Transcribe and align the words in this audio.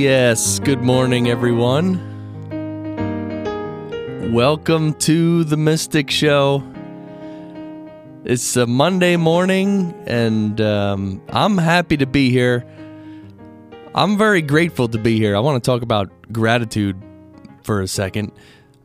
Yes, 0.00 0.58
good 0.60 0.80
morning, 0.80 1.28
everyone. 1.28 2.00
Welcome 4.32 4.94
to 4.94 5.44
the 5.44 5.58
Mystic 5.58 6.10
Show. 6.10 6.64
It's 8.24 8.56
a 8.56 8.66
Monday 8.66 9.16
morning, 9.16 9.92
and 10.06 10.58
um, 10.62 11.20
I'm 11.28 11.58
happy 11.58 11.98
to 11.98 12.06
be 12.06 12.30
here. 12.30 12.64
I'm 13.94 14.16
very 14.16 14.40
grateful 14.40 14.88
to 14.88 14.96
be 14.96 15.18
here. 15.18 15.36
I 15.36 15.40
want 15.40 15.62
to 15.62 15.70
talk 15.70 15.82
about 15.82 16.10
gratitude 16.32 16.96
for 17.62 17.82
a 17.82 17.86
second. 17.86 18.32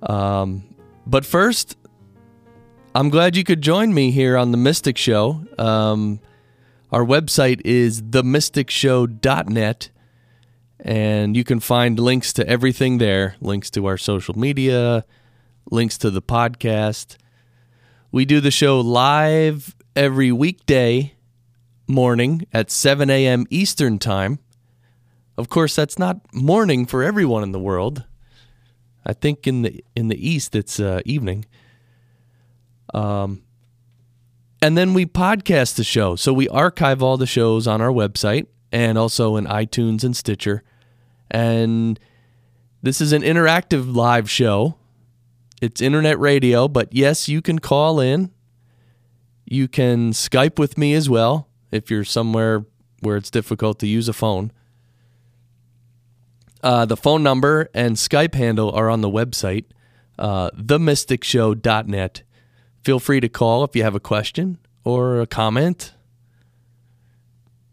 Um, 0.02 0.64
but 1.08 1.26
first, 1.26 1.78
I'm 2.94 3.10
glad 3.10 3.38
you 3.38 3.46
could 3.46 3.62
join 3.62 3.94
me 3.94 4.12
here 4.12 4.36
on 4.36 4.52
the 4.52 4.58
Mystic 4.58 4.98
Show. 4.98 5.46
Um, 5.58 6.20
our 6.92 7.06
website 7.06 7.62
is 7.64 8.02
themysticshow.net, 8.02 9.90
and 10.86 11.36
you 11.36 11.44
can 11.44 11.60
find 11.60 12.00
links 12.00 12.32
to 12.32 12.48
everything 12.48 13.00
there 13.00 13.36
links 13.42 13.72
to 13.72 13.88
our 13.88 13.98
social 13.98 14.38
media, 14.38 15.04
links 15.72 15.98
to 15.98 16.12
the 16.12 16.22
podcast. 16.22 17.18
We 18.12 18.24
do 18.24 18.40
the 18.40 18.52
show 18.52 18.80
live 18.80 19.76
every 19.96 20.32
weekday 20.32 21.16
morning 21.88 22.46
at 22.54 22.70
7 22.70 23.10
a.m. 23.10 23.48
Eastern 23.50 23.98
Time. 23.98 24.38
Of 25.40 25.50
course, 25.50 25.76
that's 25.76 25.98
not 25.98 26.22
morning 26.32 26.86
for 26.86 27.02
everyone 27.02 27.42
in 27.42 27.52
the 27.52 27.60
world. 27.60 28.04
I 29.04 29.14
think 29.14 29.48
in 29.48 29.64
the 29.64 29.84
in 29.96 30.08
the 30.08 30.30
East 30.30 30.56
it's 30.56 30.80
uh, 30.80 31.02
evening. 31.04 31.46
Um, 32.94 33.42
and 34.62 34.78
then 34.78 34.94
we 34.94 35.08
podcast 35.08 35.76
the 35.76 35.84
show. 35.84 36.16
So 36.16 36.32
we 36.32 36.48
archive 36.48 37.02
all 37.02 37.18
the 37.18 37.26
shows 37.26 37.66
on 37.66 37.82
our 37.82 37.90
website 37.90 38.46
and 38.72 39.00
also 39.00 39.36
in 39.36 39.46
iTunes 39.46 40.04
and 40.04 40.16
Stitcher. 40.16 40.64
And 41.36 42.00
this 42.82 43.02
is 43.02 43.12
an 43.12 43.22
interactive 43.22 43.94
live 43.94 44.30
show. 44.30 44.78
It's 45.62 45.82
internet 45.82 46.18
radio, 46.18 46.70
but 46.70 46.94
yes, 46.94 47.28
you 47.28 47.42
can 47.42 47.60
call 47.60 48.00
in. 48.00 48.32
You 49.44 49.68
can 49.68 50.12
Skype 50.12 50.58
with 50.58 50.78
me 50.78 50.94
as 50.94 51.10
well 51.10 51.50
if 51.72 51.92
you're 51.92 52.06
somewhere 52.06 52.66
where 53.02 53.18
it's 53.18 53.30
difficult 53.30 53.80
to 53.80 53.88
use 53.88 54.08
a 54.08 54.14
phone. 54.14 54.54
Uh, 56.64 56.86
the 56.86 56.96
phone 56.96 57.22
number 57.22 57.70
and 57.74 57.98
Skype 57.98 58.34
handle 58.34 58.72
are 58.72 58.90
on 58.90 59.02
the 59.02 59.10
website, 59.10 59.66
uh, 60.18 60.52
themysticshow.net. 60.52 62.24
Feel 62.82 63.00
free 63.02 63.20
to 63.20 63.28
call 63.28 63.66
if 63.66 63.76
you 63.76 63.84
have 63.84 63.94
a 63.94 64.00
question 64.00 64.58
or 64.86 65.20
a 65.20 65.28
comment. 65.28 65.96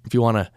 If 0.05 0.15
you 0.15 0.21
want 0.21 0.39
to 0.39 0.51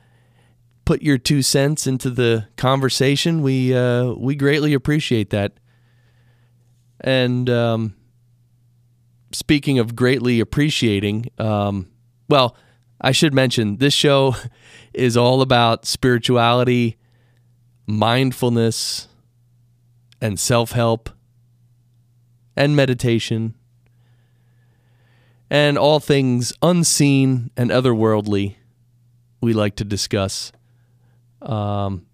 put 0.86 1.02
your 1.02 1.18
two 1.18 1.42
cents 1.42 1.88
into 1.88 2.10
the 2.10 2.48
conversation, 2.56 3.42
we 3.42 3.76
uh, 3.76 4.14
we 4.14 4.36
greatly 4.36 4.74
appreciate 4.74 5.32
that. 5.32 5.54
And 7.02 7.50
um, 7.50 7.96
speaking 9.32 9.80
of 9.80 9.96
greatly 9.96 10.40
appreciating, 10.40 11.30
um, 11.38 11.90
well, 12.30 12.56
I 13.02 13.12
should 13.12 13.34
mention 13.34 13.78
this 13.78 13.94
show 13.94 14.36
is 14.94 15.18
all 15.18 15.42
about 15.42 15.86
spirituality, 15.86 16.98
mindfulness, 17.86 19.08
and 20.22 20.40
self 20.40 20.72
help, 20.72 21.10
and 22.56 22.76
meditation 22.76 23.56
and 25.50 25.78
all 25.78 26.00
things 26.00 26.54
unseen 26.62 27.52
and 27.56 27.70
otherworldly 27.70 28.56
we 29.42 29.54
like 29.54 29.76
to 29.76 29.86
discuss. 29.86 30.52
Um, 31.46 32.06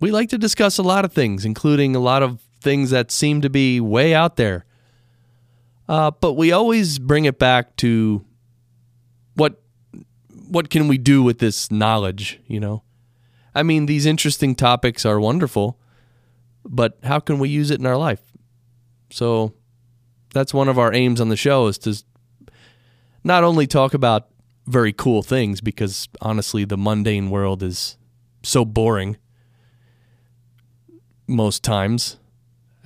we 0.00 0.10
like 0.10 0.30
to 0.30 0.38
discuss 0.38 0.78
a 0.78 0.82
lot 0.82 1.04
of 1.04 1.12
things, 1.12 1.44
including 1.44 1.94
a 1.94 2.00
lot 2.00 2.22
of 2.22 2.40
things 2.60 2.90
that 2.90 3.10
seem 3.10 3.40
to 3.42 3.50
be 3.50 3.80
way 3.80 4.14
out 4.14 4.36
there. 4.36 4.64
Uh, 5.88 6.10
but 6.10 6.32
we 6.32 6.50
always 6.50 6.98
bring 6.98 7.26
it 7.26 7.38
back 7.38 7.76
to 7.76 8.24
what 9.34 9.60
what 10.48 10.70
can 10.70 10.88
we 10.88 10.98
do 10.98 11.22
with 11.22 11.38
this 11.38 11.70
knowledge, 11.70 12.40
you 12.46 12.60
know? 12.60 12.82
I 13.54 13.62
mean, 13.62 13.86
these 13.86 14.06
interesting 14.06 14.54
topics 14.54 15.06
are 15.06 15.18
wonderful, 15.18 15.78
but 16.64 16.98
how 17.02 17.18
can 17.20 17.38
we 17.38 17.48
use 17.48 17.70
it 17.70 17.80
in 17.80 17.86
our 17.86 17.96
life? 17.96 18.20
So 19.10 19.54
that's 20.32 20.52
one 20.52 20.68
of 20.68 20.78
our 20.78 20.92
aims 20.92 21.20
on 21.20 21.28
the 21.28 21.36
show 21.36 21.66
is 21.66 21.78
to 21.78 22.02
not 23.22 23.44
only 23.44 23.66
talk 23.66 23.94
about 23.94 24.28
very 24.66 24.92
cool 24.92 25.22
things 25.22 25.60
because 25.60 26.08
honestly 26.20 26.64
the 26.64 26.76
mundane 26.76 27.30
world 27.30 27.62
is 27.62 27.96
so 28.44 28.64
boring 28.64 29.16
most 31.26 31.62
times. 31.62 32.18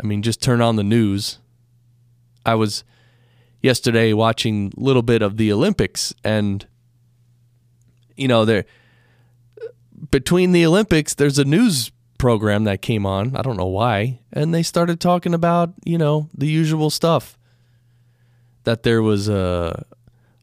I 0.02 0.06
mean, 0.06 0.22
just 0.22 0.40
turn 0.40 0.60
on 0.60 0.76
the 0.76 0.84
news. 0.84 1.38
I 2.46 2.54
was 2.54 2.84
yesterday 3.60 4.12
watching 4.12 4.72
a 4.76 4.80
little 4.80 5.02
bit 5.02 5.22
of 5.22 5.36
the 5.36 5.52
Olympics 5.52 6.14
and 6.24 6.66
you 8.16 8.28
know, 8.28 8.44
there 8.44 8.64
between 10.10 10.52
the 10.52 10.66
Olympics 10.66 11.14
there's 11.14 11.38
a 11.38 11.44
news 11.44 11.90
program 12.18 12.64
that 12.64 12.82
came 12.82 13.06
on. 13.06 13.36
I 13.36 13.42
don't 13.42 13.56
know 13.56 13.66
why, 13.66 14.20
and 14.32 14.52
they 14.52 14.62
started 14.62 15.00
talking 15.00 15.32
about, 15.32 15.72
you 15.84 15.96
know, 15.96 16.28
the 16.34 16.48
usual 16.48 16.90
stuff. 16.90 17.38
That 18.64 18.82
there 18.82 19.02
was 19.02 19.28
a 19.28 19.86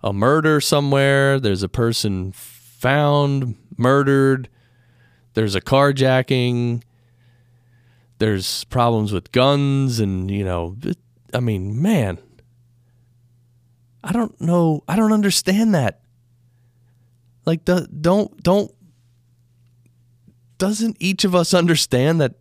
a 0.01 0.13
murder 0.13 0.61
somewhere. 0.61 1.39
There's 1.39 1.63
a 1.63 1.69
person 1.69 2.31
found 2.31 3.55
murdered. 3.77 4.49
There's 5.35 5.53
a 5.53 5.61
carjacking. 5.61 6.81
There's 8.17 8.63
problems 8.65 9.11
with 9.11 9.31
guns, 9.31 9.99
and 9.99 10.31
you 10.31 10.43
know, 10.43 10.77
I 11.33 11.41
mean, 11.41 11.81
man, 11.81 12.17
I 14.03 14.11
don't 14.11 14.39
know. 14.41 14.83
I 14.87 14.95
don't 14.95 15.11
understand 15.13 15.75
that. 15.75 16.01
Like, 17.45 17.65
don't 17.65 18.41
don't 18.41 18.71
doesn't 20.57 20.97
each 20.99 21.25
of 21.25 21.35
us 21.35 21.53
understand 21.53 22.21
that? 22.21 22.35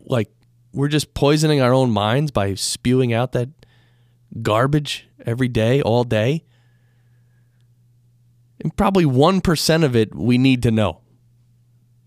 Like, 0.00 0.30
we're 0.72 0.88
just 0.88 1.14
poisoning 1.14 1.60
our 1.60 1.74
own 1.74 1.90
minds 1.90 2.30
by 2.30 2.54
spewing 2.54 3.12
out 3.12 3.32
that 3.32 3.48
garbage 4.42 5.08
every 5.24 5.48
day, 5.48 5.82
all 5.82 6.04
day. 6.04 6.44
And 8.60 8.74
probably 8.76 9.04
1% 9.04 9.84
of 9.84 9.96
it 9.96 10.14
we 10.14 10.38
need 10.38 10.62
to 10.62 10.70
know. 10.70 11.00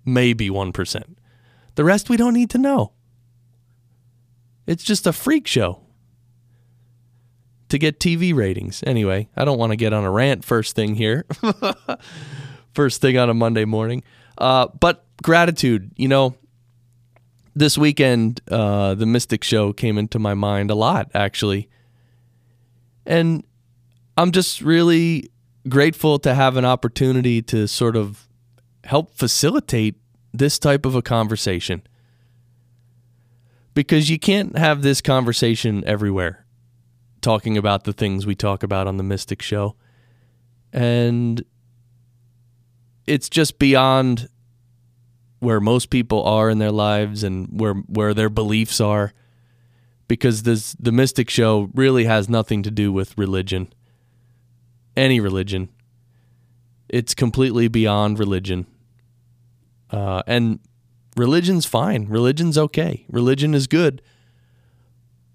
Maybe 0.06 0.50
1%. 0.50 1.04
The 1.76 1.84
rest 1.84 2.10
we 2.10 2.18
don't 2.18 2.34
need 2.34 2.50
to 2.52 2.58
know. 2.58 2.94
It's 4.68 4.84
just 4.84 5.08
a 5.08 5.14
freak 5.14 5.48
show 5.48 5.82
to 7.70 7.78
get 7.78 8.00
TV 8.00 8.36
ratings. 8.36 8.84
Anyway, 8.86 9.30
I 9.36 9.46
don't 9.46 9.58
want 9.58 9.72
to 9.72 9.76
get 9.76 9.94
on 9.94 10.04
a 10.04 10.12
rant 10.12 10.44
first 10.44 10.76
thing 10.76 10.96
here. 10.96 11.26
first 12.74 13.02
thing 13.02 13.18
on 13.18 13.30
a 13.30 13.34
Monday 13.34 13.66
morning. 13.66 14.04
Uh, 14.38 14.68
but 14.80 15.06
gratitude, 15.22 15.92
you 15.96 16.08
know, 16.08 16.36
this 17.56 17.78
weekend, 17.78 18.42
uh, 18.50 18.96
the 18.96 19.06
Mystic 19.06 19.44
Show 19.44 19.74
came 19.74 19.98
into 19.98 20.20
my 20.20 20.34
mind 20.34 20.72
a 20.72 20.76
lot, 20.76 21.10
actually. 21.14 21.70
And 23.06 23.44
I'm 24.18 24.32
just 24.32 24.62
really 24.62 25.32
grateful 25.68 26.20
to 26.20 26.34
have 26.34 26.58
an 26.58 26.66
opportunity 26.66 27.42
to 27.42 27.68
sort 27.68 27.96
of 27.96 28.29
help 28.84 29.14
facilitate 29.14 29.96
this 30.34 30.60
type 30.60 30.86
of 30.86 30.96
a 30.96 31.02
conversation. 31.02 31.82
Because 33.74 34.10
you 34.10 34.20
can't 34.20 34.58
have 34.58 34.82
this 34.82 35.02
conversation 35.02 35.84
everywhere, 35.86 36.46
talking 37.22 37.58
about 37.58 37.84
the 37.84 37.94
things 37.94 38.26
we 38.26 38.36
talk 38.36 38.64
about 38.64 38.88
on 38.88 38.98
the 38.98 39.04
Mystic 39.04 39.42
Show. 39.42 39.76
And 40.74 41.44
it's 43.08 43.30
just 43.30 43.58
beyond 43.58 44.30
where 45.40 45.60
most 45.60 45.90
people 45.90 46.24
are 46.24 46.50
in 46.50 46.60
their 46.60 46.72
lives 46.72 47.24
and 47.24 47.48
where 47.60 47.74
where 47.74 48.14
their 48.14 48.30
beliefs 48.30 48.82
are 48.82 49.14
because 50.08 50.44
this 50.44 50.76
the 50.78 50.92
mystic 50.92 51.30
show 51.30 51.70
really 51.74 52.04
has 52.04 52.28
nothing 52.28 52.62
to 52.64 52.72
do 52.72 52.92
with 52.92 53.18
religion 53.18 53.72
any 55.00 55.20
religion. 55.20 55.70
It's 56.90 57.14
completely 57.14 57.68
beyond 57.68 58.20
religion. 58.20 58.66
Uh, 59.92 60.24
and 60.28 60.60
religion's 61.16 61.66
fine. 61.66 62.06
Religion's 62.06 62.58
okay. 62.58 63.06
Religion 63.10 63.54
is 63.54 63.68
good. 63.68 64.02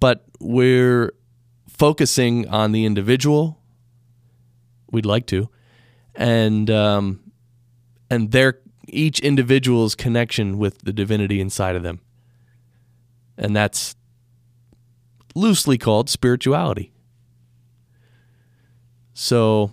But 0.01 0.25
we're 0.41 1.12
focusing 1.69 2.49
on 2.49 2.73
the 2.73 2.85
individual. 2.85 3.61
We'd 4.91 5.06
like 5.06 5.27
to. 5.29 5.49
And 6.15 6.71
um, 6.71 7.33
and 8.11 8.31
their 8.31 8.61
each 8.87 9.19
individual's 9.21 9.95
connection 9.95 10.59
with 10.59 10.79
the 10.83 10.93
divinity 10.93 11.41
inside 11.41 11.75
of 11.75 11.83
them. 11.83 12.00
And 13.37 13.57
that's 13.57 13.97
loosely 15.35 15.79
called 15.79 16.09
spirituality. 16.09 16.93
So 19.15 19.73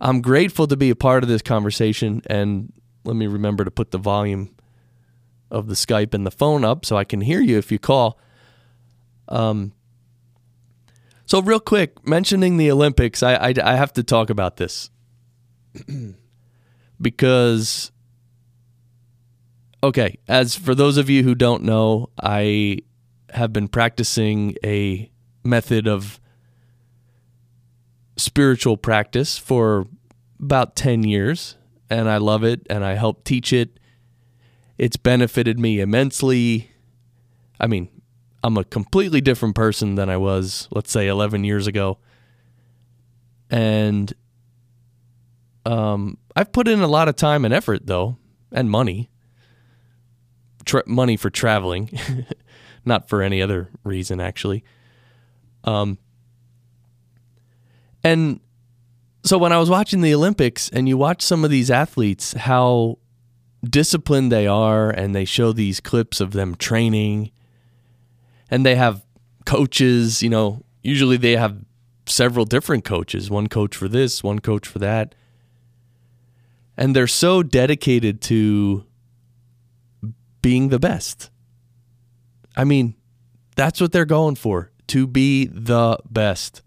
I'm 0.00 0.22
grateful 0.22 0.66
to 0.66 0.76
be 0.76 0.90
a 0.90 0.96
part 0.96 1.22
of 1.22 1.28
this 1.28 1.42
conversation. 1.42 2.22
And 2.26 2.72
let 3.04 3.16
me 3.16 3.26
remember 3.26 3.64
to 3.64 3.70
put 3.70 3.90
the 3.90 3.98
volume 3.98 4.54
of 5.50 5.66
the 5.66 5.74
Skype 5.74 6.14
and 6.14 6.26
the 6.26 6.30
phone 6.30 6.64
up 6.64 6.84
so 6.84 6.96
I 6.96 7.04
can 7.04 7.20
hear 7.20 7.40
you 7.40 7.58
if 7.58 7.70
you 7.72 7.78
call. 7.78 8.18
Um, 9.28 9.72
so 11.26 11.40
real 11.40 11.60
quick, 11.60 12.06
mentioning 12.06 12.56
the 12.56 12.70
Olympics, 12.70 13.22
I, 13.22 13.34
I, 13.34 13.54
I 13.62 13.76
have 13.76 13.92
to 13.94 14.02
talk 14.02 14.30
about 14.30 14.56
this 14.56 14.90
because 17.00 17.92
okay, 19.82 20.18
as 20.28 20.56
for 20.56 20.74
those 20.74 20.96
of 20.96 21.08
you 21.08 21.22
who 21.22 21.34
don't 21.34 21.62
know, 21.62 22.10
I 22.20 22.78
have 23.30 23.52
been 23.52 23.68
practicing 23.68 24.56
a 24.64 25.10
method 25.44 25.86
of 25.86 26.19
spiritual 28.20 28.76
practice 28.76 29.36
for 29.38 29.86
about 30.38 30.76
10 30.76 31.02
years 31.02 31.56
and 31.90 32.08
I 32.08 32.18
love 32.18 32.44
it 32.44 32.66
and 32.70 32.84
I 32.84 32.94
help 32.94 33.24
teach 33.24 33.52
it. 33.52 33.78
It's 34.78 34.96
benefited 34.96 35.58
me 35.58 35.80
immensely. 35.80 36.70
I 37.58 37.66
mean, 37.66 37.88
I'm 38.42 38.56
a 38.56 38.64
completely 38.64 39.20
different 39.20 39.54
person 39.54 39.96
than 39.96 40.08
I 40.08 40.16
was, 40.16 40.68
let's 40.70 40.90
say, 40.90 41.08
11 41.08 41.44
years 41.44 41.66
ago. 41.66 41.98
And 43.50 44.12
um, 45.66 46.16
I've 46.34 46.52
put 46.52 46.68
in 46.68 46.80
a 46.80 46.86
lot 46.86 47.08
of 47.08 47.16
time 47.16 47.44
and 47.44 47.52
effort, 47.52 47.86
though, 47.86 48.16
and 48.52 48.70
money. 48.70 49.10
Tra- 50.64 50.84
money 50.86 51.16
for 51.16 51.28
traveling, 51.28 51.90
not 52.84 53.08
for 53.08 53.22
any 53.22 53.42
other 53.42 53.68
reason, 53.84 54.20
actually. 54.20 54.64
Um, 55.64 55.98
and 58.02 58.40
so 59.22 59.36
when 59.36 59.52
I 59.52 59.58
was 59.58 59.68
watching 59.68 60.00
the 60.00 60.14
Olympics 60.14 60.68
and 60.70 60.88
you 60.88 60.96
watch 60.96 61.22
some 61.22 61.44
of 61.44 61.50
these 61.50 61.70
athletes, 61.70 62.32
how 62.32 62.98
disciplined 63.62 64.32
they 64.32 64.46
are, 64.46 64.90
and 64.90 65.14
they 65.14 65.24
show 65.24 65.52
these 65.52 65.80
clips 65.80 66.20
of 66.20 66.32
them 66.32 66.54
training, 66.54 67.30
and 68.50 68.64
they 68.64 68.76
have 68.76 69.04
coaches, 69.44 70.22
you 70.22 70.30
know, 70.30 70.64
usually 70.82 71.16
they 71.16 71.36
have 71.36 71.58
several 72.06 72.44
different 72.44 72.84
coaches, 72.84 73.30
one 73.30 73.48
coach 73.48 73.76
for 73.76 73.88
this, 73.88 74.22
one 74.22 74.38
coach 74.38 74.66
for 74.66 74.78
that. 74.78 75.14
And 76.76 76.96
they're 76.96 77.06
so 77.06 77.42
dedicated 77.42 78.22
to 78.22 78.86
being 80.40 80.70
the 80.70 80.78
best. 80.78 81.30
I 82.56 82.64
mean, 82.64 82.94
that's 83.54 83.80
what 83.80 83.92
they're 83.92 84.06
going 84.06 84.36
for 84.36 84.70
to 84.88 85.06
be 85.06 85.46
the 85.46 85.98
best 86.10 86.62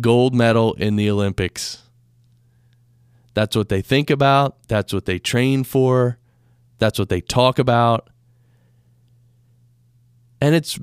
gold 0.00 0.34
medal 0.34 0.74
in 0.74 0.96
the 0.96 1.10
Olympics. 1.10 1.82
That's 3.34 3.56
what 3.56 3.68
they 3.68 3.82
think 3.82 4.10
about. 4.10 4.56
That's 4.68 4.92
what 4.92 5.06
they 5.06 5.18
train 5.18 5.64
for. 5.64 6.18
That's 6.78 6.98
what 6.98 7.08
they 7.08 7.20
talk 7.20 7.58
about. 7.58 8.10
And 10.40 10.54
it's 10.54 10.78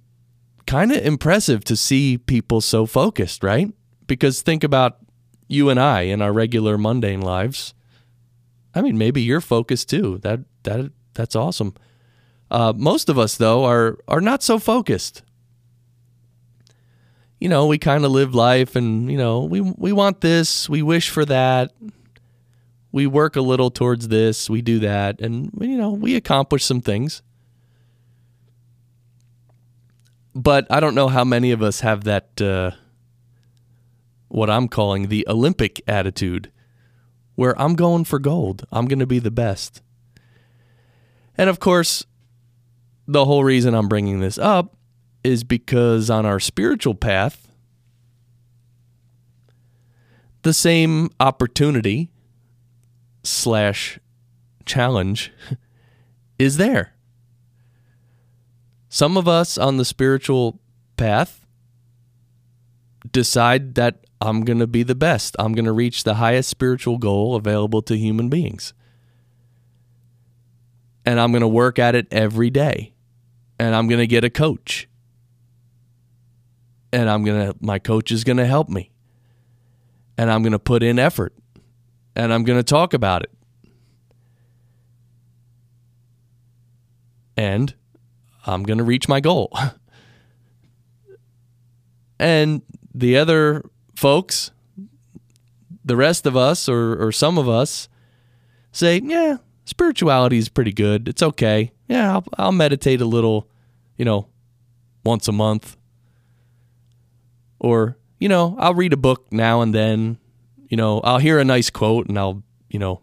kind 0.65 0.91
of 0.91 1.05
impressive 1.05 1.63
to 1.65 1.75
see 1.75 2.17
people 2.17 2.61
so 2.61 2.85
focused, 2.85 3.43
right? 3.43 3.71
Because 4.07 4.41
think 4.41 4.63
about 4.63 4.97
you 5.47 5.69
and 5.69 5.79
I 5.79 6.01
in 6.01 6.21
our 6.21 6.31
regular 6.31 6.77
mundane 6.77 7.21
lives. 7.21 7.73
I 8.73 8.81
mean, 8.81 8.97
maybe 8.97 9.21
you're 9.21 9.41
focused 9.41 9.89
too. 9.89 10.19
That 10.19 10.41
that 10.63 10.91
that's 11.13 11.35
awesome. 11.35 11.73
Uh, 12.51 12.73
most 12.75 13.09
of 13.09 13.19
us, 13.19 13.35
though, 13.35 13.65
are 13.65 13.97
are 14.07 14.21
not 14.21 14.41
so 14.41 14.59
focused 14.59 15.23
you 17.39 17.47
know, 17.47 17.65
we 17.67 17.77
kind 17.77 18.03
of 18.03 18.11
live 18.11 18.35
life 18.35 18.75
and, 18.75 19.11
you 19.11 19.17
know, 19.17 19.43
we 19.43 19.61
we 19.61 19.91
want 19.91 20.21
this, 20.21 20.69
we 20.69 20.81
wish 20.81 21.09
for 21.09 21.25
that. 21.25 21.73
We 22.91 23.05
work 23.07 23.35
a 23.35 23.41
little 23.41 23.69
towards 23.69 24.07
this, 24.07 24.49
we 24.49 24.61
do 24.61 24.79
that, 24.79 25.21
and 25.21 25.51
you 25.61 25.77
know, 25.77 25.91
we 25.91 26.15
accomplish 26.15 26.65
some 26.65 26.81
things. 26.81 27.21
But 30.33 30.65
I 30.71 30.79
don't 30.79 30.95
know 30.95 31.07
how 31.07 31.23
many 31.23 31.51
of 31.51 31.61
us 31.61 31.81
have 31.81 32.03
that 32.05 32.41
uh, 32.41 32.71
what 34.27 34.49
I'm 34.49 34.67
calling 34.67 35.07
the 35.07 35.25
Olympic 35.27 35.81
attitude, 35.87 36.51
where 37.35 37.59
I'm 37.61 37.75
going 37.75 38.05
for 38.05 38.17
gold. 38.17 38.65
I'm 38.71 38.87
going 38.87 38.99
to 38.99 39.07
be 39.07 39.19
the 39.19 39.31
best. 39.31 39.81
And 41.37 41.49
of 41.49 41.59
course, 41.59 42.05
the 43.07 43.25
whole 43.25 43.43
reason 43.43 43.75
I'm 43.75 43.87
bringing 43.87 44.19
this 44.19 44.37
up 44.37 44.75
is 45.23 45.43
because 45.43 46.09
on 46.09 46.25
our 46.25 46.39
spiritual 46.39 46.95
path, 46.95 47.47
the 50.41 50.53
same 50.53 51.09
opportunity 51.19 52.11
slash 53.23 53.99
challenge 54.65 55.31
is 56.39 56.57
there. 56.57 56.93
Some 58.89 59.17
of 59.17 59.27
us 59.27 59.57
on 59.57 59.77
the 59.77 59.85
spiritual 59.85 60.59
path 60.97 61.45
decide 63.11 63.75
that 63.75 64.05
I'm 64.21 64.43
going 64.43 64.59
to 64.59 64.67
be 64.67 64.83
the 64.83 64.95
best. 64.95 65.35
I'm 65.39 65.53
going 65.53 65.65
to 65.65 65.71
reach 65.71 66.03
the 66.03 66.15
highest 66.15 66.49
spiritual 66.49 66.97
goal 66.97 67.35
available 67.35 67.81
to 67.83 67.97
human 67.97 68.29
beings. 68.29 68.73
And 71.05 71.19
I'm 71.19 71.31
going 71.31 71.41
to 71.41 71.47
work 71.47 71.79
at 71.79 71.95
it 71.95 72.07
every 72.11 72.49
day. 72.49 72.93
And 73.57 73.75
I'm 73.75 73.87
going 73.87 73.99
to 73.99 74.07
get 74.07 74.23
a 74.23 74.29
coach 74.29 74.88
and 76.91 77.09
I'm 77.09 77.23
going 77.23 77.51
to 77.51 77.55
my 77.59 77.79
coach 77.79 78.11
is 78.11 78.23
going 78.23 78.37
to 78.37 78.45
help 78.45 78.69
me. 78.69 78.91
And 80.17 80.31
I'm 80.31 80.41
going 80.41 80.53
to 80.53 80.59
put 80.59 80.83
in 80.83 80.99
effort. 80.99 81.33
And 82.15 82.33
I'm 82.33 82.43
going 82.43 82.59
to 82.59 82.63
talk 82.63 82.93
about 82.93 83.23
it. 83.23 83.31
And 87.37 87.73
I'm 88.45 88.63
going 88.63 88.79
to 88.79 88.83
reach 88.83 89.07
my 89.07 89.21
goal. 89.21 89.57
and 92.19 92.61
the 92.93 93.17
other 93.17 93.63
folks, 93.95 94.51
the 95.85 95.95
rest 95.95 96.25
of 96.25 96.35
us 96.35 96.67
or 96.67 97.01
or 97.01 97.11
some 97.11 97.37
of 97.37 97.47
us 97.47 97.87
say, 98.71 98.99
"Yeah, 99.01 99.37
spirituality 99.63 100.37
is 100.37 100.49
pretty 100.49 100.73
good. 100.73 101.07
It's 101.07 101.23
okay. 101.23 101.71
Yeah, 101.87 102.13
I'll, 102.13 102.25
I'll 102.37 102.51
meditate 102.51 102.99
a 102.99 103.05
little, 103.05 103.47
you 103.97 104.03
know, 104.03 104.27
once 105.05 105.27
a 105.27 105.31
month 105.31 105.77
or, 107.59 107.97
you 108.19 108.29
know, 108.29 108.55
I'll 108.59 108.73
read 108.73 108.93
a 108.93 108.97
book 108.97 109.31
now 109.31 109.61
and 109.61 109.73
then. 109.73 110.17
You 110.69 110.77
know, 110.77 110.99
I'll 111.01 111.17
hear 111.17 111.39
a 111.39 111.45
nice 111.45 111.69
quote 111.69 112.07
and 112.07 112.17
I'll, 112.17 112.43
you 112.69 112.77
know, 112.77 113.01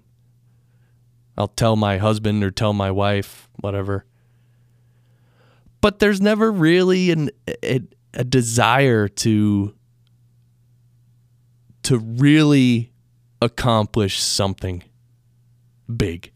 I'll 1.36 1.48
tell 1.48 1.76
my 1.76 1.98
husband 1.98 2.42
or 2.44 2.50
tell 2.50 2.72
my 2.72 2.90
wife, 2.90 3.48
whatever. 3.60 4.04
But 5.80 5.98
there's 5.98 6.20
never 6.20 6.50
really 6.50 7.10
an 7.10 7.30
a, 7.62 7.80
a 8.14 8.24
desire 8.24 9.08
to 9.08 9.74
to 11.82 11.98
really 11.98 12.92
accomplish 13.42 14.20
something 14.20 14.82
big. 15.94 16.32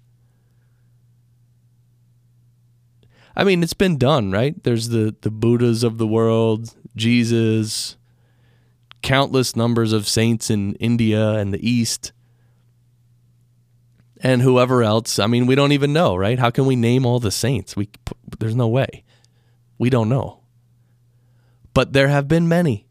I 3.34 3.44
mean, 3.44 3.62
it's 3.62 3.74
been 3.74 3.96
done, 3.96 4.30
right? 4.30 4.62
There's 4.62 4.90
the 4.90 5.16
the 5.22 5.30
Buddhas 5.30 5.82
of 5.82 5.98
the 5.98 6.06
world, 6.06 6.74
Jesus, 6.94 7.96
countless 9.02 9.56
numbers 9.56 9.92
of 9.92 10.06
saints 10.06 10.50
in 10.50 10.74
India 10.74 11.32
and 11.32 11.52
the 11.52 11.68
East 11.68 12.12
and 14.22 14.42
whoever 14.42 14.82
else. 14.82 15.18
I 15.18 15.26
mean, 15.26 15.46
we 15.46 15.54
don't 15.54 15.72
even 15.72 15.92
know, 15.92 16.14
right? 16.14 16.38
How 16.38 16.50
can 16.50 16.66
we 16.66 16.76
name 16.76 17.06
all 17.06 17.18
the 17.18 17.30
saints? 17.30 17.76
We 17.76 17.88
there's 18.38 18.54
no 18.54 18.68
way. 18.68 19.04
We 19.78 19.90
don't 19.90 20.08
know. 20.08 20.40
But 21.72 21.92
there 21.92 22.08
have 22.08 22.28
been 22.28 22.48
many. 22.48 22.86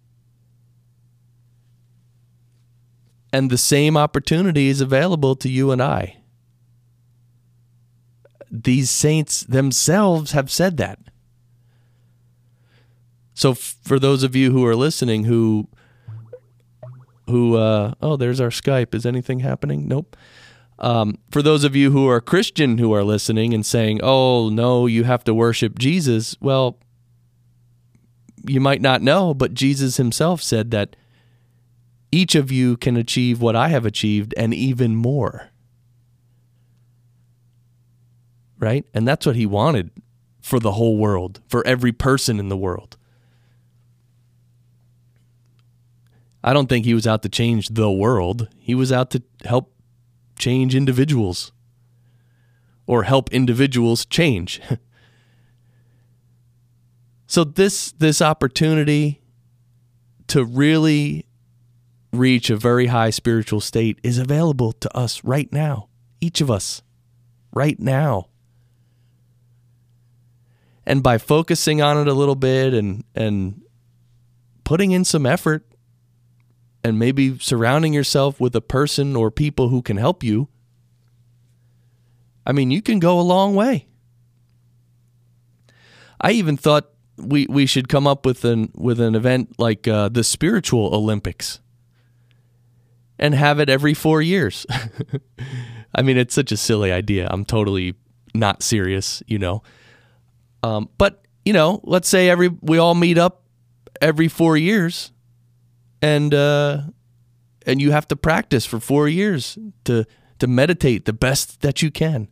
And 3.31 3.51
the 3.51 3.57
same 3.57 3.95
opportunity 3.95 4.69
is 4.69 4.81
available 4.81 5.35
to 5.35 5.49
you 5.49 5.71
and 5.71 5.81
I. 5.81 6.17
These 8.49 8.89
saints 8.89 9.41
themselves 9.41 10.31
have 10.31 10.49
said 10.49 10.77
that. 10.77 10.97
So, 13.35 13.53
for 13.53 13.99
those 13.99 14.23
of 14.23 14.35
you 14.35 14.51
who 14.51 14.65
are 14.65 14.75
listening 14.75 15.25
who 15.25 15.69
who, 17.29 17.55
uh, 17.55 17.93
oh, 18.01 18.17
there's 18.17 18.41
our 18.41 18.49
Skype. 18.49 18.93
Is 18.93 19.05
anything 19.05 19.39
happening? 19.39 19.87
Nope. 19.87 20.15
Um, 20.79 21.17
for 21.29 21.41
those 21.41 21.63
of 21.63 21.75
you 21.75 21.91
who 21.91 22.07
are 22.07 22.21
Christian 22.21 22.77
who 22.77 22.93
are 22.93 23.03
listening 23.03 23.53
and 23.53 23.65
saying, 23.65 23.99
oh, 24.01 24.49
no, 24.49 24.85
you 24.85 25.03
have 25.03 25.23
to 25.25 25.33
worship 25.33 25.77
Jesus, 25.77 26.35
well, 26.39 26.79
you 28.47 28.61
might 28.61 28.81
not 28.81 29.01
know, 29.01 29.33
but 29.33 29.53
Jesus 29.53 29.97
himself 29.97 30.41
said 30.41 30.71
that 30.71 30.95
each 32.11 32.33
of 32.33 32.51
you 32.51 32.77
can 32.77 32.95
achieve 32.95 33.41
what 33.41 33.55
I 33.55 33.67
have 33.67 33.85
achieved 33.85 34.33
and 34.37 34.53
even 34.53 34.95
more. 34.95 35.49
Right? 38.57 38.85
And 38.93 39.07
that's 39.07 39.25
what 39.25 39.35
he 39.35 39.45
wanted 39.45 39.91
for 40.41 40.59
the 40.59 40.73
whole 40.73 40.97
world, 40.97 41.41
for 41.47 41.65
every 41.67 41.91
person 41.91 42.39
in 42.39 42.49
the 42.49 42.57
world. 42.57 42.97
I 46.43 46.53
don't 46.53 46.67
think 46.67 46.85
he 46.85 46.93
was 46.93 47.05
out 47.05 47.21
to 47.23 47.29
change 47.29 47.69
the 47.69 47.91
world. 47.91 48.47
He 48.57 48.73
was 48.73 48.91
out 48.91 49.11
to 49.11 49.21
help 49.45 49.73
change 50.37 50.73
individuals 50.73 51.51
or 52.87 53.03
help 53.03 53.31
individuals 53.31 54.05
change. 54.05 54.61
so 57.27 57.43
this 57.43 57.91
this 57.91 58.21
opportunity 58.21 59.21
to 60.27 60.43
really 60.43 61.25
reach 62.11 62.49
a 62.49 62.57
very 62.57 62.87
high 62.87 63.09
spiritual 63.09 63.61
state 63.61 63.99
is 64.01 64.17
available 64.17 64.71
to 64.71 64.97
us 64.97 65.23
right 65.23 65.51
now. 65.51 65.89
Each 66.21 66.41
of 66.41 66.49
us 66.49 66.81
right 67.53 67.79
now. 67.79 68.27
And 70.85 71.03
by 71.03 71.17
focusing 71.17 71.81
on 71.81 71.97
it 71.97 72.07
a 72.07 72.13
little 72.13 72.35
bit 72.35 72.73
and 72.73 73.03
and 73.13 73.61
putting 74.63 74.91
in 74.91 75.03
some 75.03 75.25
effort 75.25 75.68
and 76.83 76.97
maybe 76.97 77.37
surrounding 77.39 77.93
yourself 77.93 78.39
with 78.39 78.55
a 78.55 78.61
person 78.61 79.15
or 79.15 79.29
people 79.29 79.69
who 79.69 79.81
can 79.81 79.97
help 79.97 80.23
you, 80.23 80.47
I 82.45 82.51
mean, 82.51 82.71
you 82.71 82.81
can 82.81 82.99
go 82.99 83.19
a 83.19 83.21
long 83.21 83.55
way. 83.55 83.87
I 86.21 86.31
even 86.31 86.57
thought 86.57 86.89
we 87.17 87.45
we 87.49 87.65
should 87.65 87.89
come 87.89 88.07
up 88.07 88.25
with 88.25 88.45
an 88.45 88.71
with 88.75 88.99
an 88.99 89.15
event 89.15 89.59
like 89.59 89.87
uh, 89.87 90.09
the 90.09 90.23
spiritual 90.23 90.93
Olympics 90.93 91.59
and 93.17 93.33
have 93.35 93.59
it 93.59 93.69
every 93.69 93.93
four 93.93 94.21
years. 94.21 94.65
I 95.95 96.01
mean, 96.01 96.17
it's 96.17 96.33
such 96.33 96.51
a 96.51 96.57
silly 96.57 96.91
idea. 96.91 97.27
I'm 97.29 97.45
totally 97.45 97.95
not 98.33 98.63
serious, 98.63 99.21
you 99.27 99.39
know. 99.39 99.63
Um, 100.63 100.89
but 100.97 101.23
you 101.45 101.53
know, 101.53 101.81
let's 101.83 102.07
say 102.09 102.29
every 102.29 102.49
we 102.61 102.77
all 102.77 102.95
meet 102.95 103.17
up 103.17 103.43
every 104.01 104.27
four 104.27 104.57
years, 104.57 105.11
and 106.01 106.33
uh, 106.33 106.81
and 107.65 107.81
you 107.81 107.91
have 107.91 108.07
to 108.09 108.15
practice 108.15 108.65
for 108.65 108.79
four 108.79 109.07
years 109.07 109.57
to 109.85 110.05
to 110.39 110.47
meditate 110.47 111.05
the 111.05 111.13
best 111.13 111.61
that 111.61 111.81
you 111.81 111.91
can. 111.91 112.29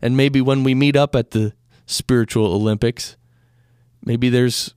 And 0.00 0.16
maybe 0.16 0.40
when 0.40 0.62
we 0.62 0.74
meet 0.74 0.96
up 0.96 1.16
at 1.16 1.32
the 1.32 1.52
spiritual 1.86 2.52
Olympics, 2.52 3.16
maybe 4.04 4.28
there's 4.28 4.74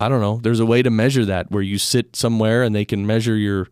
I 0.00 0.08
don't 0.08 0.20
know, 0.20 0.38
there's 0.42 0.60
a 0.60 0.66
way 0.66 0.82
to 0.82 0.90
measure 0.90 1.24
that 1.24 1.50
where 1.50 1.62
you 1.62 1.78
sit 1.78 2.14
somewhere 2.14 2.62
and 2.62 2.74
they 2.74 2.84
can 2.84 3.06
measure 3.06 3.36
your 3.36 3.68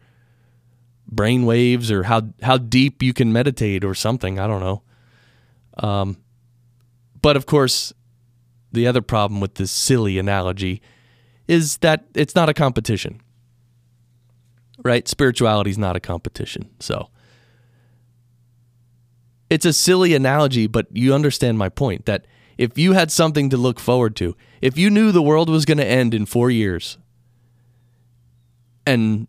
brain 1.06 1.46
waves 1.46 1.90
or 1.90 2.04
how 2.04 2.22
how 2.42 2.58
deep 2.58 3.02
you 3.02 3.12
can 3.12 3.32
meditate 3.32 3.84
or 3.84 3.94
something. 3.94 4.38
I 4.38 4.46
don't 4.46 4.60
know. 4.60 4.82
Um, 5.78 6.18
but 7.22 7.36
of 7.36 7.46
course, 7.46 7.92
the 8.72 8.86
other 8.86 9.02
problem 9.02 9.40
with 9.40 9.54
this 9.54 9.70
silly 9.70 10.18
analogy 10.18 10.82
is 11.48 11.78
that 11.78 12.04
it's 12.14 12.34
not 12.34 12.48
a 12.48 12.54
competition. 12.54 13.20
Right? 14.84 15.08
Spirituality 15.08 15.70
is 15.70 15.78
not 15.78 15.96
a 15.96 16.00
competition. 16.00 16.70
So 16.80 17.10
it's 19.48 19.64
a 19.64 19.72
silly 19.72 20.14
analogy, 20.14 20.66
but 20.66 20.86
you 20.92 21.14
understand 21.14 21.58
my 21.58 21.68
point 21.68 22.06
that 22.06 22.26
if 22.58 22.76
you 22.78 22.92
had 22.92 23.10
something 23.10 23.50
to 23.50 23.56
look 23.56 23.80
forward 23.80 24.16
to, 24.16 24.36
if 24.60 24.78
you 24.78 24.90
knew 24.90 25.12
the 25.12 25.22
world 25.22 25.48
was 25.48 25.64
going 25.64 25.78
to 25.78 25.86
end 25.86 26.14
in 26.14 26.26
4 26.26 26.50
years 26.50 26.98
and 28.86 29.26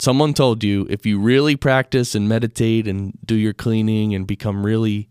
someone 0.00 0.32
told 0.32 0.62
you 0.62 0.86
if 0.88 1.04
you 1.04 1.18
really 1.18 1.56
practice 1.56 2.14
and 2.14 2.28
meditate 2.28 2.86
and 2.86 3.18
do 3.24 3.34
your 3.34 3.52
cleaning 3.52 4.14
and 4.14 4.26
become 4.26 4.64
really 4.64 5.08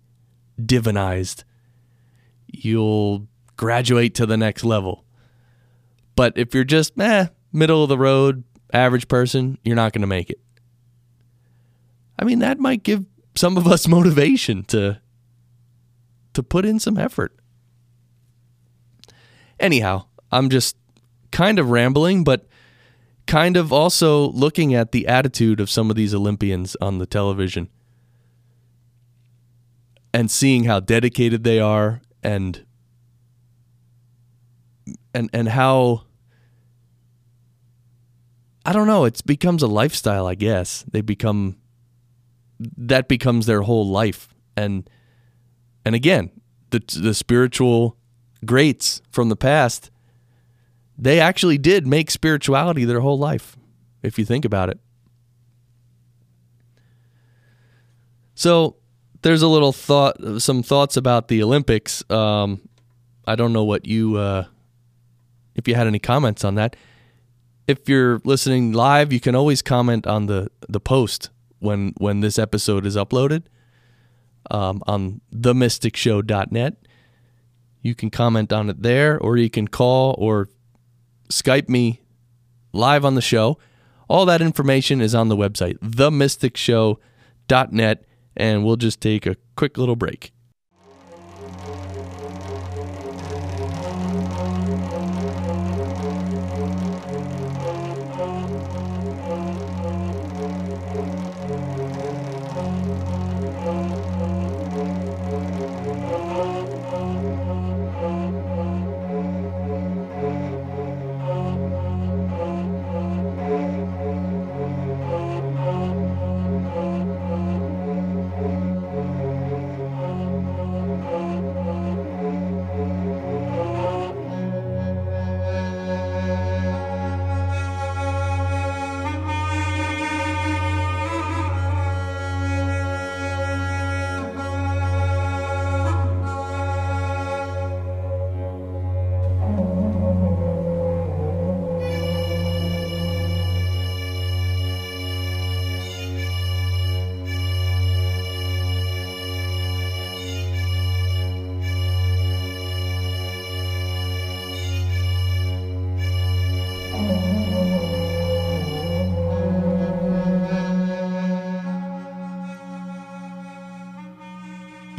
divinized, 0.60 1.43
you'll 2.48 3.27
graduate 3.57 4.15
to 4.15 4.25
the 4.25 4.38
next 4.38 4.63
level. 4.63 5.03
But 6.17 6.33
if 6.36 6.55
you're 6.55 6.63
just 6.63 7.00
eh, 7.00 7.27
middle 7.53 7.83
of 7.83 7.89
the 7.89 7.97
road, 7.97 8.43
average 8.74 9.07
person, 9.07 9.59
you're 9.63 9.75
not 9.75 9.93
going 9.93 10.01
to 10.01 10.07
make 10.07 10.31
it. 10.31 10.39
I 12.17 12.25
mean, 12.25 12.39
that 12.39 12.59
might 12.59 12.81
give 12.81 13.05
some 13.36 13.55
of 13.55 13.67
us 13.67 13.88
motivation 13.97 14.63
to 14.65 15.00
to 16.33 16.43
put 16.43 16.65
in 16.65 16.79
some 16.79 16.97
effort. 16.97 17.36
Anyhow, 19.59 20.05
I'm 20.31 20.50
just 20.50 20.75
kind 21.31 21.59
of 21.59 21.69
rambling, 21.69 22.24
but 22.24 22.47
kind 23.27 23.55
of 23.55 23.71
also 23.71 24.29
looking 24.31 24.74
at 24.74 24.91
the 24.91 25.07
attitude 25.07 25.59
of 25.59 25.69
some 25.69 25.91
of 25.91 25.95
these 25.95 26.15
Olympians 26.15 26.75
on 26.81 26.97
the 26.97 27.05
television 27.05 27.69
and 30.13 30.31
seeing 30.31 30.63
how 30.63 30.79
dedicated 30.79 31.43
they 31.43 31.59
are 31.59 32.01
and 32.24 32.65
and 35.13 35.29
and 35.33 35.50
how 35.50 36.06
I 38.67 38.74
don't 38.74 38.86
know, 38.86 39.05
it 39.05 39.25
becomes 39.25 39.63
a 39.63 39.67
lifestyle, 39.67 40.27
I 40.27 40.36
guess. 40.36 40.86
They 40.91 41.01
become 41.01 41.57
that 42.59 43.07
becomes 43.07 43.45
their 43.45 43.62
whole 43.62 43.88
life 43.88 44.33
and 44.55 44.89
and 45.86 45.95
again, 45.95 46.31
the 46.71 46.83
the 47.00 47.13
spiritual 47.13 47.97
greats 48.45 49.01
from 49.09 49.29
the 49.29 49.36
past 49.36 49.89
they 50.97 51.19
actually 51.19 51.57
did 51.57 51.86
make 51.86 52.09
spirituality 52.09 52.83
their 52.83 53.01
whole 53.01 53.19
life, 53.19 53.55
if 54.01 54.17
you 54.17 54.25
think 54.25 54.45
about 54.45 54.69
it. 54.69 54.79
So 58.33 58.77
there's 59.21 59.41
a 59.41 59.47
little 59.47 59.71
thought, 59.71 60.17
some 60.39 60.63
thoughts 60.63 60.97
about 60.97 61.27
the 61.27 61.43
Olympics. 61.43 62.03
Um, 62.09 62.67
I 63.25 63.36
don't 63.36 63.53
know 63.53 63.63
what 63.63 63.86
you, 63.86 64.15
uh, 64.15 64.45
if 65.55 65.67
you 65.67 65.75
had 65.75 65.88
any 65.88 66.00
comments 66.00 66.43
on 66.43 66.55
that. 66.55 66.75
If 67.67 67.89
you're 67.89 68.21
listening 68.24 68.71
live, 68.71 69.12
you 69.12 69.19
can 69.19 69.36
always 69.36 69.62
comment 69.62 70.07
on 70.07 70.27
the 70.27 70.50
the 70.69 70.79
post 70.79 71.29
when 71.59 71.93
when 71.97 72.21
this 72.21 72.39
episode 72.39 72.86
is 72.86 72.95
uploaded 72.95 73.43
um, 74.50 74.81
on 74.88 75.19
themysticshow.net. 75.33 76.77
You 77.81 77.95
can 77.95 78.09
comment 78.09 78.53
on 78.53 78.69
it 78.69 78.81
there, 78.81 79.19
or 79.19 79.36
you 79.38 79.50
can 79.50 79.67
call 79.67 80.15
or 80.17 80.47
Skype 81.29 81.67
me 81.67 82.00
live 82.71 83.03
on 83.03 83.15
the 83.15 83.21
show. 83.21 83.57
All 84.09 84.25
that 84.25 84.41
information 84.41 85.01
is 85.01 85.13
on 85.13 85.27
the 85.27 85.36
website, 85.36 85.77
themysticshow.net, 85.79 88.05
and 88.38 88.65
we'll 88.65 88.77
just 88.77 89.01
take 89.01 89.25
a 89.25 89.36
quick 89.55 89.77
little 89.77 89.97
break. 89.97 90.31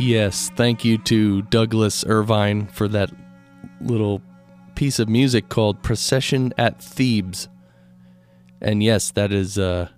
Yes, 0.08 0.50
thank 0.56 0.86
you 0.86 0.96
to 1.04 1.42
Douglas 1.42 2.02
Irvine 2.06 2.68
for 2.68 2.88
that 2.88 3.10
little 3.82 4.22
piece 4.74 4.98
of 4.98 5.06
music 5.06 5.50
called 5.50 5.82
Procession 5.82 6.54
at 6.56 6.80
Thebes. 6.82 7.46
And 8.62 8.82
yes, 8.82 9.10
that 9.10 9.32
is 9.32 9.58
uh 9.58 9.90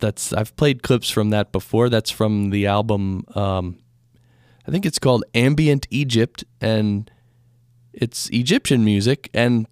that's 0.00 0.32
I've 0.32 0.56
played 0.56 0.82
clips 0.82 1.08
from 1.08 1.30
that 1.30 1.52
before. 1.52 1.88
That's 1.88 2.10
from 2.10 2.50
the 2.50 2.66
album 2.66 3.24
um 3.36 3.78
I 4.66 4.72
think 4.72 4.84
it's 4.84 4.98
called 4.98 5.22
Ambient 5.32 5.86
Egypt 5.90 6.42
and 6.60 7.08
it's 7.92 8.28
Egyptian 8.30 8.84
music 8.84 9.30
and 9.32 9.68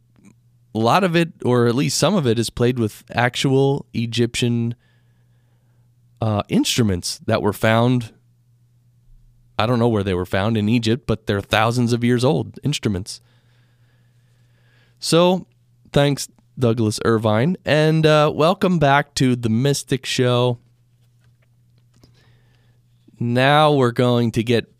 a 0.72 0.78
lot 0.78 1.02
of 1.02 1.16
it 1.16 1.32
or 1.44 1.66
at 1.66 1.74
least 1.74 1.98
some 1.98 2.14
of 2.14 2.28
it 2.28 2.38
is 2.38 2.48
played 2.48 2.78
with 2.78 3.02
actual 3.10 3.86
Egyptian 3.92 4.76
uh, 6.20 6.44
instruments 6.48 7.18
that 7.26 7.42
were 7.42 7.52
found 7.52 8.13
I 9.58 9.66
don't 9.66 9.78
know 9.78 9.88
where 9.88 10.02
they 10.02 10.14
were 10.14 10.26
found 10.26 10.56
in 10.56 10.68
Egypt, 10.68 11.06
but 11.06 11.26
they're 11.26 11.40
thousands 11.40 11.92
of 11.92 12.02
years 12.02 12.24
old 12.24 12.58
instruments. 12.62 13.20
So, 14.98 15.46
thanks, 15.92 16.28
Douglas 16.58 16.98
Irvine, 17.04 17.56
and 17.64 18.06
uh, 18.06 18.32
welcome 18.34 18.78
back 18.78 19.14
to 19.14 19.36
the 19.36 19.48
Mystic 19.48 20.06
Show. 20.06 20.58
Now 23.20 23.72
we're 23.72 23.92
going 23.92 24.32
to 24.32 24.42
get 24.42 24.72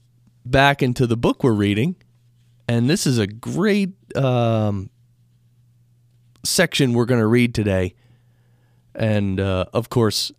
back 0.45 0.83
into 0.83 1.07
the 1.07 1.17
book 1.17 1.45
we're 1.45 1.53
reading, 1.53 1.97
and 2.67 2.91
this 2.91 3.07
is 3.07 3.19
a 3.19 3.27
great 3.27 3.93
um, 4.17 4.91
section 6.45 6.95
we're 6.95 7.05
going 7.05 7.21
to 7.21 7.27
read 7.27 7.55
today. 7.55 7.95
And 8.95 9.41
uh, 9.41 9.67
of 9.73 9.89
course, 9.89 10.33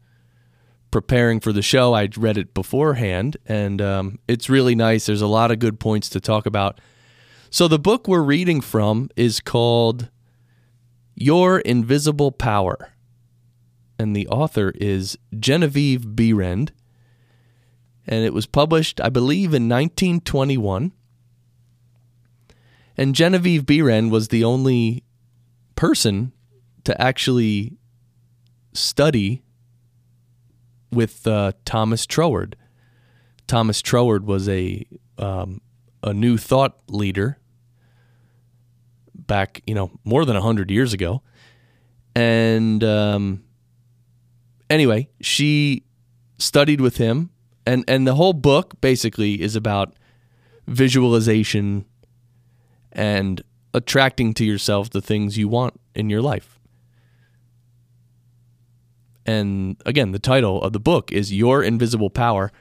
preparing 0.96 1.42
for 1.42 1.52
the 1.52 1.62
show, 1.62 1.94
I 1.94 2.08
read 2.16 2.38
it 2.38 2.54
beforehand, 2.54 3.36
and 3.46 3.82
um, 3.82 4.18
it's 4.30 4.50
really 4.50 4.75
nice. 4.75 5.06
There's 5.06 5.22
a 5.22 5.28
lot 5.28 5.52
of 5.52 5.60
good 5.60 5.78
points 5.78 6.08
to 6.12 6.22
talk 6.22 6.46
about. 6.46 6.80
So, 7.50 7.68
the 7.68 7.78
book 7.78 8.08
we're 8.08 8.22
reading 8.22 8.62
from 8.62 9.10
is 9.18 9.42
called 9.42 10.10
Your 11.14 11.60
Invisible 11.60 12.32
Power, 12.32 12.94
and 14.00 14.16
the 14.16 14.25
author 14.30 14.72
is 14.74 15.18
Genevieve 15.38 16.16
Behrend, 16.16 16.72
and 18.08 18.24
it 18.24 18.34
was 18.34 18.46
published, 18.46 19.02
I 19.02 19.10
believe, 19.10 19.50
in 19.50 19.68
1921. 19.68 20.94
And 22.96 23.14
Genevieve 23.14 23.66
Behrend 23.66 24.14
was 24.14 24.30
the 24.30 24.46
only 24.46 25.04
person 25.75 26.32
to 26.86 27.02
actually 27.02 27.75
study 28.72 29.42
with 30.92 31.25
uh, 31.27 31.54
Thomas 31.65 32.06
Troward. 32.06 32.56
Thomas 33.48 33.82
Troward 33.82 34.25
was 34.25 34.50
a 34.50 34.86
um, 35.18 35.62
a 36.04 36.13
new 36.13 36.38
thought 36.38 36.77
leader 36.88 37.38
back, 39.13 39.62
you 39.65 39.74
know, 39.74 39.92
more 40.04 40.25
than 40.25 40.36
hundred 40.36 40.72
years 40.72 40.94
ago, 40.94 41.22
and 42.15 42.84
um, 42.84 43.44
anyway, 44.70 45.10
she 45.22 45.84
studied 46.38 46.82
with 46.82 46.98
him, 46.98 47.30
and 47.65 47.84
and 47.88 48.08
the 48.08 48.15
whole 48.15 48.34
book 48.34 48.80
basically 48.82 49.42
is 49.42 49.56
about 49.56 49.94
visualization 50.68 51.86
and 52.92 53.42
attracting 53.74 54.34
to 54.34 54.46
yourself 54.46 54.89
the 54.89 55.01
things 55.01 55.38
you 55.38 55.48
want 55.48 55.80
in 55.94 56.10
your 56.10 56.22
life. 56.22 56.55
And 59.25 59.82
again, 59.86 60.12
the 60.12 60.19
title 60.19 60.62
of 60.62 60.73
the 60.73 60.80
book 60.80 61.12
is 61.12 61.34
Your 61.34 61.63
Invisible 61.63 62.10
Power. 62.10 62.52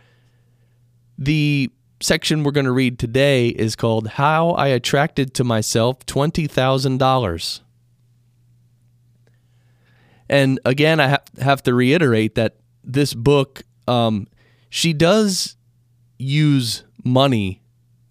The 1.18 1.70
section 2.00 2.42
we're 2.42 2.52
going 2.52 2.66
to 2.66 2.72
read 2.72 2.98
today 2.98 3.48
is 3.48 3.76
called 3.76 4.08
How 4.08 4.50
I 4.50 4.68
Attracted 4.68 5.34
to 5.34 5.44
Myself 5.44 6.04
$20,000. 6.06 7.60
And 10.28 10.60
again, 10.64 11.00
I 11.00 11.08
ha- 11.08 11.22
have 11.40 11.62
to 11.64 11.74
reiterate 11.74 12.34
that 12.34 12.56
this 12.82 13.14
book, 13.14 13.62
um, 13.86 14.26
she 14.70 14.92
does 14.92 15.56
use 16.18 16.84
money 17.04 17.62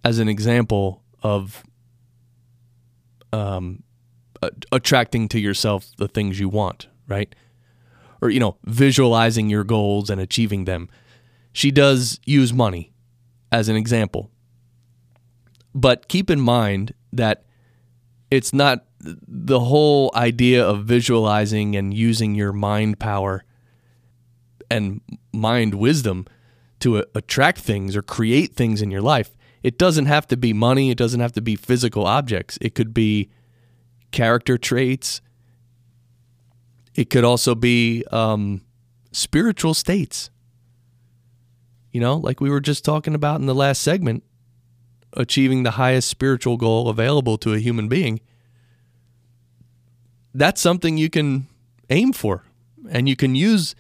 as 0.03 0.19
an 0.19 0.29
example 0.29 1.01
of 1.23 1.63
um, 3.31 3.83
attracting 4.71 5.27
to 5.29 5.39
yourself 5.39 5.87
the 5.97 6.07
things 6.07 6.39
you 6.39 6.49
want, 6.49 6.87
right? 7.07 7.33
Or 8.23 8.29
you 8.29 8.39
know 8.39 8.57
visualizing 8.63 9.49
your 9.49 9.63
goals 9.63 10.09
and 10.09 10.21
achieving 10.21 10.65
them 10.65 10.89
she 11.51 11.71
does 11.71 12.19
use 12.25 12.53
money 12.53 12.91
as 13.51 13.69
an 13.69 13.75
example 13.75 14.31
but 15.75 16.07
keep 16.07 16.29
in 16.29 16.39
mind 16.39 16.93
that 17.11 17.45
it's 18.31 18.53
not 18.53 18.85
the 18.99 19.59
whole 19.59 20.11
idea 20.15 20.65
of 20.65 20.85
visualizing 20.85 21.75
and 21.75 21.93
using 21.93 22.35
your 22.35 22.53
mind 22.53 22.99
power 22.99 23.43
and 24.71 25.01
mind 25.31 25.75
wisdom 25.75 26.25
to 26.79 27.03
attract 27.13 27.59
things 27.59 27.95
or 27.95 28.01
create 28.01 28.55
things 28.55 28.81
in 28.81 28.91
your 28.91 29.01
life. 29.01 29.35
It 29.61 29.77
doesn't 29.77 30.07
have 30.07 30.27
to 30.27 30.37
be 30.37 30.51
money, 30.51 30.89
it 30.89 30.97
doesn't 30.97 31.19
have 31.19 31.31
to 31.33 31.41
be 31.41 31.55
physical 31.55 32.05
objects. 32.05 32.57
It 32.59 32.75
could 32.75 32.93
be 32.93 33.29
character 34.11 34.57
traits, 34.57 35.21
it 36.95 37.09
could 37.09 37.23
also 37.23 37.55
be 37.55 38.03
um, 38.11 38.61
spiritual 39.11 39.73
states. 39.73 40.29
You 41.91 42.01
know, 42.01 42.17
like 42.17 42.41
we 42.41 42.49
were 42.49 42.59
just 42.59 42.83
talking 42.83 43.13
about 43.13 43.39
in 43.39 43.45
the 43.45 43.55
last 43.55 43.81
segment, 43.81 44.23
achieving 45.13 45.63
the 45.63 45.71
highest 45.71 46.07
spiritual 46.07 46.57
goal 46.57 46.89
available 46.89 47.37
to 47.39 47.53
a 47.53 47.59
human 47.59 47.87
being. 47.87 48.19
That's 50.33 50.59
something 50.59 50.97
you 50.97 51.09
can 51.09 51.47
aim 51.89 52.13
for, 52.13 52.43
and 52.89 53.07
you 53.07 53.15
can 53.15 53.35
use 53.35 53.75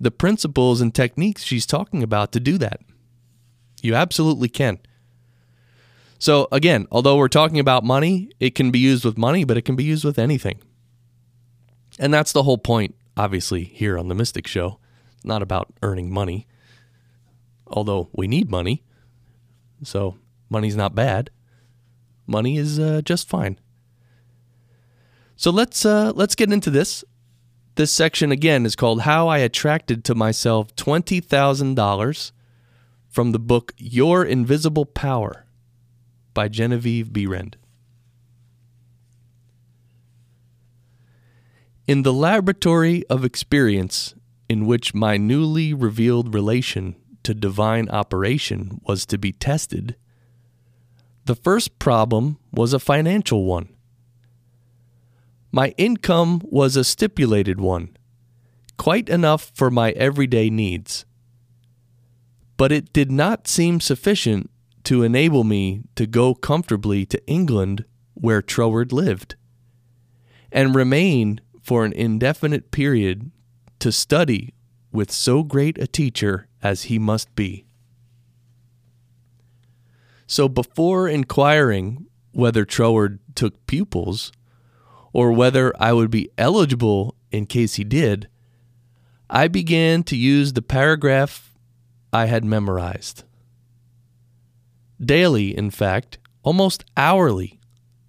the 0.00 0.12
principles 0.12 0.80
and 0.80 0.94
techniques 0.94 1.42
she's 1.42 1.66
talking 1.66 2.02
about 2.02 2.32
to 2.32 2.40
do 2.40 2.58
that. 2.58 2.80
You 3.82 3.96
absolutely 3.96 4.48
can. 4.48 4.78
So, 6.20 6.46
again, 6.52 6.86
although 6.92 7.16
we're 7.16 7.26
talking 7.26 7.58
about 7.58 7.82
money, 7.82 8.30
it 8.38 8.54
can 8.54 8.70
be 8.70 8.78
used 8.78 9.04
with 9.04 9.18
money, 9.18 9.42
but 9.42 9.56
it 9.56 9.62
can 9.62 9.74
be 9.74 9.82
used 9.82 10.04
with 10.04 10.20
anything. 10.20 10.60
And 11.98 12.12
that's 12.12 12.32
the 12.32 12.42
whole 12.42 12.58
point, 12.58 12.94
obviously, 13.16 13.64
here 13.64 13.98
on 13.98 14.08
the 14.08 14.14
Mystic 14.14 14.46
Show. 14.46 14.78
It's 15.14 15.24
not 15.24 15.42
about 15.42 15.72
earning 15.82 16.10
money, 16.10 16.46
although 17.66 18.08
we 18.12 18.26
need 18.26 18.50
money. 18.50 18.82
So 19.82 20.16
money's 20.48 20.76
not 20.76 20.94
bad. 20.94 21.30
Money 22.26 22.56
is 22.56 22.78
uh, 22.78 23.02
just 23.04 23.28
fine. 23.28 23.58
So 25.36 25.50
let's 25.50 25.84
uh, 25.84 26.12
let's 26.14 26.34
get 26.34 26.52
into 26.52 26.70
this. 26.70 27.04
This 27.74 27.90
section 27.90 28.30
again 28.30 28.64
is 28.64 28.76
called 28.76 29.02
"How 29.02 29.28
I 29.28 29.38
Attracted 29.38 30.04
to 30.04 30.14
Myself 30.14 30.74
Twenty 30.76 31.20
Thousand 31.20 31.74
Dollars" 31.74 32.32
from 33.08 33.32
the 33.32 33.38
book 33.38 33.72
"Your 33.76 34.24
Invisible 34.24 34.86
Power" 34.86 35.46
by 36.32 36.48
Genevieve 36.48 37.12
Behrend. 37.12 37.56
In 41.86 42.02
the 42.02 42.12
laboratory 42.12 43.04
of 43.08 43.24
experience 43.24 44.14
in 44.48 44.66
which 44.66 44.94
my 44.94 45.16
newly 45.16 45.74
revealed 45.74 46.32
relation 46.32 46.94
to 47.24 47.34
divine 47.34 47.88
operation 47.88 48.80
was 48.86 49.04
to 49.06 49.18
be 49.18 49.32
tested, 49.32 49.96
the 51.24 51.34
first 51.34 51.78
problem 51.78 52.38
was 52.52 52.72
a 52.72 52.78
financial 52.78 53.44
one. 53.44 53.68
My 55.50 55.74
income 55.76 56.40
was 56.44 56.76
a 56.76 56.84
stipulated 56.84 57.60
one, 57.60 57.96
quite 58.76 59.08
enough 59.08 59.50
for 59.54 59.70
my 59.70 59.90
everyday 59.92 60.50
needs. 60.50 61.04
But 62.56 62.70
it 62.70 62.92
did 62.92 63.10
not 63.10 63.48
seem 63.48 63.80
sufficient 63.80 64.50
to 64.84 65.02
enable 65.02 65.44
me 65.44 65.82
to 65.96 66.06
go 66.06 66.34
comfortably 66.34 67.04
to 67.06 67.26
England 67.26 67.84
where 68.14 68.40
Troward 68.40 68.92
lived, 68.92 69.34
and 70.52 70.74
remain 70.74 71.40
for 71.62 71.84
an 71.84 71.92
indefinite 71.92 72.70
period 72.70 73.30
to 73.78 73.92
study 73.92 74.52
with 74.90 75.10
so 75.10 75.42
great 75.42 75.78
a 75.78 75.86
teacher 75.86 76.48
as 76.62 76.84
he 76.84 76.98
must 76.98 77.34
be. 77.34 77.64
So 80.26 80.48
before 80.48 81.08
inquiring 81.08 82.06
whether 82.32 82.64
Troward 82.64 83.18
took 83.34 83.66
pupils, 83.66 84.32
or 85.12 85.32
whether 85.32 85.72
I 85.78 85.92
would 85.92 86.10
be 86.10 86.30
eligible 86.38 87.14
in 87.30 87.46
case 87.46 87.74
he 87.74 87.84
did, 87.84 88.28
I 89.28 89.48
began 89.48 90.02
to 90.04 90.16
use 90.16 90.52
the 90.52 90.62
paragraph 90.62 91.54
I 92.12 92.26
had 92.26 92.44
memorized. 92.44 93.24
Daily, 95.00 95.56
in 95.56 95.70
fact, 95.70 96.18
almost 96.42 96.84
hourly, 96.96 97.60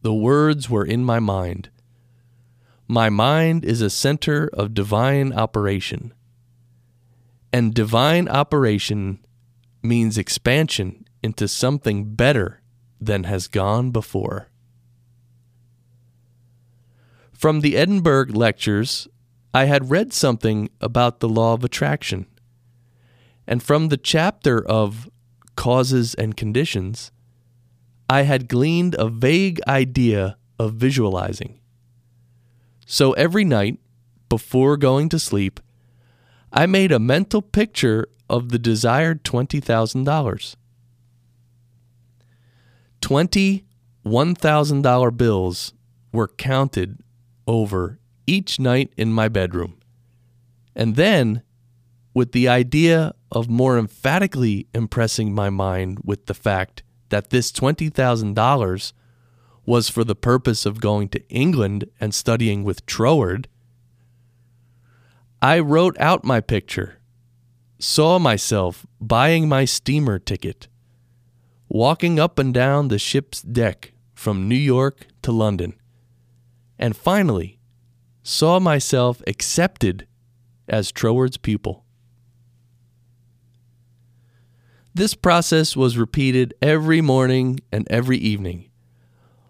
the 0.02 0.14
words 0.14 0.70
were 0.70 0.86
in 0.86 1.04
my 1.04 1.20
mind. 1.20 1.70
My 2.94 3.10
mind 3.10 3.66
is 3.66 3.82
a 3.82 3.90
center 3.90 4.52
of 4.54 4.76
divine 4.76 5.34
operation. 5.34 6.14
And 7.52 7.74
divine 7.74 8.30
operation 8.30 9.18
means 9.82 10.16
expansion 10.16 11.04
into 11.24 11.48
something 11.48 12.14
better 12.14 12.62
than 13.02 13.24
has 13.24 13.48
gone 13.48 13.90
before. 13.90 14.52
From 17.32 17.62
the 17.62 17.78
Edinburgh 17.78 18.28
lectures, 18.30 19.08
I 19.56 19.66
had 19.66 19.90
read 19.90 20.14
something 20.14 20.70
about 20.80 21.20
the 21.20 21.28
law 21.28 21.56
of 21.56 21.64
attraction. 21.64 22.28
And 23.48 23.64
from 23.64 23.88
the 23.88 23.98
chapter 23.98 24.64
of 24.64 25.10
causes 25.56 26.14
and 26.14 26.38
conditions, 26.38 27.12
I 28.08 28.22
had 28.22 28.48
gleaned 28.48 28.94
a 29.00 29.10
vague 29.10 29.60
idea 29.68 30.38
of 30.60 30.76
visualizing. 30.76 31.60
So 32.86 33.14
every 33.14 33.44
night, 33.44 33.80
before 34.30 34.78
going 34.78 35.10
to 35.10 35.20
sleep, 35.20 35.60
I 36.52 36.66
made 36.66 36.92
a 36.92 37.00
mental 37.00 37.42
picture 37.42 38.08
of 38.30 38.50
the 38.50 38.60
desired 38.60 39.24
$20,000. 39.24 40.56
20 43.02 43.66
$1,000 44.06 45.18
bills 45.18 45.74
were 46.12 46.28
counted 46.28 47.00
over 47.48 48.00
each 48.28 48.60
night 48.60 48.92
in 48.98 49.14
my 49.14 49.30
bedroom. 49.30 49.78
And 50.76 50.96
then, 50.96 51.42
with 52.14 52.32
the 52.32 52.48
idea 52.48 53.14
of 53.32 53.50
more 53.50 53.78
emphatically 53.78 54.68
impressing 54.74 55.34
my 55.34 55.50
mind 55.50 56.00
with 56.04 56.26
the 56.26 56.34
fact 56.34 56.84
that 57.10 57.30
this 57.30 57.52
$20,000 57.52 58.94
was 59.66 59.90
for 59.90 60.04
the 60.04 60.16
purpose 60.16 60.66
of 60.66 60.82
going 60.82 61.10
to 61.10 61.28
England 61.30 61.90
and 62.00 62.14
studying 62.14 62.64
with 62.64 62.86
Troward, 62.86 63.48
I 65.42 65.60
wrote 65.60 66.00
out 66.00 66.24
my 66.24 66.40
picture, 66.42 67.00
saw 67.80 68.20
myself 68.20 68.86
buying 69.02 69.50
my 69.50 69.66
steamer 69.66 70.20
ticket, 70.20 70.68
walking 71.68 72.20
up 72.20 72.40
and 72.40 72.54
down 72.54 72.88
the 72.88 73.00
ship's 73.00 73.42
deck 73.42 73.94
from 74.14 74.48
New 74.48 74.56
York 74.56 75.08
to 75.22 75.32
London, 75.32 75.74
and 76.80 76.96
finally 76.96 77.60
saw 78.24 78.60
myself 78.60 79.22
accepted 79.28 80.08
as 80.68 80.92
Troward's 80.92 81.38
pupil. 81.38 81.84
This 84.96 85.16
process 85.16 85.76
was 85.76 85.98
repeated 85.98 86.54
every 86.62 87.02
morning 87.02 87.60
and 87.72 87.88
every 87.90 88.18
evening, 88.18 88.70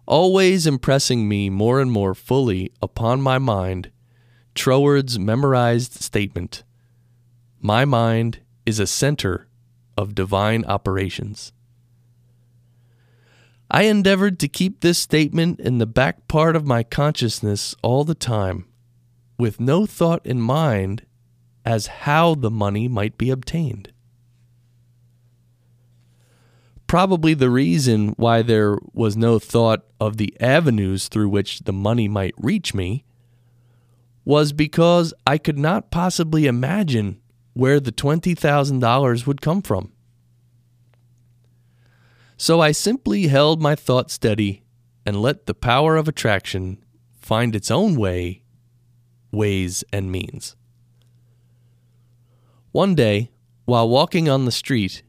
always 0.06 0.68
impressing 0.68 1.28
me 1.28 1.50
more 1.50 1.80
and 1.80 1.92
more 1.92 2.14
fully 2.14 2.72
upon 2.82 3.22
my 3.22 3.38
mind 3.38 3.92
Troward's 4.56 5.18
memorized 5.18 5.94
statement 5.94 6.64
My 7.60 7.86
mind 7.86 8.40
is 8.66 8.80
a 8.80 8.88
center 8.88 9.48
of 9.98 10.16
divine 10.16 10.66
operations. 10.66 11.52
I 13.72 13.84
endeavored 13.84 14.40
to 14.40 14.48
keep 14.48 14.82
this 14.82 15.00
statement 15.00 15.60
in 15.60 15.80
the 15.80 15.88
back 15.88 16.28
part 16.28 16.56
of 16.56 16.68
my 16.68 16.84
consciousness 16.84 17.74
all 17.82 18.04
the 18.04 18.16
time, 18.16 18.66
with 19.40 19.60
no 19.60 19.86
thought 19.86 20.24
in 20.26 20.40
mind 20.40 21.06
as 21.66 21.88
how 21.88 22.36
the 22.36 22.52
money 22.52 22.88
might 22.88 23.18
be 23.18 23.30
obtained. 23.32 23.93
Probably 26.94 27.34
the 27.34 27.50
reason 27.50 28.10
why 28.18 28.44
there 28.44 28.78
was 28.94 29.18
no 29.18 29.40
thought 29.40 29.84
of 30.00 30.18
the 30.18 30.32
avenues 30.40 31.08
through 31.08 31.30
which 31.30 31.62
the 31.62 31.74
money 31.74 32.08
might 32.08 32.36
reach 32.38 32.76
me 32.76 33.04
was 34.26 34.54
because 34.54 35.12
I 35.26 35.40
could 35.40 35.58
not 35.58 35.90
possibly 35.90 36.46
imagine 36.46 37.20
where 37.54 37.80
the 37.80 37.92
$20,000 37.92 39.26
would 39.26 39.42
come 39.42 39.64
from. 39.64 39.92
So 42.38 42.62
I 42.62 42.72
simply 42.74 43.26
held 43.26 43.60
my 43.60 43.74
thought 43.74 44.12
steady 44.12 44.62
and 45.04 45.20
let 45.20 45.48
the 45.48 45.56
power 45.56 45.96
of 45.96 46.08
attraction 46.08 46.78
find 47.20 47.56
its 47.56 47.72
own 47.72 47.96
way, 47.96 48.44
ways, 49.32 49.84
and 49.92 50.12
means. 50.12 50.56
One 52.72 52.94
day, 52.94 53.32
while 53.66 53.90
walking 53.90 54.30
on 54.30 54.46
the 54.46 54.52
street, 54.52 55.02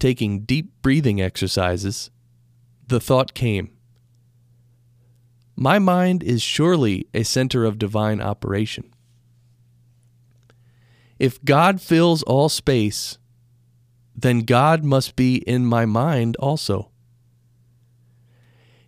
taking 0.00 0.40
deep 0.40 0.72
breathing 0.82 1.20
exercises, 1.20 2.10
the 2.88 2.98
thought 2.98 3.34
came 3.34 3.70
My 5.54 5.78
mind 5.78 6.24
is 6.24 6.42
surely 6.42 7.06
a 7.14 7.22
center 7.22 7.64
of 7.64 7.78
divine 7.78 8.20
operation. 8.20 8.92
If 11.20 11.44
God 11.44 11.80
fills 11.80 12.22
all 12.22 12.48
space, 12.48 13.18
then 14.16 14.40
God 14.40 14.84
must 14.84 15.16
be 15.16 15.36
in 15.36 15.66
my 15.66 15.84
mind 15.84 16.36
also. 16.36 16.90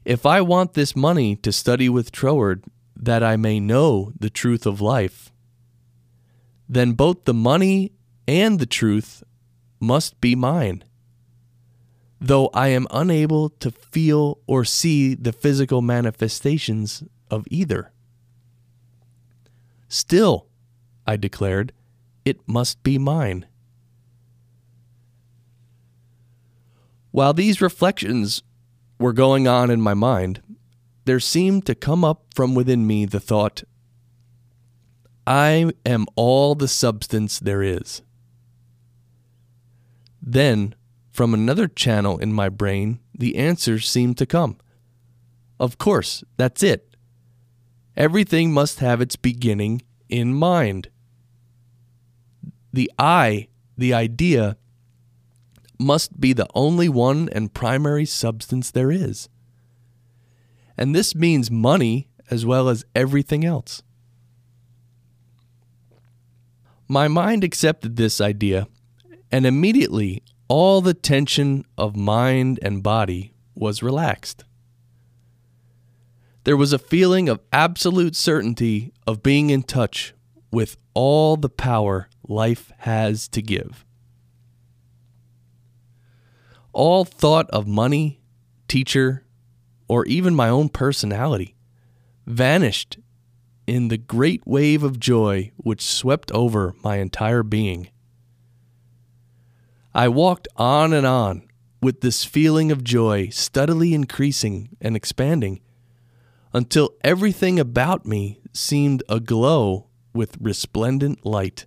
If 0.05 0.27
I 0.27 0.41
want 0.41 0.75
this 0.75 0.97
money 0.97 1.37
to 1.37 1.53
study 1.53 1.89
with 1.89 2.11
Troward 2.11 2.65
that 2.97 3.23
I 3.23 3.37
may 3.37 3.61
know 3.61 4.13
the 4.19 4.31
truth 4.31 4.67
of 4.67 4.81
life, 4.81 5.31
then 6.69 6.93
both 6.93 7.25
the 7.25 7.35
money 7.35 7.93
and 8.27 8.59
the 8.59 8.67
truth 8.67 9.23
must 9.79 10.21
be 10.21 10.35
mine. 10.35 10.85
Though 12.25 12.51
I 12.55 12.69
am 12.69 12.87
unable 12.93 13.49
to 13.51 13.73
feel 13.73 14.39
or 14.47 14.65
see 14.65 15.17
the 15.17 15.33
physical 15.33 15.83
manifestations 15.83 17.03
of 17.29 17.45
either. 17.51 17.91
Still, 19.89 20.47
I 21.05 21.17
declared, 21.17 21.73
it 22.25 22.47
must 22.47 22.81
be 22.85 22.97
mine. 22.97 23.47
While 27.11 27.35
these 27.35 27.61
reflections 27.61 28.45
were 29.01 29.13
going 29.13 29.49
on 29.49 29.69
in 29.69 29.81
my 29.81 29.95
mind, 29.95 30.41
there 31.05 31.19
seemed 31.19 31.67
to 31.67 31.75
come 31.75 32.05
up 32.05 32.27
from 32.37 32.55
within 32.55 32.87
me 32.87 33.05
the 33.05 33.19
thought, 33.19 33.65
I 35.27 35.73
am 35.85 36.07
all 36.15 36.55
the 36.55 36.69
substance 36.69 37.41
there 37.41 37.65
is. 37.65 38.01
Then, 40.23 40.77
from 41.13 41.35
another 41.35 41.69
channel 41.69 42.19
in 42.19 42.33
my 42.33 42.49
brain, 42.49 42.99
the 43.15 43.37
answer 43.37 43.79
seemed 43.79 44.17
to 44.19 44.27
come. 44.27 44.57
Of 45.61 45.79
course, 45.79 46.25
that's 46.39 46.63
it. 46.63 46.97
Everything 47.97 48.53
must 48.53 48.79
have 48.81 49.03
its 49.03 49.17
beginning 49.17 49.83
in 50.09 50.35
mind. 50.35 50.89
The 52.73 52.91
I, 52.99 53.49
the 53.77 53.93
idea, 53.93 54.57
must 55.79 56.19
be 56.19 56.33
the 56.33 56.49
only 56.55 56.89
one 56.89 57.29
and 57.31 57.53
primary 57.53 58.07
substance 58.07 58.71
there 58.71 58.91
is. 58.91 59.29
And 60.79 60.95
this 60.95 61.15
means 61.15 61.51
money 61.51 62.09
as 62.31 62.47
well 62.47 62.71
as 62.71 62.87
everything 62.95 63.45
else. 63.45 63.83
My 66.89 67.09
mind 67.09 67.45
accepted 67.45 67.97
this 67.97 68.21
idea, 68.21 68.67
and 69.31 69.45
immediately 69.45 70.23
all 70.53 70.83
the 70.83 70.93
tension 70.93 71.65
of 71.79 71.97
mind 71.97 72.59
and 72.61 72.83
body 72.83 73.33
was 73.55 73.83
relaxed. 73.83 74.45
There 76.45 76.59
was 76.59 76.75
a 76.75 76.79
feeling 76.79 77.31
of 77.31 77.41
absolute 77.55 78.15
certainty 78.15 78.93
of 79.07 79.23
being 79.23 79.49
in 79.49 79.63
touch 79.63 80.13
with 80.51 80.77
all 80.93 81.39
the 81.39 81.49
power 81.49 82.11
life 82.29 82.71
has 82.81 83.29
to 83.29 83.41
give 83.41 83.87
all 86.75 87.07
thought 87.07 87.49
of 87.49 87.67
money, 87.67 88.21
teacher, 88.69 89.25
or 89.89 90.05
even 90.05 90.35
my 90.35 90.51
own 90.51 90.69
personality 90.69 91.55
vanished 92.27 92.99
in 93.67 93.89
the 93.89 93.97
great 93.97 94.47
wave 94.47 94.83
of 94.83 95.01
joy 95.01 95.51
which 95.57 95.81
swept 95.81 96.31
over 96.33 96.75
my 96.85 96.97
entire 96.97 97.43
being. 97.43 97.89
I 99.95 100.09
walked 100.09 100.49
on 100.57 100.93
and 100.93 101.07
on 101.07 101.49
with 101.83 102.01
this 102.01 102.25
feeling 102.25 102.73
of 102.73 102.85
joy 102.85 103.29
steadily 103.29 103.93
increasing 103.93 104.77
and 104.81 104.97
expanding 104.97 105.61
until 106.55 106.95
everything 107.03 107.59
about 107.59 108.07
me 108.07 108.41
seemed 108.53 109.03
aglow 109.09 109.89
with 110.15 110.37
resplendent 110.41 111.27
light. 111.27 111.67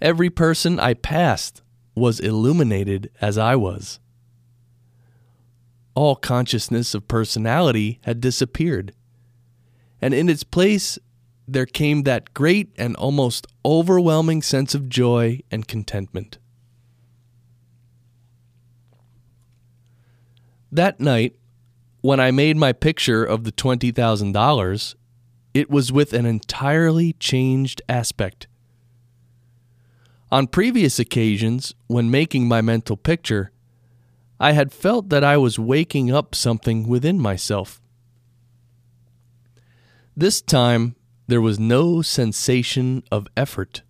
Every 0.00 0.30
person 0.30 0.78
I 0.78 0.94
passed 0.94 1.62
was 1.94 2.20
illuminated 2.20 3.10
as 3.20 3.36
I 3.36 3.56
was. 3.56 3.98
All 5.94 6.14
consciousness 6.14 6.94
of 6.94 7.08
personality 7.08 7.98
had 8.04 8.20
disappeared, 8.20 8.92
and 10.00 10.14
in 10.14 10.28
its 10.28 10.44
place 10.44 10.98
there 11.48 11.66
came 11.66 12.02
that 12.02 12.34
great 12.34 12.70
and 12.76 12.94
almost 12.96 13.46
overwhelming 13.64 14.42
sense 14.42 14.74
of 14.74 14.88
joy 14.88 15.40
and 15.50 15.66
contentment. 15.66 16.38
That 20.70 21.00
night, 21.00 21.36
when 22.02 22.20
I 22.20 22.30
made 22.30 22.56
my 22.56 22.72
picture 22.72 23.24
of 23.24 23.44
the 23.44 23.52
$20,000, 23.52 24.94
it 25.54 25.70
was 25.70 25.90
with 25.90 26.12
an 26.12 26.26
entirely 26.26 27.14
changed 27.14 27.80
aspect 27.88 28.46
on 30.30 30.46
previous 30.46 30.98
occasions, 30.98 31.74
when 31.86 32.10
making 32.10 32.46
my 32.46 32.60
mental 32.60 32.96
picture, 32.96 33.50
I 34.38 34.52
had 34.52 34.72
felt 34.72 35.08
that 35.08 35.24
I 35.24 35.36
was 35.38 35.58
waking 35.58 36.12
up 36.12 36.34
something 36.34 36.86
within 36.86 37.18
myself. 37.18 37.80
This 40.16 40.42
time, 40.42 40.96
there 41.28 41.40
was 41.42 41.60
no 41.60 42.02
sensation 42.02 43.04
of 43.12 43.28
effort. 43.36 43.82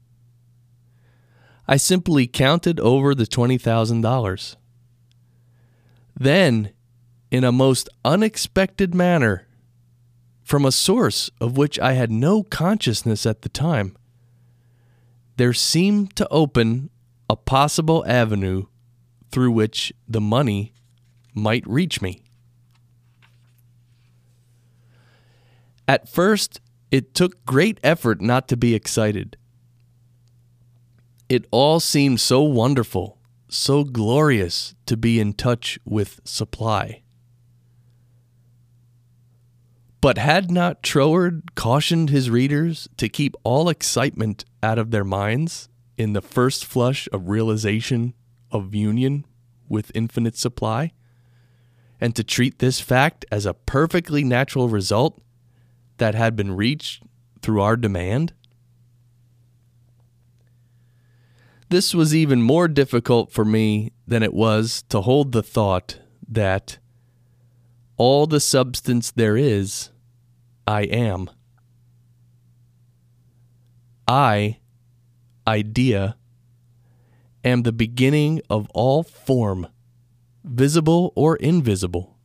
I 1.67 1.77
simply 1.77 2.27
counted 2.27 2.81
over 2.81 3.15
the 3.15 3.27
$20,000. 3.27 4.57
Then, 6.19 6.73
in 7.31 7.45
a 7.45 7.53
most 7.53 7.89
unexpected 8.05 8.95
manner, 8.95 9.47
from 10.43 10.65
a 10.65 10.73
source 10.73 11.31
of 11.41 11.57
which 11.57 11.79
I 11.79 11.93
had 11.93 12.11
no 12.11 12.43
consciousness 12.43 13.25
at 13.25 13.43
the 13.43 13.49
time, 13.49 13.97
there 15.37 15.53
seemed 15.53 16.17
to 16.17 16.27
open 16.31 16.91
a 17.31 17.37
possible 17.37 18.05
avenue 18.07 18.65
through 19.31 19.53
which 19.53 19.93
the 20.09 20.21
money 20.21 20.73
might 21.35 21.65
reach 21.69 22.03
me. 22.03 22.23
At 25.87 26.09
first, 26.09 26.61
it 26.91 27.15
took 27.15 27.45
great 27.45 27.79
effort 27.83 28.21
not 28.21 28.49
to 28.49 28.57
be 28.57 28.75
excited. 28.75 29.37
It 31.29 31.47
all 31.51 31.81
seemed 31.81 32.21
so 32.21 32.43
wonderful, 32.43 33.19
so 33.49 33.85
glorious 33.85 34.75
to 34.87 34.97
be 34.97 35.21
in 35.21 35.35
touch 35.35 35.79
with 35.85 36.21
supply. 36.25 37.03
But 40.01 40.17
had 40.17 40.51
not 40.51 40.83
Troward 40.83 41.55
cautioned 41.55 42.09
his 42.09 42.31
readers 42.31 42.89
to 42.97 43.09
keep 43.09 43.35
all 43.43 43.69
excitement 43.69 44.45
out 44.63 44.79
of 44.79 44.91
their 44.91 45.05
minds 45.05 45.69
in 45.99 46.13
the 46.13 46.23
first 46.23 46.65
flush 46.65 47.09
of 47.13 47.29
realization 47.29 48.15
of 48.51 48.75
union 48.75 49.27
with 49.69 49.93
infinite 49.95 50.37
supply? 50.37 50.93
And 52.01 52.15
to 52.15 52.23
treat 52.23 52.61
this 52.61 52.81
fact 52.81 53.27
as 53.31 53.45
a 53.45 53.55
perfectly 53.55 54.23
natural 54.23 54.69
result 54.69 55.21
that 55.99 56.15
had 56.15 56.35
been 56.35 56.57
reached 56.57 57.03
through 57.43 57.61
our 57.61 57.77
demand? 57.77 58.33
This 61.69 61.95
was 61.95 62.15
even 62.15 62.43
more 62.43 62.67
difficult 62.67 63.31
for 63.31 63.45
me 63.45 63.93
than 64.07 64.23
it 64.23 64.33
was 64.33 64.85
to 64.89 65.03
hold 65.03 65.33
the 65.33 65.43
thought 65.43 65.99
that 66.27 66.79
all 67.99 68.27
the 68.27 68.41
substance 68.41 69.11
there 69.11 69.37
is, 69.37 69.91
I 70.67 70.83
am. 70.83 71.29
I, 74.07 74.59
idea, 75.47 76.17
am 77.45 77.63
the 77.63 77.73
beginning 77.73 78.41
of 78.49 78.71
all 78.71 79.03
form, 79.03 79.67
visible 80.45 81.13
or 81.15 81.37
invisible. 81.37 82.18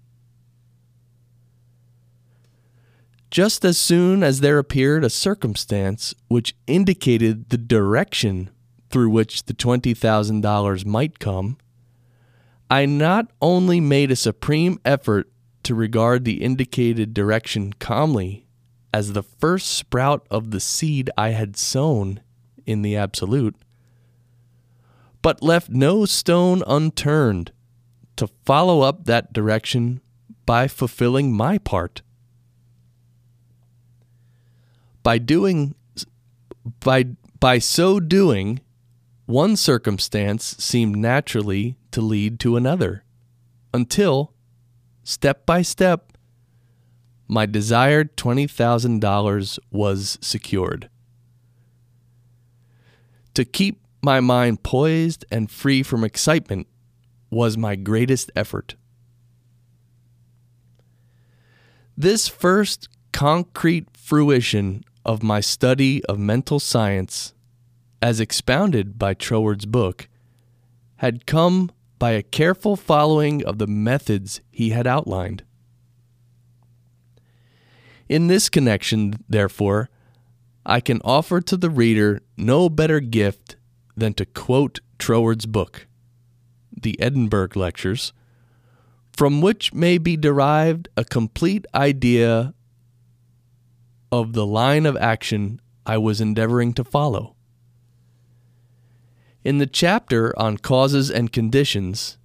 Just 3.34 3.66
as 3.66 3.80
soon 3.80 4.22
as 4.22 4.42
there 4.42 4.60
appeared 4.60 5.04
a 5.04 5.10
circumstance 5.10 6.14
which 6.28 6.56
indicated 6.68 7.50
the 7.50 7.58
direction 7.58 8.52
through 8.92 9.10
which 9.10 9.46
the 9.46 9.56
$20,000 9.56 10.86
might 10.86 11.18
come, 11.18 11.58
I 12.70 12.86
not 12.86 13.32
only 13.42 13.80
made 13.80 14.12
a 14.12 14.16
supreme 14.16 14.78
effort 14.86 15.32
to 15.64 15.74
regard 15.74 16.26
the 16.26 16.44
indicated 16.44 17.16
direction 17.16 17.74
calmly 17.74 18.46
as 18.94 19.14
the 19.14 19.24
first 19.24 19.66
sprout 19.66 20.28
of 20.30 20.52
the 20.52 20.60
seed 20.60 21.10
I 21.18 21.30
had 21.30 21.58
sown 21.58 22.20
in 22.68 22.84
the 22.84 22.96
Absolute, 22.96 23.56
but 25.24 25.42
left 25.42 25.72
no 25.72 26.06
stone 26.06 26.62
unturned 26.68 27.52
to 28.16 28.28
follow 28.46 28.82
up 28.82 29.06
that 29.06 29.34
direction 29.34 30.02
by 30.46 30.68
fulfilling 30.68 31.34
my 31.34 31.58
part. 31.58 32.04
By 35.04 35.18
doing 35.18 35.76
by 36.80 37.06
by 37.40 37.60
so 37.60 38.00
doing, 38.00 38.62
one 39.26 39.58
circumstance 39.58 40.56
seemed 40.60 40.96
naturally 40.96 41.78
to 41.92 42.02
lead 42.02 42.40
to 42.40 42.56
another, 42.56 43.04
until, 43.74 44.34
step 45.04 45.46
by 45.46 45.62
step, 45.62 46.14
my 47.28 47.46
desired 47.46 48.16
$20,000 48.16 49.60
was 49.72 50.18
secured. 50.22 50.90
To 53.34 53.44
keep 53.44 53.82
my 54.02 54.20
mind 54.20 54.64
poised 54.64 55.26
and 55.32 55.50
free 55.50 55.84
from 55.84 56.04
excitement 56.04 56.68
was 57.30 57.58
my 57.58 57.76
greatest 57.76 58.32
effort. 58.36 58.76
This 61.98 62.28
first 62.28 62.88
concrete 63.12 63.88
fruition 63.98 64.84
of 65.06 65.24
my 65.24 65.40
study 65.40 66.04
of 66.06 66.20
mental 66.20 66.60
science 66.60 67.34
as 68.02 68.20
expounded 68.20 69.00
by 69.00 69.14
Troward's 69.14 69.66
book, 69.66 70.10
had 70.98 71.26
come 71.26 71.72
by 72.00 72.12
a 72.12 72.22
careful 72.22 72.76
following 72.76 73.46
of 73.46 73.60
the 73.60 73.68
methods 73.68 74.42
he 74.52 74.72
had 74.72 74.86
outlined. 74.86 75.44
In 78.10 78.28
this 78.28 78.50
connection, 78.50 79.24
therefore, 79.30 79.90
I 80.66 80.82
can 80.82 81.00
offer 81.04 81.40
to 81.40 81.56
the 81.56 81.70
reader 81.70 82.22
no 82.36 82.70
better 82.70 83.00
gift 83.00 83.56
than 83.96 84.14
to 84.16 84.26
quote 84.26 84.82
Troward's 85.00 85.46
book, 85.46 85.88
The 86.72 87.00
Edinburgh 87.00 87.50
Lectures, 87.56 88.12
from 89.14 89.42
which 89.42 89.74
may 89.74 89.98
be 89.98 90.18
derived 90.18 90.90
a 90.98 91.06
complete 91.06 91.66
idea 91.74 92.54
of 94.14 94.34
the 94.34 94.46
line 94.46 94.86
of 94.86 94.96
action 94.98 95.60
I 95.88 95.98
was 95.98 96.22
endeavoring 96.22 96.74
to 96.74 96.84
follow. 96.84 97.36
In 99.44 99.58
the 99.58 99.66
chapter 99.66 100.38
on 100.40 100.58
causes 100.58 101.10
and 101.10 101.32
conditions, 101.32 102.20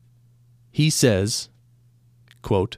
he 0.71 0.91
says, 0.91 1.49
quote, 2.43 2.77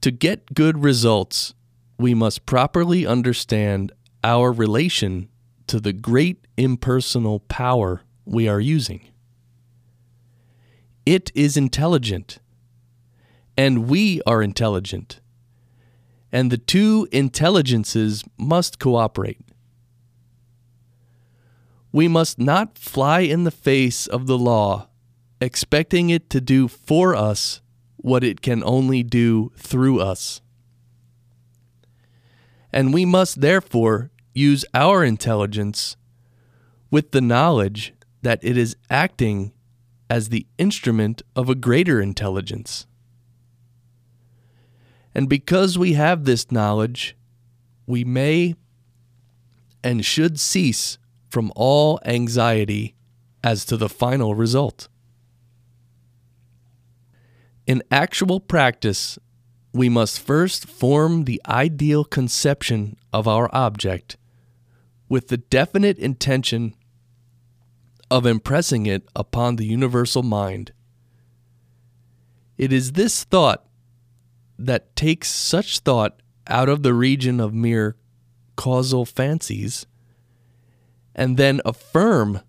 To 0.00 0.10
get 0.10 0.54
good 0.54 0.82
results, 0.82 1.52
we 1.98 2.14
must 2.14 2.46
properly 2.46 3.06
understand 3.06 3.92
our 4.24 4.50
relation 4.50 5.28
to 5.66 5.80
the 5.80 5.92
great 5.92 6.46
impersonal 6.56 7.40
power 7.40 8.00
we 8.24 8.48
are 8.48 8.60
using. 8.60 9.06
It 11.04 11.30
is 11.34 11.58
intelligent, 11.58 12.38
and 13.54 13.86
we 13.86 14.22
are 14.26 14.42
intelligent, 14.42 15.20
and 16.34 16.50
the 16.50 16.58
two 16.58 17.06
intelligences 17.12 18.24
must 18.36 18.80
cooperate. 18.80 19.38
We 21.92 22.08
must 22.08 22.40
not 22.40 22.76
fly 22.76 23.20
in 23.20 23.44
the 23.44 23.52
face 23.52 24.08
of 24.08 24.26
the 24.26 24.36
law, 24.36 24.88
expecting 25.40 26.10
it 26.10 26.28
to 26.30 26.40
do 26.40 26.66
for 26.66 27.14
us 27.14 27.60
what 27.98 28.24
it 28.24 28.42
can 28.42 28.64
only 28.64 29.04
do 29.04 29.52
through 29.56 30.00
us. 30.00 30.40
And 32.72 32.92
we 32.92 33.04
must 33.04 33.40
therefore 33.40 34.10
use 34.34 34.64
our 34.74 35.04
intelligence 35.04 35.96
with 36.90 37.12
the 37.12 37.20
knowledge 37.20 37.94
that 38.22 38.40
it 38.42 38.58
is 38.58 38.74
acting 38.90 39.52
as 40.10 40.30
the 40.30 40.48
instrument 40.58 41.22
of 41.36 41.48
a 41.48 41.54
greater 41.54 42.00
intelligence. 42.00 42.88
And 45.14 45.28
because 45.28 45.78
we 45.78 45.92
have 45.92 46.24
this 46.24 46.50
knowledge, 46.50 47.16
we 47.86 48.04
may 48.04 48.56
and 49.82 50.04
should 50.04 50.40
cease 50.40 50.98
from 51.28 51.52
all 51.54 52.00
anxiety 52.04 52.94
as 53.42 53.64
to 53.66 53.76
the 53.76 53.88
final 53.88 54.34
result. 54.34 54.88
In 57.66 57.82
actual 57.90 58.40
practice, 58.40 59.18
we 59.72 59.88
must 59.88 60.20
first 60.20 60.66
form 60.66 61.24
the 61.24 61.40
ideal 61.46 62.04
conception 62.04 62.96
of 63.12 63.28
our 63.28 63.48
object 63.54 64.16
with 65.08 65.28
the 65.28 65.36
definite 65.36 65.98
intention 65.98 66.74
of 68.10 68.26
impressing 68.26 68.86
it 68.86 69.06
upon 69.16 69.56
the 69.56 69.66
universal 69.66 70.22
mind. 70.22 70.72
It 72.56 72.72
is 72.72 72.92
this 72.92 73.24
thought 73.24 73.66
that 74.58 74.94
takes 74.96 75.30
such 75.30 75.80
thought 75.80 76.20
out 76.46 76.68
of 76.68 76.82
the 76.82 76.94
region 76.94 77.40
of 77.40 77.54
mere 77.54 77.96
causal 78.56 79.04
fancies 79.04 79.86
and 81.14 81.36
then 81.36 81.60
affirm 81.64 82.40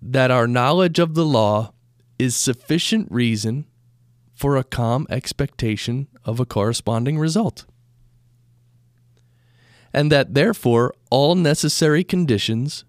that 0.00 0.30
our 0.30 0.46
knowledge 0.46 0.98
of 0.98 1.14
the 1.14 1.24
law 1.24 1.72
is 2.18 2.36
sufficient 2.36 3.10
reason 3.10 3.66
for 4.32 4.56
a 4.56 4.64
calm 4.64 5.06
expectation 5.10 6.06
of 6.24 6.38
a 6.38 6.46
corresponding 6.46 7.18
result. 7.18 7.64
And 9.92 10.12
that 10.12 10.34
therefore 10.34 10.94
all 11.10 11.34
necessary 11.34 12.04
conditions 12.04 12.84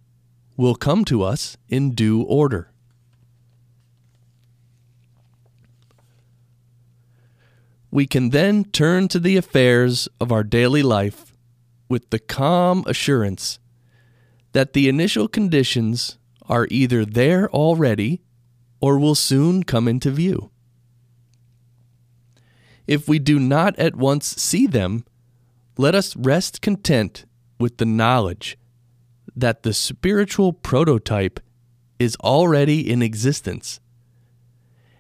will 0.57 0.75
come 0.75 1.05
to 1.05 1.23
us 1.23 1.57
in 1.69 1.91
due 1.91 2.21
order. 2.23 2.71
We 7.89 8.05
can 8.05 8.29
then 8.31 8.65
turn 8.65 9.07
to 9.09 9.19
the 9.19 9.37
affairs 9.37 10.07
of 10.19 10.31
our 10.31 10.43
daily 10.43 10.83
life 10.83 11.33
with 11.89 12.09
the 12.09 12.19
calm 12.19 12.83
assurance 12.85 13.59
that 14.51 14.73
the 14.73 14.89
initial 14.89 15.27
conditions 15.27 16.17
are 16.49 16.67
either 16.69 17.05
there 17.05 17.49
already 17.49 18.21
or 18.79 18.99
will 18.99 19.15
soon 19.15 19.63
come 19.63 19.87
into 19.87 20.11
view. 20.11 20.51
If 22.87 23.07
we 23.07 23.19
do 23.19 23.39
not 23.39 23.77
at 23.77 23.95
once 23.95 24.27
see 24.27 24.65
them, 24.65 25.05
let 25.77 25.93
us 25.93 26.15
rest 26.15 26.61
content 26.61 27.25
with 27.59 27.77
the 27.77 27.85
knowledge 27.85 28.57
that 29.35 29.63
the 29.63 29.73
spiritual 29.73 30.53
prototype 30.53 31.39
is 31.99 32.15
already 32.17 32.89
in 32.89 33.01
existence. 33.01 33.79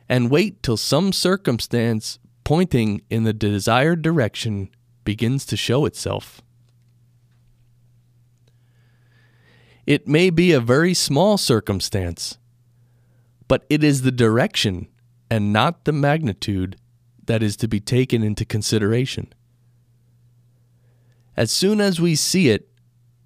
And 0.09 0.29
wait 0.29 0.61
till 0.61 0.77
some 0.77 1.11
circumstance 1.11 2.19
pointing 2.47 3.01
in 3.09 3.25
the 3.25 3.33
desired 3.33 4.01
direction 4.01 4.69
begins 5.03 5.45
to 5.45 5.57
show 5.57 5.85
itself. 5.85 6.41
It 9.85 10.07
may 10.07 10.29
be 10.29 10.53
a 10.53 10.61
very 10.61 10.93
small 10.93 11.37
circumstance, 11.37 12.37
but 13.49 13.65
it 13.69 13.83
is 13.83 14.03
the 14.03 14.13
direction 14.13 14.87
and 15.29 15.51
not 15.51 15.83
the 15.83 15.91
magnitude 15.91 16.77
that 17.25 17.43
is 17.43 17.57
to 17.57 17.67
be 17.67 17.81
taken 17.81 18.23
into 18.23 18.45
consideration. 18.45 19.33
As 21.35 21.51
soon 21.51 21.81
as 21.81 21.99
we 21.99 22.15
see 22.15 22.47
it, 22.47 22.69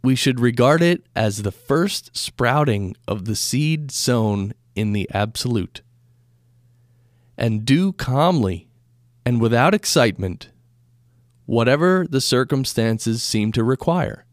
we 0.04 0.16
should 0.16 0.40
regard 0.40 0.82
it 0.82 1.06
as 1.16 1.44
the 1.44 1.52
first 1.52 2.18
sprouting 2.18 2.96
of 3.08 3.26
the 3.26 3.36
seed 3.36 3.92
sown 3.92 4.56
in 4.76 4.94
the 4.94 5.08
Absolute. 5.14 5.84
And 7.38 7.64
do 7.66 7.94
calmly 7.94 8.68
and 9.26 9.42
without 9.42 9.74
excitement 9.74 10.50
whatever 11.46 12.06
the 12.10 12.22
circumstances 12.22 13.22
seem 13.22 13.52
to 13.52 13.64
require. 13.64 14.26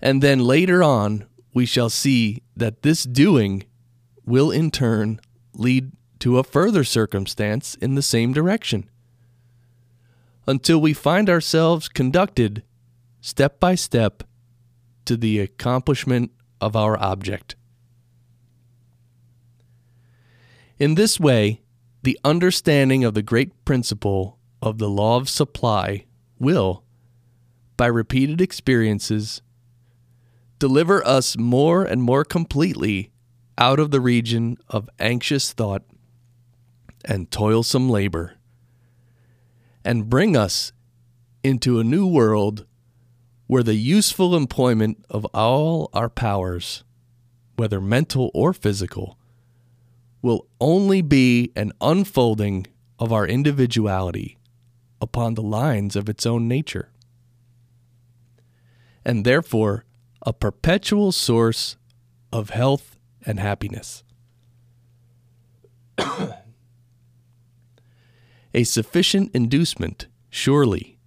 And 0.00 0.22
then 0.22 0.40
later 0.40 0.82
on, 0.82 1.26
we 1.52 1.66
shall 1.66 1.88
see 1.88 2.42
that 2.56 2.82
this 2.82 3.04
doing 3.04 3.64
will 4.24 4.50
in 4.50 4.70
turn 4.70 5.20
lead 5.52 5.92
to 6.18 6.38
a 6.38 6.44
further 6.44 6.84
circumstance 6.84 7.74
in 7.76 7.94
the 7.94 8.02
same 8.02 8.32
direction 8.32 8.90
until 10.46 10.80
we 10.80 10.92
find 10.92 11.30
ourselves 11.30 11.88
conducted 11.88 12.62
step 13.20 13.60
by 13.60 13.74
step 13.74 14.24
to 15.04 15.16
the 15.16 15.38
accomplishment 15.38 16.30
of 16.60 16.76
our 16.76 16.98
object. 16.98 17.56
In 20.78 20.96
this 20.96 21.20
way, 21.20 21.60
the 22.04 22.20
understanding 22.22 23.02
of 23.02 23.14
the 23.14 23.22
great 23.22 23.64
principle 23.64 24.38
of 24.60 24.76
the 24.76 24.90
law 24.90 25.16
of 25.16 25.26
supply 25.26 26.04
will, 26.38 26.84
by 27.78 27.86
repeated 27.86 28.42
experiences, 28.42 29.40
deliver 30.58 31.04
us 31.06 31.38
more 31.38 31.82
and 31.82 32.02
more 32.02 32.22
completely 32.22 33.10
out 33.56 33.80
of 33.80 33.90
the 33.90 34.02
region 34.02 34.58
of 34.68 34.90
anxious 34.98 35.54
thought 35.54 35.82
and 37.06 37.30
toilsome 37.30 37.88
labor, 37.88 38.34
and 39.82 40.10
bring 40.10 40.36
us 40.36 40.72
into 41.42 41.80
a 41.80 41.84
new 41.84 42.06
world 42.06 42.66
where 43.46 43.62
the 43.62 43.74
useful 43.74 44.36
employment 44.36 45.02
of 45.08 45.24
all 45.32 45.88
our 45.94 46.10
powers, 46.10 46.84
whether 47.56 47.80
mental 47.80 48.30
or 48.34 48.52
physical, 48.52 49.18
will 50.24 50.46
only 50.58 51.02
be 51.02 51.52
an 51.54 51.70
unfolding 51.82 52.66
of 52.98 53.12
our 53.12 53.26
individuality 53.26 54.38
upon 54.98 55.34
the 55.34 55.42
lines 55.42 55.94
of 55.94 56.08
its 56.08 56.24
own 56.24 56.48
nature, 56.48 56.90
and 59.04 59.26
therefore 59.26 59.84
a 60.22 60.32
perpetual 60.32 61.12
source 61.12 61.76
of 62.32 62.48
health 62.48 62.96
and 63.26 63.38
happiness. 63.38 64.02
a 68.54 68.64
sufficient 68.64 69.30
inducement, 69.34 70.06
surely, 70.30 70.98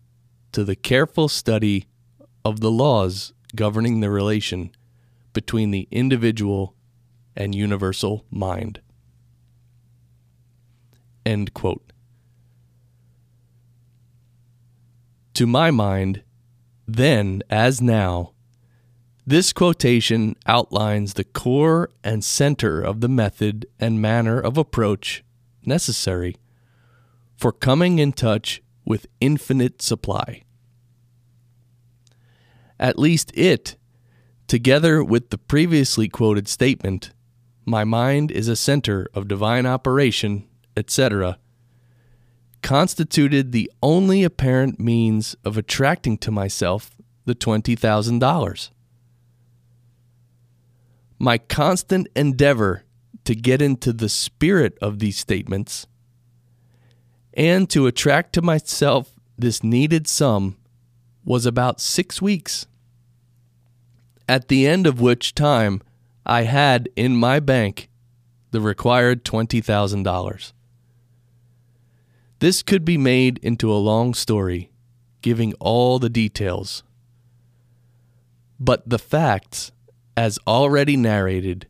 to 0.52 0.64
the 0.64 0.76
careful 0.76 1.28
study 1.28 1.88
of 2.46 2.60
the 2.60 2.70
laws 2.70 3.34
governing 3.56 4.00
the 4.00 4.12
relation 4.12 4.70
between 5.34 5.72
the 5.72 5.88
individual 5.90 6.76
and 7.36 7.56
universal 7.56 8.24
mind. 8.30 8.80
End 11.28 11.54
quote. 11.54 11.92
To 15.34 15.46
my 15.46 15.72
mind, 15.72 16.24
then 16.88 17.44
as 17.50 17.82
now, 17.82 18.32
this 19.26 19.52
quotation 19.52 20.38
outlines 20.46 21.16
the 21.16 21.26
core 21.26 21.92
and 22.02 22.24
center 22.24 22.82
of 22.82 23.02
the 23.02 23.10
method 23.10 23.66
and 23.78 24.02
manner 24.02 24.40
of 24.40 24.58
approach 24.58 25.26
necessary 25.66 26.38
for 27.36 27.52
coming 27.52 28.00
in 28.00 28.14
touch 28.14 28.64
with 28.86 29.08
infinite 29.20 29.82
supply. 29.82 30.44
At 32.80 32.98
least 32.98 33.34
it, 33.36 33.76
together 34.48 35.04
with 35.04 35.30
the 35.32 35.38
previously 35.38 36.08
quoted 36.08 36.48
statement, 36.48 37.12
my 37.66 37.84
mind 37.84 38.32
is 38.32 38.48
a 38.48 38.56
center 38.56 39.10
of 39.14 39.28
divine 39.28 39.66
operation, 39.66 40.48
etc., 40.78 41.40
constituted 42.62 43.52
the 43.52 43.72
only 43.82 44.24
apparent 44.24 44.80
means 44.80 45.36
of 45.44 45.58
attracting 45.58 46.18
to 46.20 46.32
myself 46.32 46.96
the 47.26 47.36
$20,000. 47.36 48.70
My 51.20 51.38
constant 51.38 52.08
endeavor 52.16 52.84
to 53.26 53.36
get 53.36 53.62
into 53.62 53.92
the 53.92 54.10
spirit 54.10 54.78
of 54.82 55.00
these 55.00 55.18
statements 55.18 55.88
and 57.34 57.70
to 57.70 57.88
attract 57.88 58.34
to 58.34 58.42
myself 58.42 59.12
this 59.38 59.64
needed 59.64 60.08
sum 60.08 60.58
was 61.24 61.46
about 61.46 61.82
six 61.82 62.22
weeks, 62.22 62.66
at 64.30 64.48
the 64.48 64.66
end 64.66 64.88
of 64.88 65.02
which 65.02 65.36
time 65.36 65.82
I 66.26 66.44
had 66.44 66.90
in 66.96 67.16
my 67.16 67.40
bank 67.40 67.90
the 68.52 68.62
required 68.62 69.24
$20,000. 69.24 70.54
This 72.40 72.62
could 72.62 72.86
be 72.86 72.98
made 72.98 73.40
into 73.40 73.72
a 73.72 73.76
long 73.76 74.14
story, 74.14 74.72
giving 75.22 75.54
all 75.56 75.98
the 75.98 76.10
details. 76.10 76.84
But 78.60 78.88
the 78.88 79.00
facts, 79.00 79.72
as 80.16 80.38
already 80.46 80.98
narrated, 80.98 81.68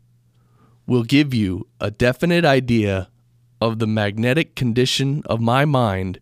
will 0.86 1.04
give 1.04 1.32
you 1.32 1.66
a 1.80 1.90
definite 1.90 2.44
idea 2.44 3.08
of 3.60 3.78
the 3.78 3.86
magnetic 3.86 4.54
condition 4.54 5.22
of 5.26 5.40
my 5.40 5.64
mind 5.64 6.20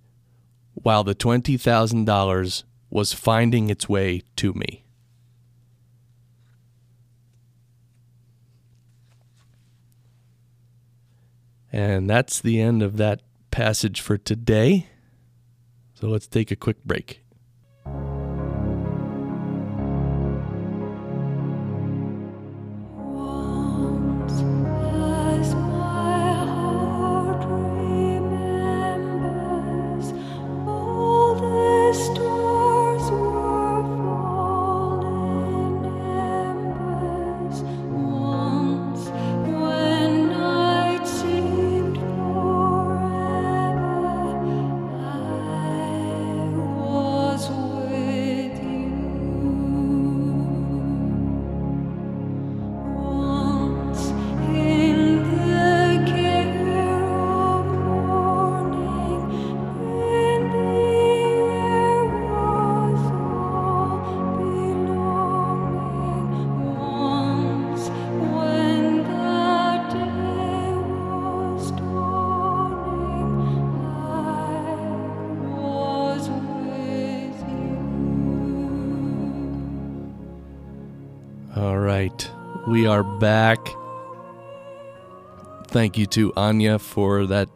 while 0.75 1.03
the 1.03 1.15
$20,000 1.15 2.65
was 2.91 3.13
finding 3.13 3.69
its 3.69 3.89
way 3.89 4.23
to 4.37 4.53
me. 4.53 4.85
And 11.73 12.09
that's 12.09 12.41
the 12.41 12.61
end 12.61 12.83
of 12.83 12.97
that 12.97 13.21
passage 13.57 14.03
for 14.03 14.19
today. 14.19 14.87
So 15.95 16.09
let's 16.09 16.27
take 16.27 16.51
a 16.51 16.57
quick 16.57 16.85
break. 16.85 17.26
Back. 83.19 83.59
Thank 85.69 85.99
you 85.99 86.07
to 86.07 86.33
Anya 86.37 86.79
for 86.79 87.27
that 87.27 87.49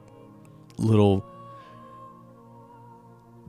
little 0.79 1.25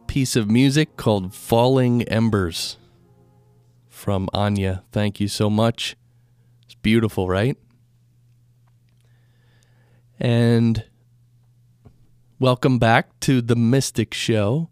piece 0.08 0.36
of 0.36 0.50
music 0.50 0.98
called 0.98 1.34
Falling 1.34 2.04
Embers 2.04 2.78
from 3.88 4.28
Anya. 4.34 4.84
Thank 4.92 5.20
you 5.20 5.28
so 5.28 5.50
much. 5.50 5.96
It's 6.66 6.76
beautiful, 6.76 7.30
right? 7.30 7.58
And 10.20 10.84
welcome 12.40 12.78
back 12.78 13.20
to 13.22 13.42
the 13.42 13.56
Mystic 13.56 14.14
Show. 14.14 14.70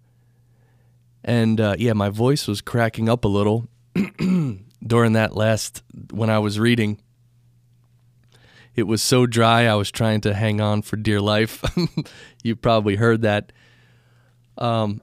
And 1.23 1.59
uh, 1.59 1.75
yeah, 1.79 1.93
my 1.93 2.09
voice 2.09 2.47
was 2.47 2.61
cracking 2.61 3.09
up 3.09 3.23
a 3.23 3.27
little 3.27 3.67
during 4.85 5.13
that 5.13 5.35
last 5.35 5.83
when 6.11 6.29
I 6.29 6.39
was 6.39 6.59
reading. 6.59 6.99
It 8.79 8.87
was 8.87 9.03
so 9.03 9.25
dry, 9.25 9.65
I 9.65 9.75
was 9.75 9.91
trying 9.91 10.21
to 10.21 10.33
hang 10.33 10.61
on 10.61 10.81
for 10.81 10.95
dear 10.95 11.21
life. 11.21 11.63
you 12.43 12.55
probably 12.55 12.95
heard 12.95 13.21
that. 13.21 13.51
Um, 14.57 15.01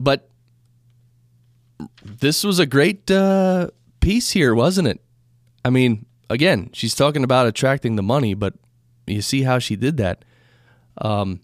but 0.00 0.30
this 2.04 2.44
was 2.44 2.58
a 2.58 2.66
great 2.66 3.10
uh, 3.10 3.68
piece 4.00 4.30
here, 4.30 4.54
wasn't 4.54 4.88
it? 4.88 5.00
I 5.64 5.70
mean, 5.70 6.06
again, 6.30 6.70
she's 6.72 6.94
talking 6.94 7.24
about 7.24 7.46
attracting 7.46 7.96
the 7.96 8.02
money, 8.02 8.34
but 8.34 8.54
you 9.06 9.22
see 9.22 9.42
how 9.42 9.58
she 9.58 9.76
did 9.76 9.96
that. 9.98 10.24
Um, 10.98 11.40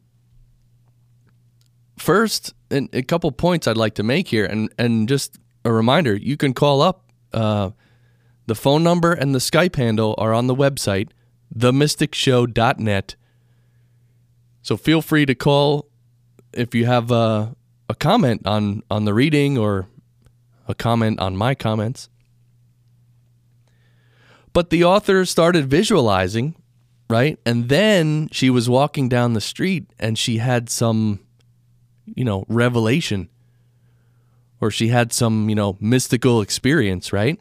first, 1.98 2.54
a 2.70 3.02
couple 3.02 3.30
points 3.32 3.66
I'd 3.66 3.76
like 3.76 3.94
to 3.94 4.02
make 4.02 4.28
here, 4.28 4.46
and 4.46 4.72
and 4.78 5.08
just 5.08 5.38
a 5.64 5.72
reminder: 5.72 6.14
you 6.14 6.36
can 6.36 6.54
call 6.54 6.80
up. 6.80 7.04
Uh, 7.32 7.70
the 8.46 8.54
phone 8.54 8.82
number 8.82 9.12
and 9.12 9.34
the 9.34 9.38
Skype 9.38 9.76
handle 9.76 10.14
are 10.18 10.34
on 10.34 10.46
the 10.48 10.54
website, 10.54 11.10
themysticshow.net. 11.57 13.16
So 14.62 14.76
feel 14.76 15.03
free 15.03 15.26
to 15.26 15.34
call 15.34 15.88
if 16.53 16.74
you 16.74 16.86
have 16.86 17.11
a, 17.11 17.57
a 17.88 17.94
comment 17.94 18.46
on 18.46 18.82
on 18.90 19.05
the 19.05 19.14
reading 19.14 19.59
or 19.59 19.88
a 20.68 20.74
comment 20.74 21.18
on 21.20 21.36
my 21.36 21.55
comments. 21.55 22.09
But 24.53 24.70
the 24.70 24.84
author 24.84 25.24
started 25.24 25.66
visualizing, 25.66 26.55
right? 27.09 27.38
And 27.46 27.68
then 27.68 28.28
she 28.32 28.50
was 28.50 28.68
walking 28.68 29.09
down 29.09 29.32
the 29.32 29.40
street 29.40 29.86
and 29.98 30.18
she 30.18 30.38
had 30.38 30.68
some, 30.68 31.20
you 32.05 32.24
know, 32.24 32.44
revelation 32.48 33.30
or 34.61 34.70
she 34.70 34.88
had 34.88 35.12
some, 35.12 35.48
you 35.48 35.55
know, 35.55 35.76
mystical 35.80 36.40
experience, 36.40 37.12
right? 37.12 37.40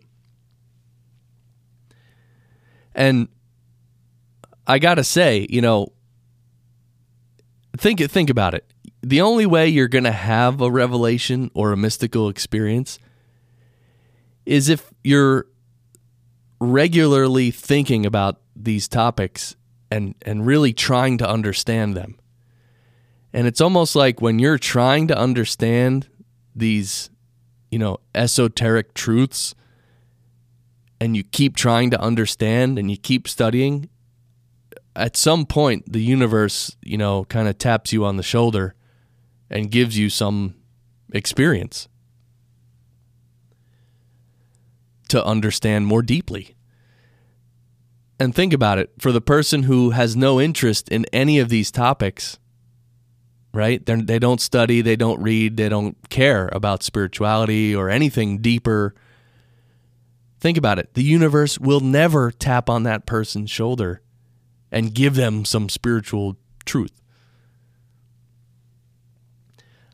And 2.95 3.27
I 4.67 4.79
got 4.79 4.95
to 4.95 5.03
say, 5.03 5.47
you 5.49 5.61
know, 5.61 5.91
think 7.77 7.99
think 8.11 8.29
about 8.29 8.53
it. 8.53 8.65
The 9.01 9.21
only 9.21 9.45
way 9.45 9.67
you're 9.67 9.87
to 10.03 10.11
have 10.11 10.61
a 10.61 10.69
revelation 10.69 11.49
or 11.53 11.71
a 11.71 11.77
mystical 11.77 12.29
experience 12.29 12.99
is 14.45 14.69
if 14.69 14.91
you're 15.03 15.47
regularly 16.59 17.49
thinking 17.49 18.05
about 18.05 18.39
these 18.55 18.87
topics 18.87 19.55
and 19.89 20.15
and 20.21 20.45
really 20.45 20.73
trying 20.73 21.17
to 21.17 21.29
understand 21.29 21.95
them. 21.95 22.17
And 23.33 23.47
it's 23.47 23.61
almost 23.61 23.95
like 23.95 24.21
when 24.21 24.39
you're 24.39 24.57
trying 24.57 25.07
to 25.07 25.17
understand 25.17 26.09
these, 26.55 27.09
you 27.71 27.79
know, 27.79 27.99
esoteric 28.13 28.93
truths 28.93 29.55
and 30.99 31.15
you 31.15 31.23
keep 31.23 31.55
trying 31.55 31.89
to 31.91 31.99
understand 31.99 32.77
and 32.77 32.91
you 32.91 32.97
keep 32.97 33.27
studying, 33.27 33.89
at 34.95 35.17
some 35.17 35.45
point 35.45 35.91
the 35.91 36.01
universe, 36.01 36.75
you 36.81 36.97
know, 36.97 37.25
kind 37.25 37.47
of 37.47 37.57
taps 37.57 37.93
you 37.93 38.05
on 38.05 38.17
the 38.17 38.23
shoulder 38.23 38.75
and 39.49 39.71
gives 39.71 39.97
you 39.97 40.09
some 40.09 40.55
experience. 41.13 41.87
to 45.11 45.23
understand 45.25 45.85
more 45.85 46.01
deeply. 46.01 46.55
And 48.17 48.33
think 48.33 48.53
about 48.53 48.79
it 48.79 48.91
for 48.97 49.11
the 49.11 49.19
person 49.19 49.63
who 49.63 49.89
has 49.89 50.15
no 50.15 50.39
interest 50.39 50.87
in 50.87 51.05
any 51.11 51.37
of 51.37 51.49
these 51.49 51.69
topics, 51.69 52.39
right? 53.53 53.85
They're, 53.85 54.01
they 54.01 54.19
do 54.19 54.29
not 54.29 54.39
study, 54.39 54.79
they 54.79 54.95
don't 54.95 55.21
read, 55.21 55.57
they 55.57 55.67
don't 55.67 55.97
care 56.09 56.49
about 56.53 56.81
spirituality 56.81 57.75
or 57.75 57.89
anything 57.89 58.37
deeper. 58.37 58.95
Think 60.39 60.57
about 60.57 60.79
it. 60.79 60.93
The 60.93 61.03
universe 61.03 61.59
will 61.59 61.81
never 61.81 62.31
tap 62.31 62.69
on 62.69 62.83
that 62.83 63.05
person's 63.05 63.51
shoulder 63.51 64.01
and 64.71 64.93
give 64.93 65.15
them 65.15 65.45
some 65.45 65.69
spiritual 65.69 66.37
truth. 66.65 67.01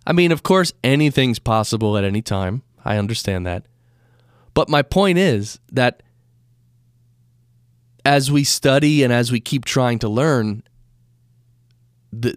I 0.06 0.14
mean, 0.14 0.32
of 0.32 0.44
course, 0.44 0.74
anything's 0.84 1.40
possible 1.40 1.98
at 1.98 2.04
any 2.04 2.22
time. 2.22 2.64
I 2.86 2.98
understand 2.98 3.46
that. 3.46 3.66
But 4.54 4.70
my 4.70 4.82
point 4.82 5.18
is 5.18 5.60
that 5.72 6.02
as 8.06 8.32
we 8.32 8.46
study 8.46 9.04
and 9.04 9.12
as 9.12 9.32
we 9.32 9.42
keep 9.42 9.66
trying 9.66 10.00
to 10.00 10.08
learn, 10.08 10.64
the, 12.14 12.36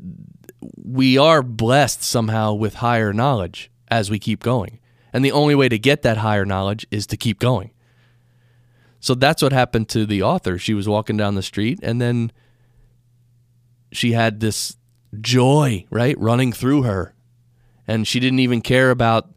we 0.77 1.17
are 1.17 1.43
blessed 1.43 2.03
somehow 2.03 2.55
with 2.55 2.75
higher 2.75 3.13
knowledge 3.13 3.71
as 3.89 4.11
we 4.11 4.19
keep 4.19 4.43
going. 4.43 4.81
And 5.13 5.25
the 5.25 5.33
only 5.33 5.55
way 5.55 5.69
to 5.69 5.79
get 5.79 6.03
that 6.03 6.19
higher 6.19 6.45
knowledge 6.45 6.87
is 6.91 7.07
to 7.09 7.17
keep 7.17 7.39
going. 7.39 7.71
So 9.01 9.15
that's 9.15 9.43
what 9.43 9.53
happened 9.53 9.89
to 9.91 10.07
the 10.07 10.23
author. 10.23 10.59
She 10.59 10.75
was 10.75 10.89
walking 10.89 11.17
down 11.17 11.35
the 11.35 11.43
street 11.43 11.81
and 11.83 12.01
then 12.01 12.31
she 13.93 14.13
had 14.13 14.41
this 14.41 14.77
joy, 15.21 15.87
right, 15.91 16.19
running 16.19 16.53
through 16.53 16.83
her. 16.83 17.15
And 17.89 18.07
she 18.07 18.21
didn't 18.21 18.39
even 18.39 18.61
care 18.61 18.91
about 18.91 19.31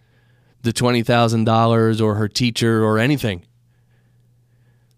the 0.61 0.73
$20,000 0.73 2.01
or 2.01 2.15
her 2.15 2.27
teacher 2.27 2.83
or 2.83 2.99
anything. 2.99 3.45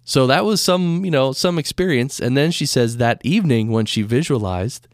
So 0.04 0.28
that 0.28 0.46
was 0.46 0.62
some, 0.62 1.06
you 1.06 1.12
know, 1.12 1.32
some 1.32 1.58
experience. 1.58 2.20
And 2.20 2.36
then 2.36 2.52
she 2.52 2.66
says 2.66 2.98
that 2.98 3.22
evening 3.24 3.72
when 3.72 3.86
she 3.86 4.02
visualized, 4.02 4.88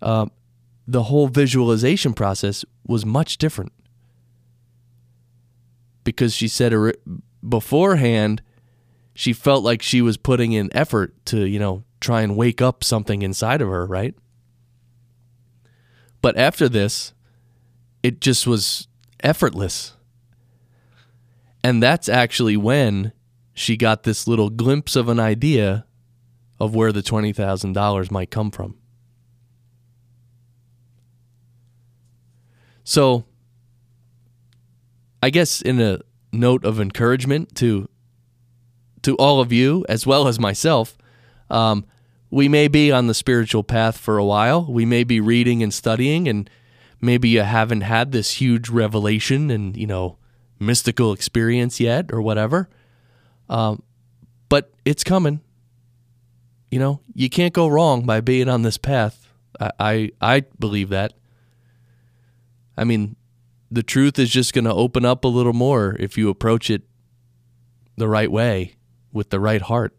uh, 0.00 0.26
the 0.86 1.04
whole 1.04 1.28
visualization 1.28 2.14
process 2.14 2.64
was 2.86 3.04
much 3.04 3.38
different. 3.38 3.72
Because 6.04 6.34
she 6.34 6.48
said 6.48 6.74
beforehand, 7.46 8.42
she 9.14 9.32
felt 9.32 9.62
like 9.62 9.80
she 9.80 10.02
was 10.02 10.16
putting 10.16 10.52
in 10.52 10.74
effort 10.76 11.14
to, 11.26 11.44
you 11.46 11.58
know, 11.58 11.84
try 12.00 12.22
and 12.22 12.36
wake 12.36 12.60
up 12.60 12.82
something 12.82 13.22
inside 13.22 13.62
of 13.62 13.68
her, 13.68 13.86
right? 13.86 14.14
But 16.20 16.36
after 16.36 16.68
this, 16.68 17.14
it 18.02 18.20
just 18.20 18.46
was 18.46 18.88
effortless. 19.22 19.96
And 21.62 21.82
that's 21.82 22.08
actually 22.08 22.56
when 22.56 23.12
she 23.54 23.76
got 23.76 24.02
this 24.02 24.26
little 24.26 24.50
glimpse 24.50 24.96
of 24.96 25.08
an 25.08 25.20
idea 25.20 25.86
of 26.58 26.74
where 26.74 26.92
the 26.92 27.02
$20,000 27.02 28.10
might 28.10 28.30
come 28.30 28.50
from. 28.50 28.76
So, 32.82 33.24
I 35.22 35.30
guess 35.30 35.62
in 35.62 35.80
a 35.80 36.00
note 36.32 36.64
of 36.64 36.80
encouragement 36.80 37.54
to 37.56 37.88
to 39.04 39.14
all 39.16 39.40
of 39.40 39.52
you 39.52 39.84
as 39.88 40.06
well 40.06 40.26
as 40.26 40.38
myself, 40.40 40.96
um, 41.50 41.86
we 42.30 42.48
may 42.48 42.68
be 42.68 42.90
on 42.90 43.06
the 43.06 43.14
spiritual 43.14 43.62
path 43.62 43.96
for 43.96 44.18
a 44.18 44.24
while. 44.24 44.64
We 44.70 44.84
may 44.84 45.04
be 45.04 45.20
reading 45.20 45.62
and 45.62 45.72
studying 45.72 46.26
and 46.26 46.50
maybe 47.00 47.28
you 47.28 47.42
haven't 47.42 47.82
had 47.82 48.12
this 48.12 48.40
huge 48.40 48.68
revelation 48.68 49.50
and 49.50 49.76
you 49.76 49.86
know 49.86 50.18
mystical 50.58 51.12
experience 51.12 51.78
yet 51.78 52.10
or 52.12 52.20
whatever. 52.20 52.68
Um, 53.48 53.82
but 54.48 54.72
it's 54.84 55.04
coming. 55.04 55.40
You 56.70 56.80
know 56.80 57.00
you 57.14 57.30
can't 57.30 57.54
go 57.54 57.68
wrong 57.68 58.04
by 58.04 58.20
being 58.20 58.48
on 58.48 58.62
this 58.62 58.78
path. 58.78 59.28
I, 59.60 59.70
I, 59.78 60.10
I 60.20 60.40
believe 60.58 60.88
that. 60.88 61.12
I 62.76 62.84
mean 62.84 63.16
the 63.70 63.82
truth 63.82 64.18
is 64.18 64.30
just 64.30 64.52
going 64.52 64.64
to 64.64 64.72
open 64.72 65.04
up 65.04 65.24
a 65.24 65.28
little 65.28 65.52
more 65.52 65.96
if 65.98 66.16
you 66.16 66.28
approach 66.28 66.70
it 66.70 66.82
the 67.96 68.08
right 68.08 68.30
way 68.30 68.74
with 69.14 69.30
the 69.30 69.40
right 69.40 69.62
heart 69.62 69.96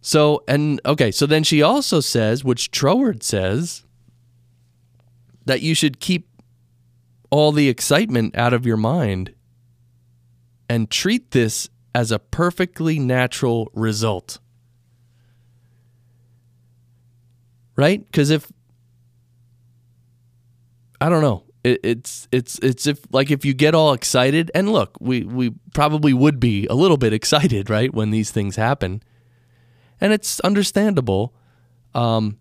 so 0.00 0.42
and 0.48 0.80
okay 0.86 1.10
so 1.10 1.26
then 1.26 1.44
she 1.44 1.60
also 1.60 2.00
says 2.00 2.42
which 2.42 2.70
troward 2.70 3.22
says 3.22 3.84
that 5.44 5.60
you 5.60 5.74
should 5.74 6.00
keep 6.00 6.28
all 7.30 7.52
the 7.52 7.68
excitement 7.68 8.36
out 8.36 8.52
of 8.52 8.66
your 8.66 8.76
mind 8.76 9.34
and 10.68 10.90
treat 10.90 11.30
this 11.32 11.68
as 11.94 12.12
a 12.12 12.18
perfectly 12.18 12.98
natural 12.98 13.70
result. 13.74 14.38
Right? 17.76 18.06
Because 18.06 18.30
if 18.30 18.50
I 21.00 21.08
don't 21.08 21.22
know, 21.22 21.44
it, 21.62 21.80
it's 21.82 22.28
it's 22.32 22.58
it's 22.60 22.86
if 22.86 23.00
like 23.12 23.30
if 23.30 23.44
you 23.44 23.52
get 23.54 23.74
all 23.74 23.92
excited 23.92 24.50
and 24.54 24.72
look, 24.72 24.96
we 25.00 25.24
we 25.24 25.52
probably 25.74 26.12
would 26.12 26.40
be 26.40 26.66
a 26.66 26.74
little 26.74 26.96
bit 26.96 27.12
excited, 27.12 27.68
right, 27.70 27.92
when 27.92 28.10
these 28.10 28.30
things 28.30 28.56
happen, 28.56 29.02
and 30.00 30.12
it's 30.12 30.40
understandable. 30.40 31.34
Um, 31.94 32.38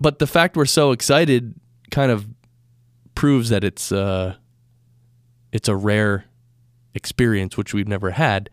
but 0.00 0.18
the 0.18 0.26
fact 0.26 0.56
we're 0.56 0.66
so 0.66 0.92
excited 0.92 1.54
kind 1.90 2.12
of 2.12 2.28
proves 3.14 3.48
that 3.48 3.64
it's 3.64 3.90
uh, 3.90 4.36
it's 5.52 5.68
a 5.68 5.76
rare 5.76 6.26
experience 6.94 7.56
which 7.56 7.74
we've 7.74 7.88
never 7.88 8.12
had. 8.12 8.50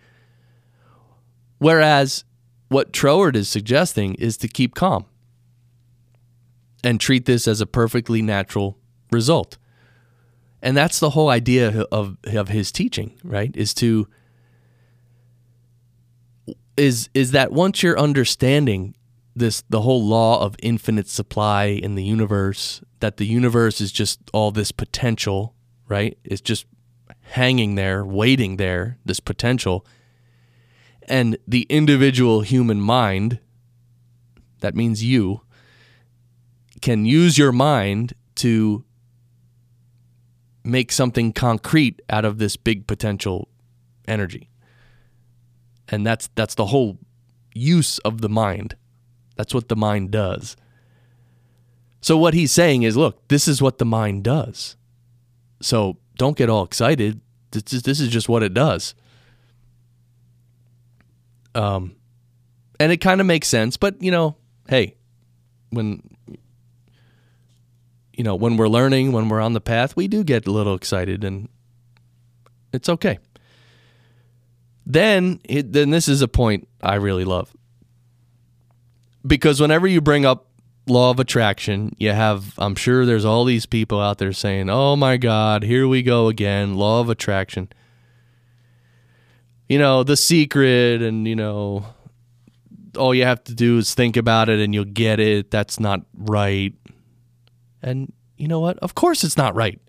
Whereas 1.60 2.26
what 2.70 2.92
Troward 2.92 3.36
is 3.36 3.48
suggesting 3.48 4.16
is 4.16 4.36
to 4.38 4.48
keep 4.48 4.74
calm 4.74 5.06
and 6.84 7.00
treat 7.00 7.26
this 7.26 7.48
as 7.48 7.62
a 7.62 7.66
perfectly 7.66 8.22
natural 8.22 8.78
result. 9.14 9.58
And 10.62 10.76
that's 10.76 11.00
the 11.00 11.12
whole 11.12 11.30
idea 11.30 11.82
of, 11.92 12.18
of 12.26 12.50
his 12.50 12.72
teaching, 12.72 13.20
right? 13.24 13.56
Is 13.56 13.74
to 13.76 14.08
is 16.76 17.10
is 17.14 17.32
that 17.32 17.52
once 17.52 17.84
you're 17.84 18.00
understanding 18.00 18.96
this 19.36 19.64
the 19.70 19.82
whole 19.82 20.04
law 20.04 20.42
of 20.44 20.56
infinite 20.62 21.08
supply 21.08 21.66
in 21.66 21.96
the 21.96 22.04
universe, 22.04 22.82
that 23.00 23.18
the 23.18 23.26
universe 23.26 23.82
is 23.82 23.92
just 23.92 24.20
all 24.34 24.52
this 24.52 24.72
potential, 24.72 25.54
right? 25.88 26.18
It's 26.24 26.42
just 26.42 26.66
hanging 27.22 27.76
there, 27.76 28.06
waiting 28.06 28.58
there, 28.58 28.98
this 29.06 29.20
potential. 29.20 29.86
And 31.08 31.38
the 31.48 31.64
individual 31.64 32.42
human 32.42 32.80
mind, 32.80 33.40
that 34.62 34.76
means 34.76 35.04
you, 35.04 35.42
can 36.82 37.06
use 37.06 37.38
your 37.38 37.52
mind 37.52 38.14
to 38.36 38.86
make 40.64 40.92
something 40.92 41.34
concrete 41.34 42.02
out 42.10 42.26
of 42.26 42.38
this 42.38 42.56
big 42.56 42.88
potential 42.88 43.50
energy. 44.08 44.50
And 45.90 46.06
that's 46.06 46.30
that's 46.36 46.56
the 46.56 46.68
whole 46.68 46.98
use 47.54 48.00
of 48.00 48.22
the 48.22 48.30
mind. 48.30 48.76
That's 49.36 49.54
what 49.54 49.70
the 49.70 49.76
mind 49.76 50.12
does. 50.12 50.56
So 52.02 52.18
what 52.18 52.34
he's 52.34 52.52
saying 52.52 52.84
is, 52.84 52.98
look, 52.98 53.28
this 53.30 53.48
is 53.48 53.62
what 53.62 53.78
the 53.78 53.86
mind 53.86 54.24
does. 54.24 54.76
So 55.62 55.98
don't 56.18 56.38
get 56.38 56.50
all 56.50 56.64
excited. 56.64 57.22
This 57.52 57.74
is, 57.74 57.84
this 57.84 58.00
is 58.00 58.10
just 58.10 58.28
what 58.28 58.44
it 58.44 58.54
does. 58.54 58.94
Um, 61.56 61.96
and 62.80 62.92
it 62.92 62.98
kind 62.98 63.22
of 63.22 63.28
makes 63.28 63.48
sense, 63.48 63.78
but 63.78 64.02
you 64.02 64.12
know, 64.12 64.36
hey, 64.68 64.96
when 65.70 66.02
you 68.14 68.24
know 68.24 68.36
when 68.36 68.58
we're 68.58 68.70
learning, 68.70 69.12
when 69.12 69.30
we're 69.30 69.42
on 69.42 69.54
the 69.54 69.62
path, 69.62 69.96
we 69.96 70.08
do 70.08 70.24
get 70.24 70.48
a 70.48 70.52
little 70.52 70.76
excited, 70.76 71.24
and 71.24 71.50
it's 72.72 72.90
okay. 72.90 73.20
Then, 74.86 75.40
it, 75.46 75.72
then 75.72 75.92
this 75.92 76.10
is 76.10 76.22
a 76.22 76.28
point 76.28 76.68
I 76.82 76.96
really 76.96 77.24
love 77.24 77.56
because 79.26 79.62
whenever 79.62 79.88
you 79.88 80.02
bring 80.02 80.26
up 80.26 80.48
law 80.88 81.10
of 81.10 81.20
attraction, 81.20 81.96
you 81.98 82.12
have, 82.12 82.54
I'm 82.58 82.76
sure 82.76 83.06
there's 83.06 83.26
all 83.26 83.46
these 83.46 83.66
people 83.66 84.00
out 84.00 84.18
there 84.18 84.34
saying, 84.34 84.70
oh 84.70 84.96
my 84.96 85.18
God, 85.18 85.64
here 85.64 85.88
we 85.88 86.04
go 86.04 86.28
again, 86.28 86.76
law 86.76 87.00
of 87.00 87.10
attraction. 87.10 87.70
You 89.70 89.80
know, 89.80 90.04
the 90.04 90.18
secret, 90.18 91.02
and, 91.02 91.28
you 91.28 91.36
know, 91.36 91.86
all 92.98 93.16
you 93.16 93.24
have 93.24 93.44
to 93.46 93.56
do 93.56 93.78
is 93.78 93.94
think 93.94 94.18
about 94.18 94.50
it 94.50 94.60
and 94.60 94.74
you'll 94.74 94.86
get 94.86 95.20
it. 95.20 95.50
That's 95.50 95.80
not 95.80 96.02
right. 96.14 96.74
And 97.84 98.14
you 98.38 98.48
know 98.48 98.60
what? 98.60 98.80
Of 98.80 98.96
course 98.96 99.24
it's 99.24 99.38
not 99.38 99.56
right. 99.56 99.80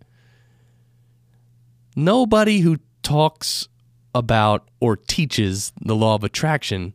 Nobody 1.96 2.58
who 2.58 2.78
talks 3.02 3.68
about 4.14 4.68
or 4.80 4.96
teaches 4.96 5.72
the 5.80 5.94
law 5.94 6.14
of 6.14 6.24
attraction 6.24 6.94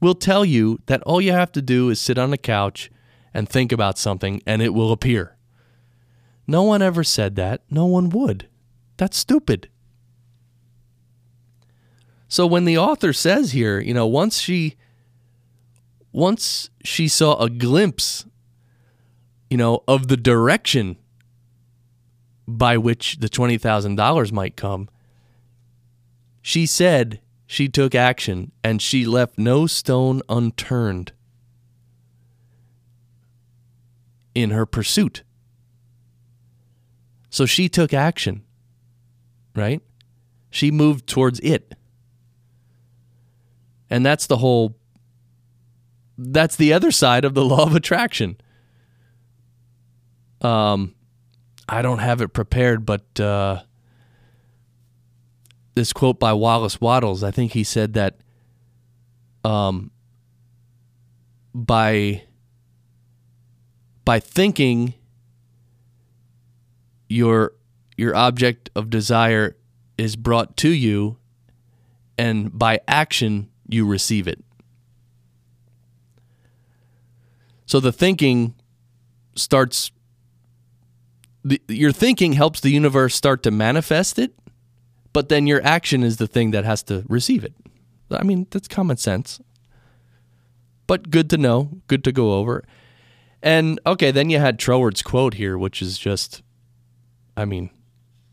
will 0.00 0.14
tell 0.14 0.44
you 0.44 0.78
that 0.86 1.02
all 1.02 1.20
you 1.20 1.32
have 1.32 1.52
to 1.52 1.62
do 1.62 1.90
is 1.90 2.00
sit 2.00 2.18
on 2.18 2.32
a 2.32 2.38
couch 2.38 2.90
and 3.34 3.48
think 3.48 3.72
about 3.72 3.98
something 3.98 4.42
and 4.46 4.62
it 4.62 4.74
will 4.74 4.92
appear. 4.92 5.36
No 6.46 6.62
one 6.62 6.82
ever 6.82 7.04
said 7.04 7.36
that. 7.36 7.62
No 7.70 7.86
one 7.86 8.08
would. 8.10 8.48
That's 8.96 9.16
stupid. 9.16 9.68
So 12.28 12.46
when 12.46 12.64
the 12.64 12.78
author 12.78 13.12
says 13.12 13.52
here, 13.52 13.80
you 13.80 13.94
know, 13.94 14.06
once 14.06 14.40
she 14.40 14.76
once 16.12 16.70
she 16.84 17.06
saw 17.06 17.36
a 17.38 17.48
glimpse, 17.48 18.24
you 19.50 19.56
know, 19.56 19.82
of 19.86 20.08
the 20.08 20.16
direction 20.16 20.96
by 22.46 22.78
which 22.78 23.16
the 23.18 23.28
$20,000 23.28 24.32
might 24.32 24.56
come, 24.56 24.88
she 26.40 26.64
said 26.64 27.20
she 27.46 27.68
took 27.68 27.94
action 27.94 28.52
and 28.62 28.80
she 28.80 29.04
left 29.04 29.36
no 29.36 29.66
stone 29.66 30.22
unturned 30.28 31.12
in 34.34 34.50
her 34.50 34.64
pursuit. 34.64 35.24
So 37.28 37.44
she 37.44 37.68
took 37.68 37.92
action, 37.92 38.42
right? 39.54 39.82
She 40.50 40.70
moved 40.70 41.06
towards 41.06 41.40
it. 41.40 41.74
And 43.88 44.06
that's 44.06 44.26
the 44.26 44.38
whole 44.38 44.76
that's 46.16 46.56
the 46.56 46.72
other 46.72 46.90
side 46.90 47.24
of 47.24 47.34
the 47.34 47.44
law 47.44 47.64
of 47.64 47.74
attraction. 47.74 48.36
Um 50.40 50.94
I 51.68 51.82
don't 51.82 51.98
have 51.98 52.20
it 52.20 52.28
prepared, 52.28 52.84
but 52.84 53.20
uh 53.20 53.62
this 55.74 55.92
quote 55.92 56.18
by 56.18 56.32
Wallace 56.32 56.80
Wattles. 56.80 57.22
I 57.22 57.30
think 57.30 57.52
he 57.52 57.64
said 57.64 57.94
that 57.94 58.20
um, 59.44 59.90
by 61.54 62.24
by 64.04 64.20
thinking 64.20 64.94
your 67.08 67.52
your 67.96 68.14
object 68.14 68.70
of 68.74 68.90
desire 68.90 69.56
is 69.96 70.16
brought 70.16 70.56
to 70.58 70.68
you 70.68 71.16
and 72.16 72.56
by 72.58 72.80
action 72.88 73.48
you 73.68 73.86
receive 73.86 74.26
it. 74.26 74.42
So 77.66 77.78
the 77.80 77.92
thinking 77.92 78.54
starts 79.36 79.92
the, 81.44 81.60
your 81.68 81.92
thinking 81.92 82.34
helps 82.34 82.60
the 82.60 82.70
universe 82.70 83.14
start 83.14 83.42
to 83.42 83.50
manifest 83.50 84.18
it 84.18 84.34
but 85.12 85.28
then 85.28 85.46
your 85.46 85.64
action 85.64 86.02
is 86.02 86.18
the 86.18 86.26
thing 86.26 86.50
that 86.52 86.64
has 86.64 86.82
to 86.84 87.04
receive 87.08 87.44
it. 87.44 87.54
I 88.10 88.22
mean, 88.22 88.46
that's 88.50 88.68
common 88.68 88.96
sense. 88.96 89.40
But 90.86 91.10
good 91.10 91.30
to 91.30 91.38
know, 91.38 91.82
good 91.86 92.04
to 92.04 92.12
go 92.12 92.34
over. 92.34 92.64
And 93.42 93.80
okay, 93.86 94.10
then 94.10 94.30
you 94.30 94.38
had 94.38 94.58
Troward's 94.58 95.02
quote 95.02 95.34
here, 95.34 95.56
which 95.56 95.80
is 95.80 95.98
just, 95.98 96.42
I 97.36 97.44
mean, 97.44 97.70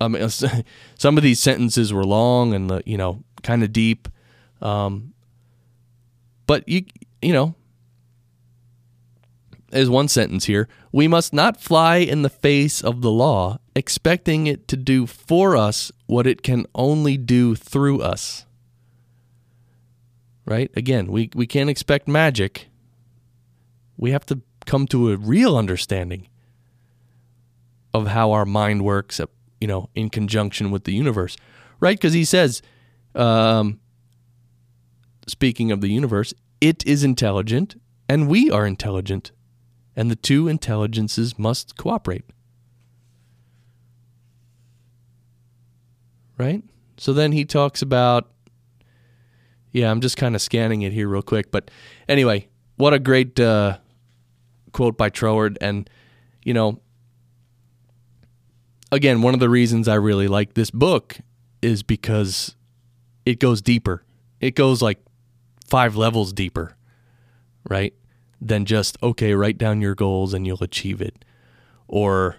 I 0.02 0.08
mean, 0.08 0.28
some 0.98 1.18
of 1.18 1.24
these 1.24 1.40
sentences 1.40 1.94
were 1.94 2.04
long 2.04 2.54
and 2.54 2.82
you 2.86 2.98
know 2.98 3.24
kind 3.44 3.64
of 3.64 3.72
deep, 3.72 4.08
um, 4.62 5.14
but 6.46 6.68
you 6.68 6.84
you 7.22 7.32
know, 7.32 7.56
there's 9.70 9.90
one 9.90 10.08
sentence 10.08 10.46
here: 10.46 10.68
we 10.92 11.08
must 11.08 11.34
not 11.34 11.62
fly 11.62 11.98
in 11.98 12.22
the 12.22 12.30
face 12.30 12.82
of 12.82 13.02
the 13.02 13.12
law, 13.12 13.60
expecting 13.76 14.48
it 14.48 14.68
to 14.70 14.78
do 14.78 15.06
for 15.06 15.56
us 15.56 15.92
what 16.06 16.26
it 16.28 16.42
can 16.42 16.66
only 16.74 17.18
do 17.18 17.56
through 17.56 18.02
us. 18.02 18.46
Right? 20.46 20.72
Again, 20.78 21.08
we, 21.08 21.30
we 21.36 21.46
can't 21.46 21.70
expect 21.70 22.08
magic. 22.08 22.70
We 23.98 24.12
have 24.12 24.26
to 24.28 24.42
come 24.66 24.88
to 24.88 25.12
a 25.12 25.18
real 25.18 25.58
understanding 25.58 26.30
of 27.94 28.08
how 28.08 28.32
our 28.32 28.46
mind 28.46 28.86
works, 28.86 29.20
you 29.60 29.68
know, 29.68 29.90
in 29.94 30.10
conjunction 30.10 30.72
with 30.72 30.86
the 30.86 30.94
universe. 30.94 31.36
Right? 31.80 31.98
Because 31.98 32.14
he 32.14 32.24
says, 32.24 32.62
um, 33.14 33.80
speaking 35.28 35.72
of 35.72 35.82
the 35.82 35.90
universe, 35.90 36.34
it 36.62 36.86
is 36.86 37.04
intelligent 37.04 37.76
and 38.10 38.30
we 38.30 38.50
are 38.50 38.66
intelligent, 38.66 39.32
and 39.98 40.10
the 40.10 40.16
two 40.16 40.48
intelligences 40.48 41.38
must 41.38 41.76
cooperate. 41.76 42.24
right? 46.38 46.64
So 46.98 47.14
then 47.14 47.32
he 47.32 47.46
talks 47.46 47.82
about, 47.82 48.30
yeah, 49.72 49.92
I'm 49.92 50.02
just 50.02 50.18
kind 50.18 50.36
of 50.36 50.42
scanning 50.42 50.82
it 50.82 50.94
here 50.94 51.08
real 51.08 51.22
quick. 51.22 51.52
But 51.52 51.70
anyway, 52.08 52.48
what 52.78 52.94
a 52.94 53.00
great 53.00 53.40
uh, 53.40 53.78
quote 54.72 54.98
by 54.98 55.10
Troward. 55.10 55.58
And, 55.62 55.90
you 56.44 56.54
know, 56.54 56.82
again, 58.92 59.22
one 59.22 59.34
of 59.34 59.40
the 59.40 59.50
reasons 59.50 59.88
I 59.88 59.96
really 59.96 60.28
like 60.28 60.54
this 60.54 60.72
book 60.72 61.18
is 61.62 61.84
because 61.84 62.56
it 63.26 63.40
goes 63.40 63.62
deeper. 63.62 64.04
It 64.40 64.56
goes 64.56 64.82
like 64.82 65.00
five 65.66 65.96
levels 65.96 66.34
deeper, 66.34 66.76
right? 67.70 67.94
Than 68.40 68.66
just, 68.66 68.98
okay, 69.02 69.34
write 69.34 69.58
down 69.58 69.82
your 69.82 69.96
goals 69.96 70.34
and 70.34 70.46
you'll 70.46 70.64
achieve 70.64 71.02
it. 71.02 71.26
Or, 71.88 72.36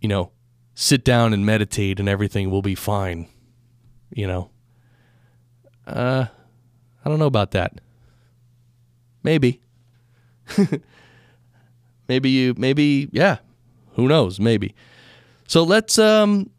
you 0.00 0.08
know, 0.08 0.32
sit 0.74 1.04
down 1.04 1.32
and 1.32 1.46
meditate 1.46 2.00
and 2.00 2.08
everything 2.08 2.50
will 2.50 2.62
be 2.62 2.74
fine. 2.74 3.28
You 4.10 4.26
know? 4.26 4.50
Uh, 5.86 6.26
I 7.04 7.08
don't 7.08 7.18
know 7.18 7.26
about 7.26 7.52
that. 7.52 7.80
Maybe. 9.22 9.60
maybe 12.08 12.30
you, 12.30 12.54
maybe, 12.56 13.08
yeah. 13.12 13.38
Who 13.94 14.08
knows? 14.08 14.40
Maybe. 14.40 14.74
So 15.46 15.62
let's, 15.62 15.98
um, 15.98 16.50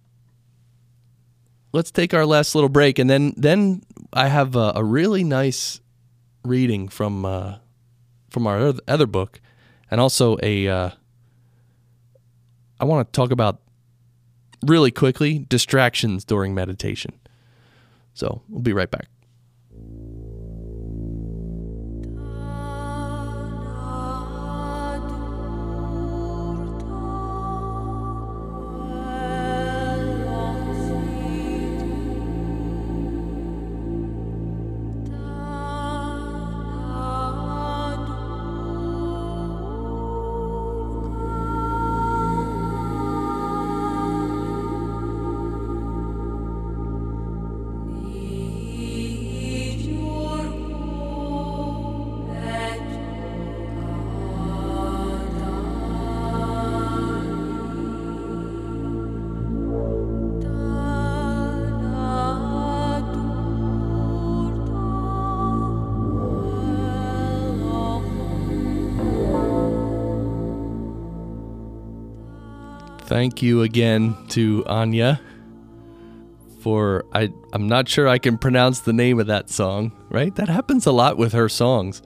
let's 1.73 1.91
take 1.91 2.13
our 2.13 2.25
last 2.25 2.55
little 2.55 2.69
break 2.69 2.99
and 2.99 3.09
then, 3.09 3.33
then 3.35 3.81
I 4.13 4.27
have 4.27 4.55
a, 4.55 4.73
a 4.75 4.83
really 4.83 5.23
nice 5.23 5.81
reading 6.43 6.87
from 6.87 7.25
uh, 7.25 7.55
from 8.33 8.47
our 8.47 8.73
other 8.87 9.07
book, 9.07 9.39
and 9.89 10.01
also 10.01 10.37
a. 10.43 10.67
Uh, 10.67 10.89
I 12.79 12.85
want 12.85 13.07
to 13.07 13.15
talk 13.15 13.31
about 13.31 13.61
really 14.65 14.91
quickly 14.91 15.45
distractions 15.47 16.25
during 16.25 16.53
meditation. 16.53 17.13
So 18.13 18.41
we'll 18.49 18.61
be 18.61 18.73
right 18.73 18.91
back. 18.91 19.07
Thank 73.13 73.43
you 73.43 73.61
again 73.61 74.17
to 74.29 74.65
Anya 74.65 75.21
for 76.61 77.05
I 77.13 77.31
I'm 77.53 77.67
not 77.67 77.87
sure 77.87 78.07
I 78.07 78.17
can 78.17 78.39
pronounce 78.39 78.79
the 78.79 78.91
name 78.91 79.19
of 79.19 79.27
that 79.27 79.51
song, 79.51 79.91
right? 80.09 80.33
That 80.33 80.49
happens 80.49 80.87
a 80.87 80.91
lot 80.91 81.15
with 81.15 81.33
her 81.33 81.47
songs. 81.47 82.01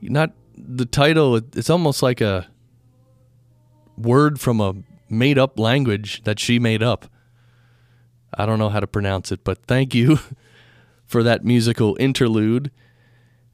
Not 0.00 0.30
the 0.56 0.86
title 0.86 1.34
it's 1.34 1.68
almost 1.68 2.04
like 2.04 2.20
a 2.20 2.46
word 3.98 4.38
from 4.38 4.60
a 4.60 4.76
made 5.10 5.40
up 5.40 5.58
language 5.58 6.22
that 6.22 6.38
she 6.38 6.60
made 6.60 6.84
up. 6.84 7.06
I 8.32 8.46
don't 8.46 8.60
know 8.60 8.68
how 8.68 8.78
to 8.78 8.86
pronounce 8.86 9.32
it, 9.32 9.42
but 9.42 9.66
thank 9.66 9.92
you 9.92 10.20
for 11.04 11.24
that 11.24 11.44
musical 11.44 11.96
interlude. 11.98 12.70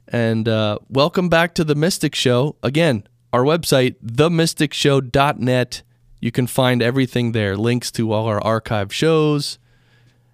And 0.07 0.47
uh, 0.47 0.77
welcome 0.87 1.29
back 1.29 1.55
to 1.55 1.63
the 1.63 1.73
Mystic 1.73 2.13
Show. 2.13 2.57
Again, 2.61 3.07
our 3.33 3.41
website, 3.41 3.95
themysticshow.net. 4.05 5.81
You 6.23 6.31
can 6.31 6.47
find 6.47 6.81
everything 6.81 7.33
there 7.33 7.57
links 7.57 7.91
to 7.91 8.13
all 8.13 8.27
our 8.27 8.41
archive 8.41 8.93
shows. 8.93 9.59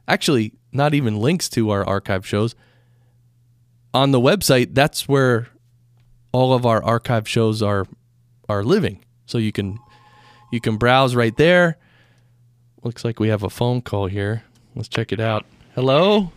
Actually, 0.08 0.54
not 0.72 0.94
even 0.94 1.20
links 1.20 1.50
to 1.50 1.72
our 1.72 1.84
archive 1.84 2.28
shows. 2.28 2.54
On 3.92 4.12
the 4.12 4.20
website, 4.20 4.76
that's 4.76 5.08
where 5.08 5.48
all 6.32 6.54
of 6.54 6.64
our 6.64 6.84
archive 6.84 7.28
shows 7.28 7.64
are 7.64 7.88
are 8.48 8.64
living. 8.64 9.04
So 9.26 9.40
you 9.40 9.52
can 9.52 9.80
you 10.52 10.62
can 10.62 10.78
browse 10.78 11.16
right 11.16 11.36
there. 11.38 11.80
Looks 12.84 13.04
like 13.04 13.20
we 13.20 13.30
have 13.30 13.42
a 13.42 13.50
phone 13.50 13.82
call 13.82 14.06
here. 14.06 14.44
Let's 14.76 14.90
check 14.90 15.12
it 15.12 15.20
out. 15.20 15.44
Hello? 15.74 16.32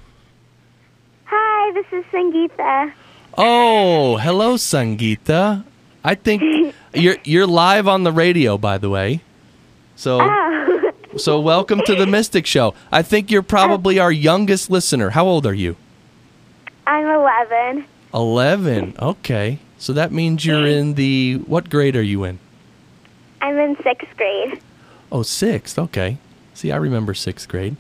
Hi, 1.27 1.73
this 1.75 1.87
is 1.93 2.07
Sangeetha. 2.07 2.95
Oh, 3.37 4.17
hello 4.17 4.55
Sangeeta. 4.55 5.63
I 6.03 6.15
think 6.15 6.75
you're 6.95 7.19
you're 7.25 7.47
live 7.47 7.87
on 7.87 8.05
the 8.05 8.13
radio 8.13 8.57
by 8.57 8.79
the 8.79 8.89
way. 8.89 9.21
So 9.97 10.19
Oh, 10.21 10.91
so 11.17 11.41
welcome 11.41 11.81
to 11.87 11.95
the 11.95 12.07
Mystic 12.07 12.47
Show. 12.47 12.75
I 12.91 13.03
think 13.03 13.31
you're 13.31 13.43
probably 13.43 13.99
ah. 13.99 14.05
our 14.05 14.13
youngest 14.13 14.71
listener. 14.71 15.11
How 15.11 15.27
old 15.27 15.47
are 15.47 15.55
you? 15.55 15.77
I'm 16.87 17.07
11. 17.07 17.85
11. 18.15 18.95
Okay. 18.99 19.59
So 19.79 19.93
that 19.93 20.13
means 20.13 20.45
you're 20.45 20.67
in 20.67 20.95
the 20.95 21.37
what 21.47 21.69
grade 21.71 21.97
are 21.97 22.03
you 22.03 22.25
in? 22.25 22.39
I'm 23.41 23.59
in 23.59 23.77
sixth 23.83 24.17
grade. 24.17 24.61
Oh, 25.11 25.23
sixth. 25.23 25.79
Okay. 25.79 26.19
See, 26.55 26.71
I 26.73 26.77
remember 26.77 27.15
sixth 27.15 27.49
grade. 27.49 27.77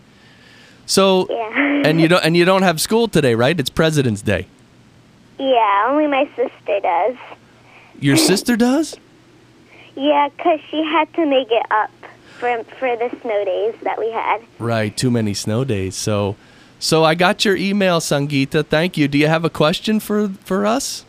So 0.86 1.26
Yeah. 1.30 1.82
and 1.86 2.00
you 2.00 2.08
don't 2.08 2.24
and 2.24 2.36
you 2.36 2.44
don't 2.44 2.62
have 2.62 2.80
school 2.80 3.08
today, 3.08 3.34
right? 3.34 3.58
It's 3.58 3.70
President's 3.70 4.22
Day. 4.22 4.46
yeah, 5.38 5.86
only 5.88 6.06
my 6.06 6.28
sister 6.36 6.80
does. 6.82 7.16
Your 8.00 8.16
sister 8.16 8.56
does? 8.56 8.96
Yeah, 9.94 10.28
'cause 10.38 10.58
she 10.70 10.82
had 10.82 11.12
to 11.14 11.24
make 11.26 11.50
it 11.50 11.62
up 11.70 11.90
for 12.42 12.64
for 12.80 12.96
the 12.96 13.08
snow 13.20 13.44
days 13.44 13.74
that 13.84 14.00
we 14.00 14.10
had. 14.10 14.42
Right, 14.58 14.94
too 14.96 15.12
many 15.12 15.32
snow 15.32 15.62
days. 15.62 15.94
So 15.94 16.34
so 16.80 17.04
I 17.04 17.14
got 17.14 17.44
your 17.44 17.54
email, 17.54 18.00
Sangeeta. 18.00 18.66
Thank 18.66 18.96
you. 18.96 19.06
Do 19.06 19.16
you 19.16 19.28
have 19.28 19.44
a 19.44 19.50
question 19.50 20.00
for 20.00 20.28
for 20.44 20.66
us? 20.66 21.04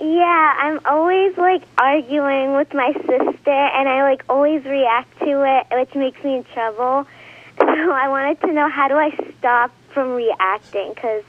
Yeah, 0.00 0.54
I'm 0.60 0.78
always 0.84 1.36
like 1.36 1.64
arguing 1.76 2.54
with 2.54 2.72
my 2.72 2.92
sister, 2.92 3.50
and 3.50 3.88
I 3.88 4.04
like 4.04 4.22
always 4.28 4.64
react 4.64 5.18
to 5.18 5.42
it, 5.42 5.66
which 5.76 5.92
makes 5.96 6.22
me 6.22 6.36
in 6.36 6.44
trouble. 6.54 7.06
So 7.58 7.90
I 7.90 8.08
wanted 8.08 8.40
to 8.42 8.52
know 8.52 8.68
how 8.68 8.86
do 8.86 8.94
I 8.94 9.10
stop 9.36 9.72
from 9.92 10.14
reacting? 10.14 10.92
Because 10.94 11.24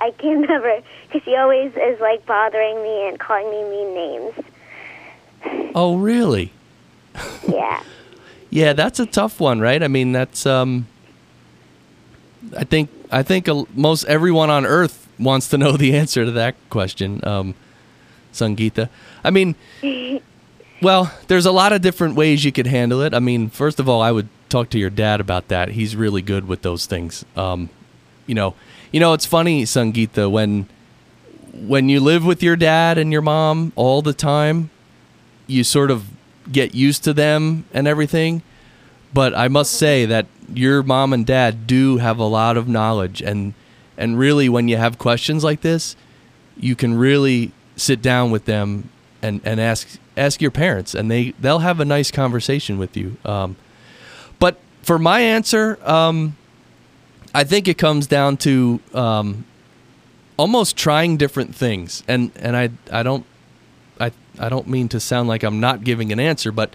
I 0.00 0.10
can 0.12 0.40
never. 0.48 0.80
Because 1.06 1.22
she 1.24 1.36
always 1.36 1.70
is 1.76 2.00
like 2.00 2.24
bothering 2.24 2.82
me 2.82 3.08
and 3.08 3.20
calling 3.20 3.50
me 3.50 3.62
mean 3.70 3.94
names. 3.94 5.72
Oh, 5.74 5.98
really? 5.98 6.50
Yeah. 7.46 7.82
Yeah, 8.50 8.72
that's 8.72 8.98
a 8.98 9.06
tough 9.06 9.40
one, 9.40 9.60
right? 9.60 9.82
I 9.82 9.88
mean, 9.88 10.12
that's 10.12 10.44
um 10.46 10.86
I 12.56 12.64
think 12.64 12.90
I 13.10 13.22
think 13.22 13.48
most 13.74 14.04
everyone 14.04 14.50
on 14.50 14.66
earth 14.66 15.08
wants 15.18 15.48
to 15.48 15.58
know 15.58 15.72
the 15.76 15.96
answer 15.96 16.24
to 16.24 16.30
that 16.32 16.56
question. 16.68 17.24
Um 17.24 17.54
Sangeeta. 18.32 18.88
I 19.24 19.30
mean, 19.30 19.56
well, 20.82 21.12
there's 21.26 21.46
a 21.46 21.52
lot 21.52 21.72
of 21.72 21.82
different 21.82 22.14
ways 22.14 22.44
you 22.44 22.52
could 22.52 22.66
handle 22.68 23.02
it. 23.02 23.12
I 23.12 23.18
mean, 23.18 23.50
first 23.50 23.80
of 23.80 23.88
all, 23.88 24.00
I 24.00 24.12
would 24.12 24.28
talk 24.48 24.70
to 24.70 24.78
your 24.78 24.90
dad 24.90 25.20
about 25.20 25.48
that. 25.48 25.70
He's 25.70 25.96
really 25.96 26.22
good 26.22 26.46
with 26.48 26.62
those 26.62 26.86
things. 26.86 27.24
Um 27.36 27.70
you 28.26 28.34
know, 28.34 28.54
you 28.92 29.00
know, 29.00 29.12
it's 29.12 29.26
funny, 29.26 29.62
Sangeeta, 29.64 30.30
when 30.30 30.68
when 31.52 31.88
you 31.88 32.00
live 32.00 32.24
with 32.24 32.42
your 32.42 32.56
dad 32.56 32.98
and 32.98 33.12
your 33.12 33.22
mom 33.22 33.72
all 33.76 34.02
the 34.02 34.12
time, 34.12 34.70
you 35.46 35.62
sort 35.64 35.90
of 35.90 36.06
get 36.50 36.74
used 36.74 37.04
to 37.04 37.12
them 37.12 37.64
and 37.72 37.86
everything. 37.86 38.42
But 39.12 39.34
I 39.36 39.48
must 39.48 39.72
say 39.72 40.06
that 40.06 40.26
your 40.52 40.82
mom 40.82 41.12
and 41.12 41.26
dad 41.26 41.66
do 41.66 41.98
have 41.98 42.18
a 42.18 42.24
lot 42.24 42.56
of 42.56 42.68
knowledge 42.68 43.22
and 43.22 43.54
and 43.96 44.18
really 44.18 44.48
when 44.48 44.66
you 44.66 44.78
have 44.78 44.96
questions 44.96 45.44
like 45.44 45.60
this, 45.60 45.94
you 46.56 46.74
can 46.74 46.94
really 46.96 47.52
sit 47.76 48.00
down 48.00 48.30
with 48.30 48.46
them 48.46 48.88
and, 49.20 49.42
and 49.44 49.60
ask 49.60 49.98
ask 50.16 50.40
your 50.40 50.50
parents 50.50 50.94
and 50.94 51.10
they 51.10 51.30
they'll 51.40 51.58
have 51.58 51.80
a 51.80 51.84
nice 51.84 52.10
conversation 52.10 52.78
with 52.78 52.96
you. 52.96 53.16
Um, 53.24 53.56
but 54.38 54.58
for 54.82 54.98
my 54.98 55.20
answer, 55.20 55.78
um, 55.82 56.36
I 57.34 57.44
think 57.44 57.68
it 57.68 57.78
comes 57.78 58.06
down 58.06 58.38
to 58.38 58.80
um, 58.94 59.44
almost 60.36 60.76
trying 60.76 61.16
different 61.16 61.54
things. 61.54 62.02
And 62.08 62.32
and 62.36 62.56
I 62.56 62.70
I 62.90 63.02
don't 63.02 63.26
I 64.40 64.48
don't 64.48 64.66
mean 64.66 64.88
to 64.88 65.00
sound 65.00 65.28
like 65.28 65.42
I'm 65.42 65.60
not 65.60 65.84
giving 65.84 66.12
an 66.12 66.18
answer, 66.18 66.50
but 66.50 66.74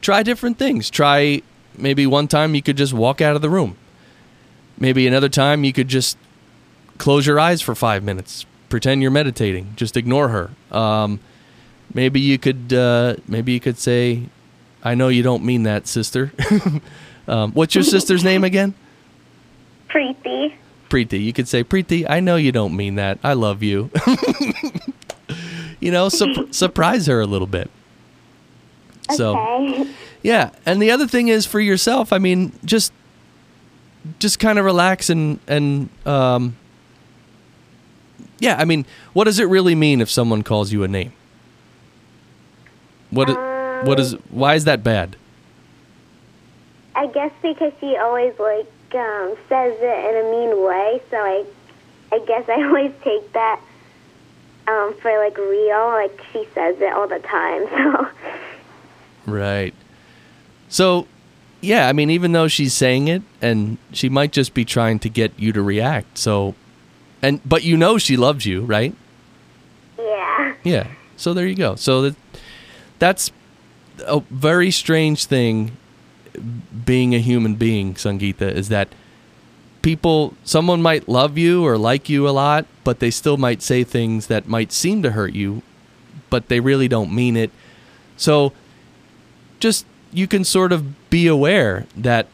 try 0.00 0.22
different 0.22 0.58
things. 0.58 0.90
Try 0.90 1.42
maybe 1.76 2.06
one 2.06 2.28
time 2.28 2.54
you 2.54 2.62
could 2.62 2.76
just 2.76 2.92
walk 2.92 3.20
out 3.20 3.34
of 3.34 3.42
the 3.42 3.50
room. 3.50 3.76
Maybe 4.78 5.06
another 5.06 5.28
time 5.28 5.64
you 5.64 5.72
could 5.72 5.88
just 5.88 6.18
close 6.98 7.26
your 7.26 7.40
eyes 7.40 7.62
for 7.62 7.74
five 7.74 8.02
minutes, 8.02 8.46
pretend 8.68 9.02
you're 9.02 9.10
meditating, 9.10 9.72
just 9.76 9.96
ignore 9.96 10.28
her. 10.28 10.50
Um, 10.76 11.20
maybe 11.94 12.20
you 12.20 12.38
could 12.38 12.72
uh, 12.72 13.16
maybe 13.26 13.52
you 13.52 13.60
could 13.60 13.78
say, 13.78 14.24
"I 14.82 14.94
know 14.94 15.08
you 15.08 15.22
don't 15.22 15.44
mean 15.44 15.62
that, 15.64 15.86
sister." 15.86 16.32
um, 17.28 17.52
what's 17.52 17.74
your 17.74 17.84
sister's 17.84 18.24
name 18.24 18.44
again? 18.44 18.74
Preeti. 19.88 20.54
Preeti. 20.88 21.22
You 21.22 21.32
could 21.32 21.48
say, 21.48 21.64
Preeti, 21.64 22.08
I 22.08 22.20
know 22.20 22.36
you 22.36 22.52
don't 22.52 22.76
mean 22.76 22.96
that. 22.96 23.18
I 23.22 23.34
love 23.34 23.62
you. 23.62 23.90
you 25.82 25.90
know, 25.90 26.08
sur- 26.08 26.46
surprise 26.50 27.06
her 27.06 27.20
a 27.20 27.26
little 27.26 27.46
bit. 27.46 27.70
So, 29.16 29.36
Okay. 29.36 29.86
yeah. 30.22 30.50
And 30.64 30.80
the 30.80 30.90
other 30.90 31.06
thing 31.06 31.28
is 31.28 31.44
for 31.44 31.60
yourself, 31.60 32.12
I 32.12 32.18
mean, 32.18 32.52
just 32.64 32.92
just 34.18 34.38
kind 34.40 34.58
of 34.58 34.64
relax 34.64 35.10
and 35.10 35.38
and 35.46 35.88
um 36.06 36.56
yeah, 38.40 38.56
I 38.58 38.64
mean, 38.64 38.84
what 39.12 39.24
does 39.24 39.38
it 39.38 39.44
really 39.44 39.74
mean 39.76 40.00
if 40.00 40.10
someone 40.10 40.42
calls 40.42 40.72
you 40.72 40.82
a 40.82 40.88
name? 40.88 41.12
What 43.10 43.28
i- 43.30 43.82
what 43.84 44.00
is 44.00 44.14
why 44.30 44.54
is 44.54 44.64
that 44.64 44.82
bad? 44.82 45.16
I 46.94 47.06
guess 47.06 47.32
because 47.42 47.72
she 47.80 47.96
always 47.96 48.32
like 48.38 48.66
um, 48.94 49.34
says 49.48 49.74
it 49.80 50.10
in 50.10 50.26
a 50.26 50.30
mean 50.30 50.62
way, 50.64 51.00
so 51.10 51.16
I 51.16 51.44
I 52.12 52.18
guess 52.26 52.48
I 52.48 52.62
always 52.66 52.92
take 53.02 53.32
that 53.32 53.60
um, 54.68 54.94
for 55.00 55.10
like 55.18 55.36
real. 55.38 55.86
Like 55.88 56.20
she 56.32 56.46
says 56.54 56.76
it 56.80 56.92
all 56.92 57.08
the 57.08 57.18
time. 57.20 57.66
So 59.24 59.30
Right. 59.30 59.74
So, 60.68 61.06
yeah, 61.60 61.88
I 61.88 61.92
mean, 61.92 62.10
even 62.10 62.32
though 62.32 62.48
she's 62.48 62.74
saying 62.74 63.06
it, 63.08 63.22
and 63.40 63.78
she 63.92 64.08
might 64.08 64.32
just 64.32 64.52
be 64.52 64.64
trying 64.64 64.98
to 65.00 65.08
get 65.08 65.38
you 65.38 65.52
to 65.52 65.62
react. 65.62 66.18
So, 66.18 66.54
and 67.20 67.40
but 67.44 67.62
you 67.62 67.76
know 67.76 67.98
she 67.98 68.16
loves 68.16 68.46
you, 68.46 68.62
right? 68.62 68.94
yeah. 69.98 70.54
Yeah. 70.64 70.86
So 71.16 71.34
there 71.34 71.46
you 71.46 71.54
go. 71.54 71.76
So 71.76 72.02
that 72.02 72.16
that's 72.98 73.30
a 74.06 74.20
very 74.30 74.70
strange 74.70 75.26
thing. 75.26 75.76
Being 76.84 77.14
a 77.14 77.18
human 77.18 77.56
being, 77.56 77.94
Sangeeta, 77.94 78.50
is 78.50 78.68
that 78.70 78.88
people, 79.82 80.34
someone 80.44 80.80
might 80.80 81.08
love 81.08 81.36
you 81.36 81.66
or 81.66 81.76
like 81.76 82.08
you 82.08 82.28
a 82.28 82.30
lot, 82.30 82.66
but 82.84 83.00
they 83.00 83.10
still 83.10 83.36
might 83.36 83.62
say 83.62 83.84
things 83.84 84.28
that 84.28 84.48
might 84.48 84.72
seem 84.72 85.02
to 85.02 85.10
hurt 85.10 85.34
you, 85.34 85.62
but 86.30 86.48
they 86.48 86.60
really 86.60 86.88
don't 86.88 87.12
mean 87.12 87.36
it. 87.36 87.50
So 88.16 88.52
just 89.60 89.84
you 90.12 90.26
can 90.26 90.44
sort 90.44 90.72
of 90.72 91.10
be 91.10 91.26
aware 91.26 91.86
that 91.96 92.28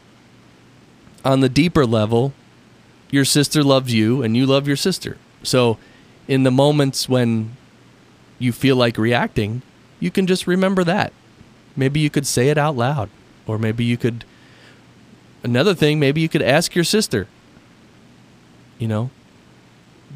on 1.25 1.41
the 1.41 1.49
deeper 1.49 1.85
level, 1.85 2.33
your 3.11 3.25
sister 3.25 3.63
loves 3.63 3.93
you 3.93 4.21
and 4.23 4.37
you 4.37 4.45
love 4.45 4.67
your 4.67 4.77
sister. 4.77 5.17
So 5.43 5.77
in 6.27 6.43
the 6.43 6.51
moments 6.51 7.09
when 7.09 7.55
you 8.37 8.51
feel 8.51 8.75
like 8.75 8.97
reacting, 8.97 9.61
you 9.99 10.11
can 10.11 10.27
just 10.27 10.47
remember 10.47 10.83
that. 10.83 11.11
Maybe 11.75 11.99
you 11.99 12.09
could 12.09 12.27
say 12.27 12.49
it 12.49 12.57
out 12.57 12.75
loud, 12.75 13.09
or 13.47 13.57
maybe 13.57 13.83
you 13.83 13.97
could. 13.97 14.25
Another 15.43 15.73
thing, 15.73 15.99
maybe 15.99 16.21
you 16.21 16.29
could 16.29 16.41
ask 16.41 16.75
your 16.75 16.83
sister. 16.83 17.27
You 18.79 18.87
know, 18.87 19.09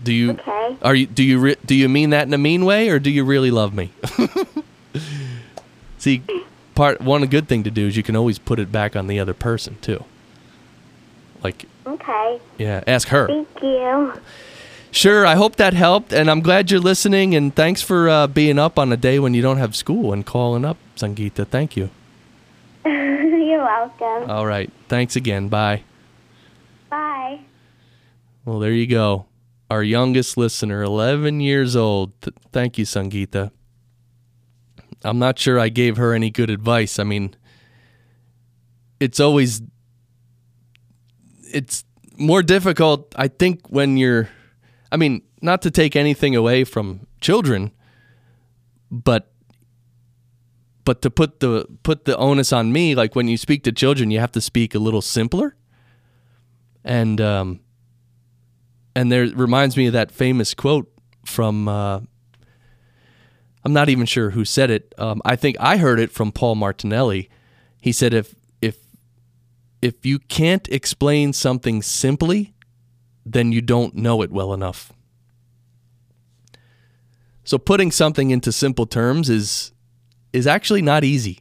do 0.04 0.12
you 0.14 0.32
Okay. 0.32 0.76
are 0.82 0.96
you 0.96 1.06
do 1.06 1.22
you 1.24 1.38
re, 1.40 1.56
do 1.66 1.76
you 1.76 1.88
mean 1.90 2.10
that 2.10 2.26
in 2.28 2.34
a 2.34 2.38
mean 2.38 2.66
way, 2.66 2.90
or 2.90 2.98
do 2.98 3.10
you 3.12 3.24
really 3.24 3.52
love 3.52 3.74
me? 3.74 3.92
See, 5.98 6.22
part 6.76 7.02
one 7.02 7.26
good 7.28 7.48
thing 7.48 7.64
to 7.64 7.72
do 7.72 7.88
is 7.88 7.96
you 7.98 8.04
can 8.04 8.16
always 8.16 8.40
put 8.40 8.60
it 8.60 8.72
back 8.72 8.96
on 8.96 9.08
the 9.08 9.20
other 9.20 9.34
person 9.34 9.78
too. 9.82 10.04
Like, 11.44 11.66
Okay. 11.86 12.40
yeah, 12.58 12.84
ask 12.88 13.10
her. 13.10 13.28
Thank 13.28 13.48
you. 13.62 14.14
Sure, 14.92 15.26
I 15.26 15.36
hope 15.36 15.56
that 15.58 15.74
helped, 15.74 16.14
and 16.14 16.30
I'm 16.30 16.40
glad 16.42 16.70
you're 16.72 16.80
listening. 16.80 17.36
And 17.36 17.54
thanks 17.54 17.82
for 17.82 18.08
uh, 18.10 18.28
being 18.28 18.60
up 18.60 18.78
on 18.80 18.94
a 18.94 18.98
day 18.98 19.18
when 19.20 19.34
you 19.34 19.42
don't 19.42 19.58
have 19.58 19.76
school 19.76 20.14
and 20.14 20.26
calling 20.26 20.64
up, 20.64 20.78
Sangeeta. 20.96 21.46
Thank 21.48 21.76
you. 21.76 21.90
You're 22.86 23.64
welcome. 23.64 24.30
All 24.30 24.46
right, 24.46 24.70
thanks 24.90 25.16
again. 25.16 25.48
Bye. 25.50 25.84
Bye. 26.90 27.40
Well, 28.46 28.60
there 28.60 28.72
you 28.74 28.88
go. 28.88 29.28
Our 29.70 29.84
youngest 29.84 30.38
listener, 30.38 30.84
11 30.84 31.40
years 31.40 31.76
old. 31.76 32.20
Th- 32.22 32.36
thank 32.52 32.78
you, 32.78 32.86
Sangeeta. 32.86 33.52
I'm 35.04 35.20
not 35.20 35.40
sure 35.40 35.60
I 35.60 35.70
gave 35.70 35.98
her 35.98 36.14
any 36.14 36.30
good 36.30 36.50
advice. 36.50 37.00
I 37.00 37.04
mean, 37.04 37.36
it's 39.00 39.20
always 39.20 39.62
it's 41.52 41.84
more 42.18 42.42
difficult, 42.44 43.14
I 43.18 43.28
think, 43.28 43.68
when 43.70 43.98
you're 43.98 44.30
I 44.92 44.98
mean, 44.98 45.24
not 45.42 45.62
to 45.64 45.72
take 45.72 45.96
anything 45.96 46.36
away 46.36 46.64
from 46.64 47.08
children, 47.20 47.72
but 48.92 49.32
but 50.86 51.02
to 51.02 51.10
put 51.10 51.40
the 51.40 51.66
put 51.84 52.06
the 52.06 52.18
onus 52.18 52.54
on 52.54 52.72
me, 52.72 52.96
like 52.96 53.16
when 53.16 53.28
you 53.28 53.38
speak 53.38 53.64
to 53.64 53.72
children, 53.72 54.12
you 54.12 54.20
have 54.20 54.32
to 54.34 54.42
speak 54.42 54.76
a 54.76 54.80
little 54.80 55.02
simpler. 55.02 55.56
And 56.84 57.20
um 57.22 57.60
and 58.96 59.12
there 59.12 59.26
reminds 59.28 59.78
me 59.78 59.88
of 59.88 59.94
that 59.94 60.12
famous 60.12 60.54
quote 60.54 60.92
from 61.26 61.68
uh, 61.68 62.02
I'm 63.64 63.74
not 63.74 63.90
even 63.90 64.06
sure 64.06 64.32
who 64.32 64.46
said 64.46 64.70
it. 64.70 64.94
Um, 64.98 65.22
I 65.24 65.36
think 65.36 65.56
I 65.60 65.78
heard 65.78 66.00
it 66.00 66.12
from 66.12 66.32
Paul 66.32 66.56
Martinelli. 66.56 67.30
He 67.80 67.92
said 67.92 68.14
if 68.14 68.36
if 68.62 68.78
if 69.82 70.06
you 70.06 70.20
can't 70.20 70.68
explain 70.70 71.34
something 71.34 71.82
simply, 71.82 72.54
then 73.26 73.52
you 73.52 73.62
don't 73.62 73.96
know 73.96 74.22
it 74.22 74.32
well 74.32 74.54
enough. 74.54 74.92
So 77.46 77.58
putting 77.58 77.92
something 77.92 78.32
into 78.32 78.52
simple 78.52 78.86
terms 78.86 79.30
is 79.30 79.72
is 80.32 80.48
actually 80.48 80.82
not 80.82 81.04
easy. 81.04 81.40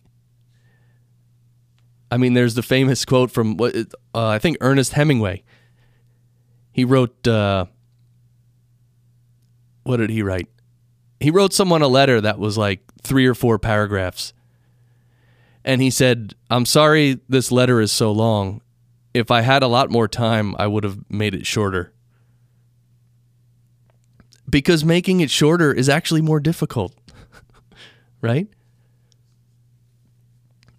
I 2.10 2.18
mean, 2.18 2.34
there's 2.34 2.54
the 2.54 2.62
famous 2.62 3.04
quote 3.04 3.30
from 3.30 3.56
what 3.56 3.74
uh, 4.14 4.28
I 4.28 4.38
think 4.38 4.58
Ernest 4.60 4.92
Hemingway. 4.92 5.44
He 6.72 6.84
wrote, 6.84 7.28
uh, 7.28 7.66
what 9.84 9.98
did 9.98 10.10
he 10.10 10.22
write? 10.22 10.48
He 11.20 11.30
wrote 11.30 11.52
someone 11.52 11.82
a 11.82 11.88
letter 11.88 12.20
that 12.20 12.38
was 12.38 12.58
like 12.58 12.82
three 13.02 13.26
or 13.26 13.34
four 13.34 13.58
paragraphs. 13.58 14.32
And 15.64 15.80
he 15.80 15.90
said, 15.90 16.34
I'm 16.50 16.66
sorry 16.66 17.20
this 17.28 17.52
letter 17.52 17.80
is 17.80 17.92
so 17.92 18.10
long. 18.10 18.62
If 19.14 19.30
I 19.30 19.42
had 19.42 19.62
a 19.62 19.68
lot 19.68 19.90
more 19.90 20.08
time, 20.08 20.56
I 20.58 20.66
would 20.66 20.84
have 20.84 20.98
made 21.10 21.34
it 21.34 21.46
shorter. 21.46 21.92
Because 24.48 24.84
making 24.84 25.20
it 25.20 25.30
shorter 25.30 25.72
is 25.72 25.88
actually 25.88 26.22
more 26.22 26.40
difficult, 26.40 26.94
right? 28.20 28.48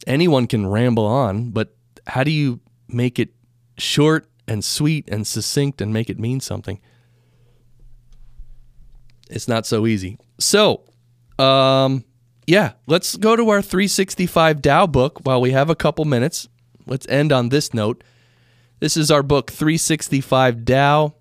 Anyone 0.05 0.47
can 0.47 0.67
ramble 0.67 1.05
on, 1.05 1.51
but 1.51 1.75
how 2.07 2.23
do 2.23 2.31
you 2.31 2.59
make 2.89 3.19
it 3.19 3.29
short 3.77 4.27
and 4.47 4.63
sweet 4.63 5.07
and 5.09 5.25
succinct 5.25 5.81
and 5.81 5.93
make 5.93 6.09
it 6.09 6.19
mean 6.19 6.39
something? 6.39 6.79
It's 9.29 9.47
not 9.47 9.65
so 9.65 9.87
easy. 9.87 10.17
So, 10.37 10.83
um, 11.39 12.03
yeah, 12.45 12.73
let's 12.87 13.15
go 13.15 13.35
to 13.35 13.49
our 13.49 13.61
365 13.61 14.61
Tao 14.61 14.87
book 14.87 15.19
while 15.23 15.41
we 15.41 15.51
have 15.51 15.69
a 15.69 15.75
couple 15.75 16.05
minutes. 16.05 16.47
Let's 16.85 17.07
end 17.07 17.31
on 17.31 17.49
this 17.49 17.73
note. 17.73 18.03
This 18.79 18.97
is 18.97 19.09
our 19.09 19.23
book 19.23 19.49
365 19.49 20.65
Tao 20.65 21.15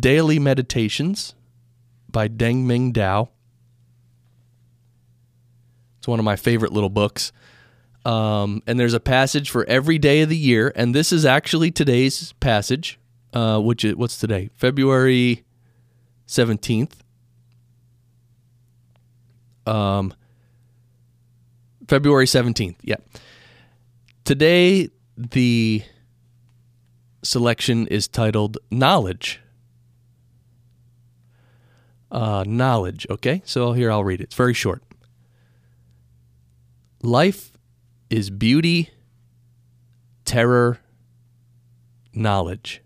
Daily 0.00 0.38
Meditations 0.38 1.34
by 2.10 2.28
Deng 2.28 2.64
Ming 2.64 2.92
Dao. 2.92 3.28
It's 5.98 6.08
one 6.08 6.18
of 6.18 6.24
my 6.24 6.36
favorite 6.36 6.72
little 6.72 6.90
books. 6.90 7.32
Um, 8.04 8.62
and 8.66 8.78
there's 8.78 8.94
a 8.94 9.00
passage 9.00 9.48
for 9.48 9.64
every 9.64 9.98
day 9.98 10.20
of 10.20 10.28
the 10.28 10.36
year, 10.36 10.72
and 10.76 10.94
this 10.94 11.12
is 11.12 11.24
actually 11.24 11.70
today's 11.70 12.32
passage, 12.34 12.98
uh, 13.32 13.60
which 13.60 13.84
is 13.84 13.96
what's 13.96 14.18
today? 14.18 14.50
February 14.54 15.44
17th. 16.28 16.92
Um, 19.66 20.12
February 21.88 22.26
17th, 22.26 22.76
yeah. 22.82 22.96
Today, 24.24 24.90
the 25.16 25.82
selection 27.22 27.86
is 27.86 28.06
titled 28.06 28.58
Knowledge. 28.70 29.40
Uh, 32.10 32.44
knowledge, 32.46 33.06
okay? 33.10 33.42
So 33.44 33.72
here 33.72 33.90
I'll 33.90 34.04
read 34.04 34.20
it. 34.20 34.24
It's 34.24 34.34
very 34.34 34.54
short. 34.54 34.82
Life 37.02 37.53
is 38.10 38.30
beauty, 38.30 38.90
terror, 40.24 40.78
knowledge. 42.12 42.82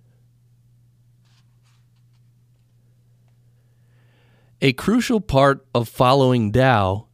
A 4.61 4.73
crucial 4.73 5.21
part 5.21 5.64
of 5.75 5.89
following 5.89 6.51
Tao 6.53 7.07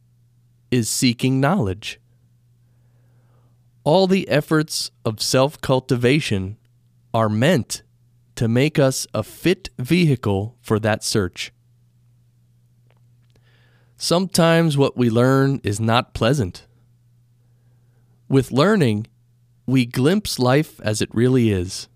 is 0.71 0.89
seeking 0.89 1.39
knowledge. 1.39 1.99
All 3.83 4.07
the 4.07 4.27
efforts 4.29 4.89
of 5.03 5.21
self 5.21 5.61
cultivation 5.61 6.57
are 7.13 7.29
meant 7.29 7.83
to 8.35 8.47
make 8.47 8.79
us 8.79 9.05
a 9.13 9.23
fit 9.23 9.69
vehicle 9.77 10.57
for 10.59 10.79
that 10.79 11.03
search. 11.03 11.53
Sometimes 13.95 14.77
what 14.77 14.97
we 14.97 15.09
learn 15.09 15.61
is 15.63 15.79
not 15.79 16.13
pleasant. 16.13 16.65
With 18.27 18.51
learning, 18.51 19.07
we 19.65 19.85
glimpse 19.85 20.39
life 20.39 20.79
as 20.81 21.01
it 21.01 21.13
really 21.13 21.51
is. 21.51 21.87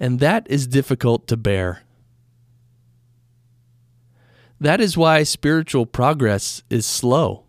And 0.00 0.20
that 0.20 0.46
is 0.48 0.66
difficult 0.66 1.26
to 1.28 1.36
bear. 1.36 1.82
That 4.60 4.80
is 4.80 4.96
why 4.96 5.22
spiritual 5.22 5.86
progress 5.86 6.62
is 6.70 6.86
slow. 6.86 7.44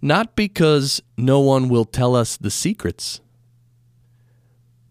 Not 0.00 0.34
because 0.34 1.02
no 1.16 1.40
one 1.40 1.68
will 1.68 1.84
tell 1.84 2.16
us 2.16 2.36
the 2.36 2.50
secrets, 2.50 3.20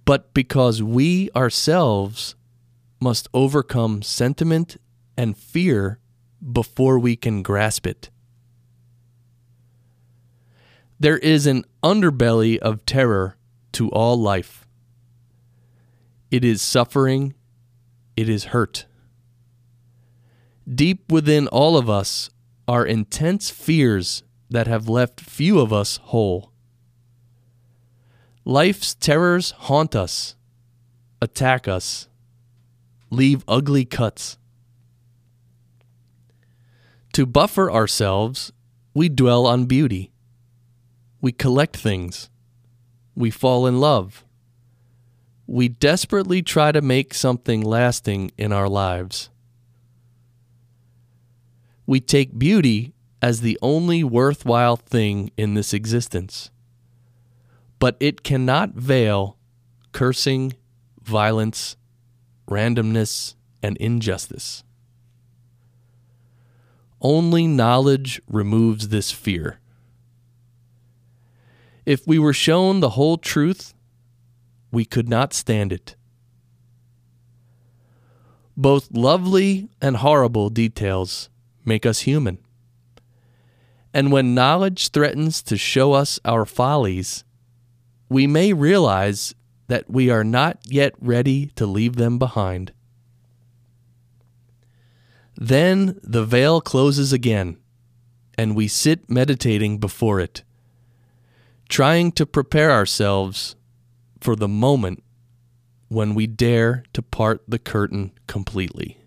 but 0.06 0.34
because 0.34 0.82
we 0.82 1.30
ourselves 1.36 2.36
must 3.00 3.28
overcome 3.34 4.02
sentiment 4.02 4.78
and 5.18 5.36
fear 5.36 6.00
before 6.52 6.98
we 6.98 7.16
can 7.16 7.42
grasp 7.42 7.86
it. 7.86 8.11
There 11.02 11.18
is 11.18 11.48
an 11.48 11.66
underbelly 11.82 12.60
of 12.60 12.86
terror 12.86 13.36
to 13.72 13.90
all 13.90 14.22
life. 14.22 14.68
it 16.30 16.46
is 16.46 16.62
suffering, 16.62 17.34
it 18.16 18.30
is 18.30 18.54
hurt. 18.54 18.86
Deep 20.72 21.12
within 21.12 21.48
all 21.48 21.76
of 21.76 21.90
us 21.90 22.30
are 22.68 22.86
intense 22.86 23.50
fears 23.50 24.22
that 24.52 24.68
have 24.68 24.88
left 24.88 25.20
few 25.20 25.60
of 25.60 25.74
us 25.74 25.98
whole. 25.98 26.52
Life's 28.46 28.94
terrors 28.94 29.50
haunt 29.58 29.96
us, 29.96 30.36
attack 31.20 31.68
us, 31.68 32.10
leave 33.10 33.44
ugly 33.48 33.86
cuts. 33.86 34.38
To 37.14 37.26
buffer 37.26 37.72
ourselves, 37.72 38.54
we 38.94 39.10
dwell 39.10 39.48
on 39.48 39.66
beauty. 39.66 40.11
We 41.22 41.32
collect 41.32 41.78
things. 41.78 42.30
We 43.16 43.30
fall 43.30 43.68
in 43.68 43.80
love. 43.80 44.26
We 45.46 45.70
desperately 45.70 46.42
try 46.42 46.72
to 46.72 46.82
make 46.82 47.14
something 47.14 47.62
lasting 47.62 48.32
in 48.38 48.52
our 48.52 48.68
lives. 48.68 49.30
We 51.86 52.00
take 52.00 52.40
beauty 52.40 52.94
as 53.22 53.42
the 53.42 53.60
only 53.62 54.04
worthwhile 54.04 54.78
thing 54.78 55.32
in 55.38 55.54
this 55.54 55.74
existence. 55.74 56.50
But 57.78 57.98
it 58.00 58.24
cannot 58.24 58.72
veil 58.74 59.38
cursing, 59.92 60.54
violence, 61.02 61.76
randomness, 62.50 63.36
and 63.62 63.78
injustice. 63.78 64.64
Only 67.02 67.48
knowledge 67.48 68.22
removes 68.28 68.90
this 68.90 69.12
fear. 69.12 69.60
If 71.86 72.06
we 72.06 72.20
were 72.20 72.34
shown 72.34 72.80
the 72.80 72.92
whole 72.92 73.18
truth, 73.18 73.74
we 74.72 74.86
could 74.86 75.10
not 75.10 75.34
stand 75.34 75.74
it. 75.74 75.96
Both 78.56 78.92
lovely 78.92 79.70
and 79.82 79.98
horrible 79.98 80.50
details 80.50 81.30
make 81.66 81.86
us 81.86 82.02
human. 82.02 82.38
And 83.94 84.12
when 84.12 84.36
knowledge 84.36 84.90
threatens 84.90 85.42
to 85.44 85.58
show 85.58 85.94
us 85.94 86.20
our 86.24 86.46
follies, 86.46 87.24
we 88.10 88.28
may 88.28 88.54
realize 88.54 89.34
that 89.68 89.90
we 89.90 90.10
are 90.10 90.24
not 90.24 90.60
yet 90.66 90.94
ready 91.00 91.48
to 91.56 91.66
leave 91.66 91.96
them 91.96 92.20
behind. 92.20 92.74
Then 95.36 96.00
the 96.04 96.24
veil 96.24 96.62
closes 96.62 97.12
again, 97.12 97.58
and 98.38 98.56
we 98.56 98.68
sit 98.68 99.10
meditating 99.10 99.80
before 99.80 100.20
it, 100.20 100.44
trying 101.72 102.12
to 102.12 102.26
prepare 102.26 102.70
ourselves 102.70 103.56
for 104.20 104.36
the 104.36 104.48
moment 104.48 105.02
when 105.88 106.14
we 106.14 106.28
dare 106.28 106.84
to 106.92 107.02
part 107.02 107.42
the 107.48 107.58
curtain 107.58 108.12
completely. 108.28 108.98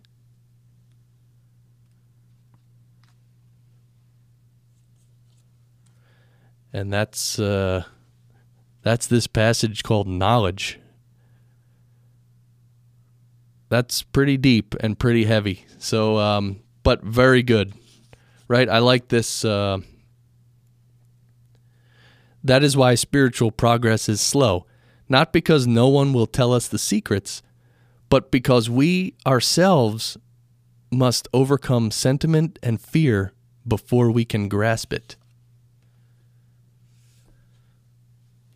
And 6.73 6.93
that's 6.93 7.39
uh, 7.39 7.85
that's 8.83 9.07
this 9.07 9.27
passage 9.27 9.83
called 9.83 10.09
knowledge. 10.09 10.81
That's 13.69 14.03
pretty 14.03 14.39
deep 14.39 14.75
and 14.81 14.99
pretty 14.99 15.27
heavy. 15.27 15.67
So, 15.79 16.19
um, 16.19 16.61
but 16.83 17.03
very 17.03 17.43
good, 17.43 17.75
right? 18.49 18.69
I 18.69 18.79
like 18.79 19.09
this. 19.09 19.45
Uh, 19.45 19.81
that 22.45 22.63
is 22.63 22.77
why 22.77 22.95
spiritual 22.95 23.51
progress 23.51 24.09
is 24.09 24.21
slow 24.21 24.67
not 25.09 25.33
because 25.33 25.67
no 25.67 25.89
one 25.89 26.13
will 26.13 26.27
tell 26.27 26.53
us 26.53 26.69
the 26.69 26.79
secrets, 26.79 27.43
but 28.09 28.31
because 28.31 28.71
we 28.71 29.15
ourselves 29.27 30.17
must 30.91 31.29
overcome 31.33 31.91
sentiment 31.91 32.59
and 32.63 32.81
fear 32.81 33.33
before 33.67 34.11
we 34.11 34.25
can 34.25 34.49
grasp 34.49 34.93
it. 34.93 35.17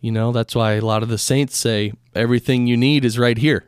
You 0.01 0.11
know, 0.11 0.31
that's 0.31 0.55
why 0.55 0.73
a 0.73 0.81
lot 0.81 1.03
of 1.03 1.09
the 1.09 1.17
saints 1.17 1.57
say 1.57 1.91
everything 2.15 2.67
you 2.67 2.77
need 2.77 3.03
is 3.03 3.19
right 3.19 3.37
here. 3.37 3.65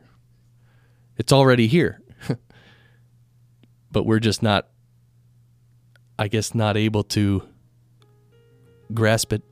It's 1.18 1.32
already 1.32 1.66
here. 1.66 2.00
but 3.92 4.06
we're 4.06 4.18
just 4.18 4.42
not, 4.42 4.68
I 6.18 6.28
guess, 6.28 6.54
not 6.54 6.76
able 6.76 7.04
to 7.04 7.46
grasp 8.94 9.32
it 9.34 9.42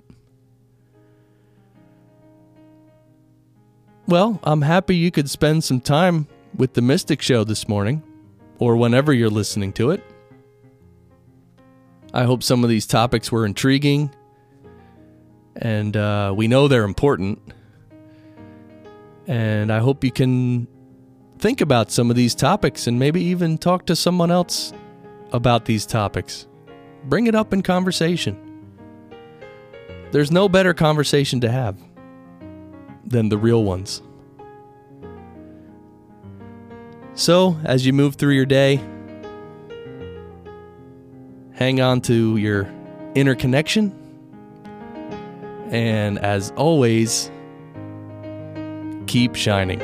Well, 4.11 4.40
I'm 4.42 4.62
happy 4.62 4.96
you 4.96 5.12
could 5.12 5.30
spend 5.30 5.62
some 5.62 5.80
time 5.80 6.26
with 6.56 6.72
the 6.74 6.82
Mystic 6.82 7.22
Show 7.22 7.44
this 7.44 7.68
morning, 7.68 8.02
or 8.58 8.74
whenever 8.74 9.12
you're 9.12 9.30
listening 9.30 9.72
to 9.74 9.92
it. 9.92 10.02
I 12.12 12.24
hope 12.24 12.42
some 12.42 12.64
of 12.64 12.70
these 12.70 12.88
topics 12.88 13.30
were 13.30 13.46
intriguing, 13.46 14.12
and 15.54 15.96
uh, 15.96 16.34
we 16.36 16.48
know 16.48 16.66
they're 16.66 16.82
important. 16.82 17.40
And 19.28 19.72
I 19.72 19.78
hope 19.78 20.02
you 20.02 20.11
can 20.11 20.66
think 21.38 21.61
about 21.61 21.92
some 21.92 22.11
of 22.11 22.16
these 22.16 22.34
topics 22.34 22.88
and 22.88 22.98
maybe 22.98 23.22
even 23.22 23.58
talk 23.58 23.86
to 23.86 23.94
someone 23.94 24.32
else 24.32 24.72
about 25.30 25.66
these 25.66 25.86
topics. 25.86 26.48
Bring 27.04 27.28
it 27.28 27.36
up 27.36 27.52
in 27.52 27.62
conversation. 27.62 28.36
There's 30.11 30.32
no 30.32 30.48
better 30.48 30.74
conversation 30.74 31.40
to 31.42 31.48
have 31.48 31.76
than 33.11 33.28
the 33.28 33.36
real 33.36 33.62
ones. 33.62 34.02
So, 37.14 37.58
as 37.64 37.84
you 37.84 37.92
move 37.92 38.14
through 38.14 38.34
your 38.34 38.46
day, 38.46 38.80
hang 41.52 41.80
on 41.80 42.00
to 42.02 42.36
your 42.38 42.72
inner 43.14 43.34
connection. 43.34 43.92
And 45.70 46.18
as 46.18 46.52
always, 46.56 47.30
keep 49.06 49.34
shining. 49.34 49.82